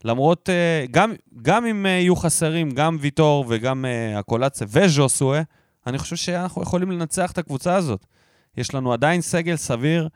[0.04, 1.12] למרות, אה, גם,
[1.42, 5.42] גם אם אה, יהיו חסרים, גם ויטור וגם אה, הקולציה וז'וסואה,
[5.86, 8.06] אני חושב שאנחנו יכולים לנצח את הקבוצה הזאת.
[8.56, 10.08] יש לנו עדיין סגל סביר,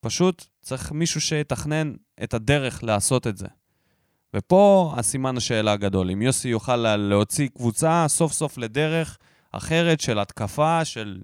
[0.00, 3.46] פשוט צריך מישהו שיתכנן את הדרך לעשות את זה.
[4.34, 9.18] ופה הסימן השאלה הגדול, אם יוסי יוכל להוציא קבוצה סוף סוף לדרך
[9.52, 11.20] אחרת של התקפה, של...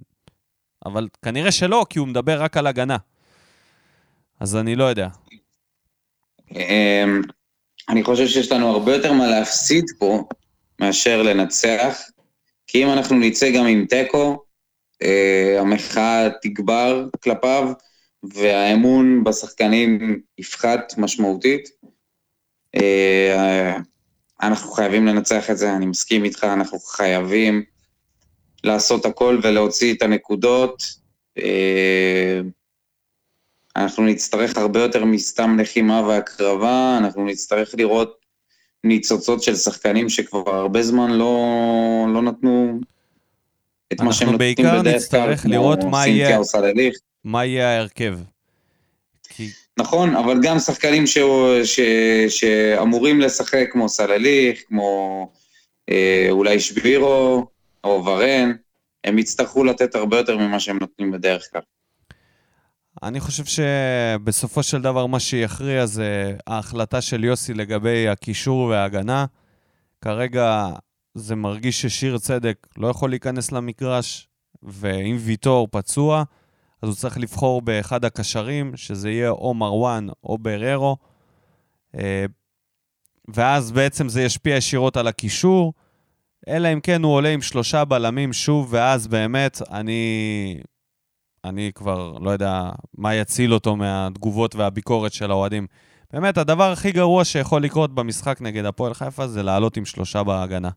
[0.86, 2.96] אבל כנראה שלא, כי הוא מדבר רק על הגנה.
[4.40, 5.08] אז אני לא יודע.
[6.56, 7.22] אמ,
[7.88, 10.24] אני חושב שיש לנו הרבה יותר מה להפסיד פה
[10.80, 11.98] מאשר לנצח,
[12.66, 14.44] כי אם אנחנו נצא גם עם תיקו,
[15.02, 17.72] אה, המחאה תגבר כלפיו,
[18.22, 21.68] והאמון בשחקנים יפחת משמעותית.
[22.76, 23.76] אה,
[24.42, 27.62] אנחנו חייבים לנצח את זה, אני מסכים איתך, אנחנו חייבים
[28.64, 30.82] לעשות הכל ולהוציא את הנקודות.
[33.76, 38.22] אנחנו נצטרך הרבה יותר מסתם לחימה והקרבה, אנחנו נצטרך לראות
[38.84, 41.36] ניצוצות של שחקנים שכבר הרבה זמן לא,
[42.14, 42.80] לא נתנו
[43.92, 44.66] את מה שהם נותנים בדרך כלל.
[44.66, 46.38] אנחנו בעיקר נצטרך לראות מה יהיה.
[47.24, 48.18] מה יהיה ההרכב.
[49.28, 49.48] כי...
[49.78, 51.18] נכון, אבל גם שחקנים ש...
[51.64, 51.80] ש...
[52.28, 55.28] שאמורים לשחק כמו סלליך, כמו
[55.90, 57.46] אה, אולי שבירו
[57.84, 58.52] או ורן,
[59.04, 61.62] הם יצטרכו לתת הרבה יותר ממה שהם נותנים בדרך כלל.
[63.02, 69.26] אני חושב שבסופו של דבר מה שיכריע זה ההחלטה של יוסי לגבי הקישור וההגנה.
[70.00, 70.68] כרגע
[71.14, 74.28] זה מרגיש ששיר צדק לא יכול להיכנס למגרש,
[74.62, 76.22] ואם ויטור פצוע,
[76.82, 80.96] אז הוא צריך לבחור באחד הקשרים, שזה יהיה או מרואן או בררו,
[81.98, 82.24] אה,
[83.34, 85.72] ואז בעצם זה ישפיע ישירות על הקישור,
[86.48, 90.60] אלא אם כן הוא עולה עם שלושה בלמים שוב, ואז באמת אני,
[91.44, 95.66] אני כבר לא יודע מה יציל אותו מהתגובות והביקורת של האוהדים.
[96.12, 100.70] באמת, הדבר הכי גרוע שיכול לקרות במשחק נגד הפועל חיפה זה לעלות עם שלושה בהגנה.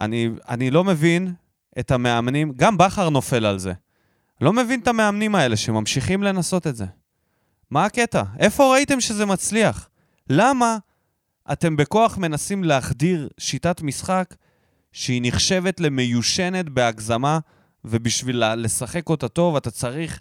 [0.00, 1.32] אני, אני לא מבין
[1.78, 3.72] את המאמנים, גם בכר נופל על זה.
[4.40, 6.86] לא מבין את המאמנים האלה שממשיכים לנסות את זה.
[7.70, 8.22] מה הקטע?
[8.38, 9.88] איפה ראיתם שזה מצליח?
[10.30, 10.78] למה
[11.52, 14.34] אתם בכוח מנסים להחדיר שיטת משחק
[14.92, 17.38] שהיא נחשבת למיושנת בהגזמה,
[17.84, 20.20] ובשביל לשחק אותה טוב אתה צריך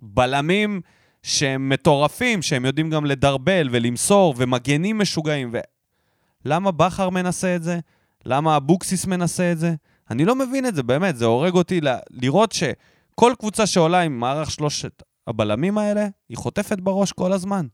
[0.00, 0.80] בלמים
[1.22, 5.50] שהם מטורפים, שהם יודעים גם לדרבל ולמסור, ומגנים משוגעים.
[5.52, 5.58] ו...
[6.44, 7.78] למה בכר מנסה את זה?
[8.24, 9.74] למה אבוקסיס מנסה את זה?
[10.10, 11.88] אני לא מבין את זה, באמת, זה הורג אותי ל...
[12.10, 12.62] לראות ש...
[13.14, 17.66] כל קבוצה שעולה עם מערך שלושת הבלמים האלה, היא חוטפת בראש כל הזמן.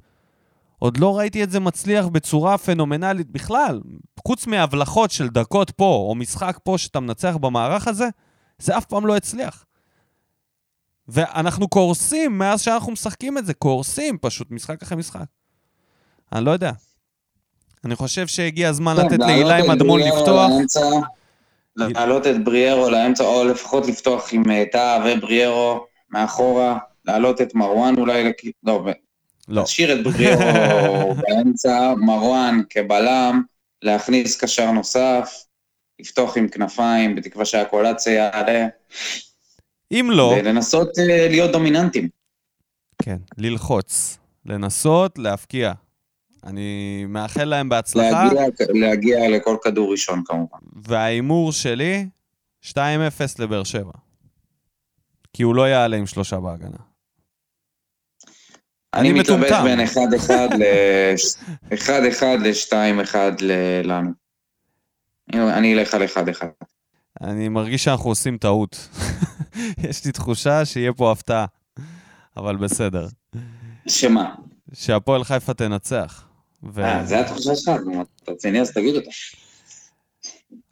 [0.78, 3.80] עוד לא ראיתי את זה מצליח בצורה פנומנלית בכלל.
[4.28, 8.08] חוץ מהבלחות של דקות פה, או משחק פה שאתה מנצח במערך הזה,
[8.58, 9.64] זה אף פעם לא הצליח.
[11.08, 15.24] ואנחנו קורסים מאז שאנחנו משחקים את זה, קורסים פשוט, משחק אחרי משחק.
[16.32, 16.70] אני לא יודע.
[17.84, 20.50] אני חושב שהגיע הזמן לתת להילה עם אדמון לפתוח.
[21.76, 27.94] להעלות את בריארו לאמצע, או לפחות לפתוח עם אה, טאה ובריארו מאחורה, להעלות את מרואן
[27.98, 28.92] אולי, לכ- לא, לא.
[29.62, 33.42] להשאיר את בריארו באמצע, מרואן כבלם,
[33.82, 35.44] להכניס קשר נוסף,
[36.02, 38.66] לפתוח עם כנפיים, בתקווה שהקולציה יעלה,
[39.92, 42.08] אם לא, ולנסות אה, להיות דומיננטים.
[43.02, 44.18] כן, ללחוץ.
[44.46, 45.72] לנסות להפקיע.
[46.44, 50.58] אני מאחל להם בהצלחה, להגיע, להגיע לכל כדור ראשון כמובן.
[50.82, 52.06] וההימור שלי,
[52.64, 52.74] 2-0
[53.38, 53.92] לבאר שבע.
[55.32, 56.76] כי הוא לא יעלה עם שלושה בהגנה.
[58.94, 59.52] אני אני מתלבט.
[59.64, 61.14] בין 1-1 ל-
[61.86, 63.16] 1-1 ל-2-1
[63.84, 64.21] לנו.
[65.34, 66.44] אני אלך על 1-1.
[67.20, 68.88] אני מרגיש שאנחנו עושים טעות.
[69.88, 71.44] יש לי תחושה שיהיה פה הפתעה,
[72.36, 73.06] אבל בסדר.
[73.88, 74.34] שמה?
[74.72, 76.24] שהפועל חיפה תנצח.
[76.74, 76.84] ו...
[76.84, 77.70] אה, זה התחושה שלך?
[78.22, 79.10] אתה רציני אז תגיד אותה.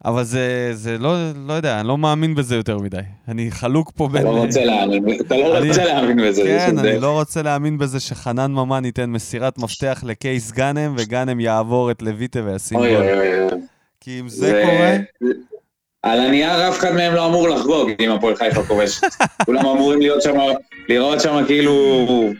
[0.05, 1.15] אבל זה, זה לא,
[1.47, 2.97] לא יודע, אני לא מאמין בזה יותר מדי.
[3.27, 4.23] אני חלוק פה אתה בין...
[4.23, 6.43] לא רוצה להאמין, אתה לא אני- רוצה להאמין בזה.
[6.43, 11.91] כן, אני לא רוצה להאמין בזה שחנן ממן ייתן מסירת מפתח לקייס גאנם, וגאנם יעבור
[11.91, 12.87] את לויטה וישים גול.
[12.87, 13.61] אוי אוי אוי.
[14.01, 14.97] כי אם זה קורה...
[16.03, 19.01] על הנייר אף אחד מהם לא אמור לחגוג אם הפועל חיפה כובש.
[19.45, 20.37] כולם אמורים להיות שם,
[20.89, 22.33] לראות שם כאילו...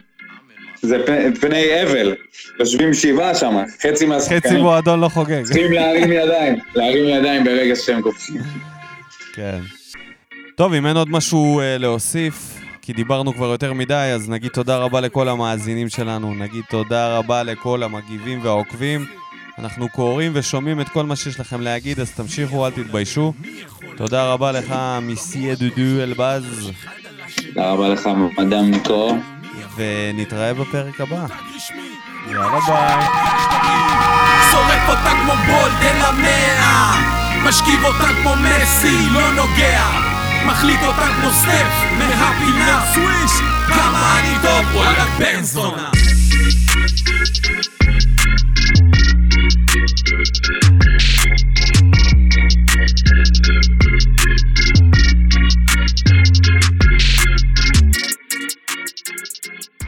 [0.82, 0.98] זה
[1.42, 2.16] פני אבל.
[2.60, 4.62] יושבים שבעה שם, חצי חצי מהשחקנים.
[4.62, 5.44] מועדון לא חוגג.
[5.44, 8.42] צריכים להרים ידיים, להרים ידיים ברגע שהם כובשים.
[9.34, 9.60] כן.
[10.56, 14.78] טוב, אם אין עוד משהו אה, להוסיף, כי דיברנו כבר יותר מדי, אז נגיד תודה
[14.78, 19.21] רבה לכל המאזינים שלנו, נגיד תודה רבה לכל המגיבים והעוקבים.
[19.62, 23.34] אנחנו קוראים ושומעים את כל מה שיש לכם להגיד, אז תמשיכו, אל תתביישו.
[23.98, 26.72] תודה רבה לך, מיסיה דודו אלבז,
[27.36, 29.18] תודה רבה לך, מדאם ניקו.
[29.76, 31.26] ונתראה בפרק הבא.
[32.28, 33.06] יאללה ביי.
[34.52, 36.96] שורף אותה כמו בולדן למאה
[37.46, 39.84] משכיב אותה כמו מסי, לא נוגע
[40.46, 43.32] מחליט אותה כמו סטף מהפינה סוויש
[43.68, 45.92] כמה אני טוב, וואלה בן זונה
[49.94, 50.22] Thank
[59.72, 59.81] you.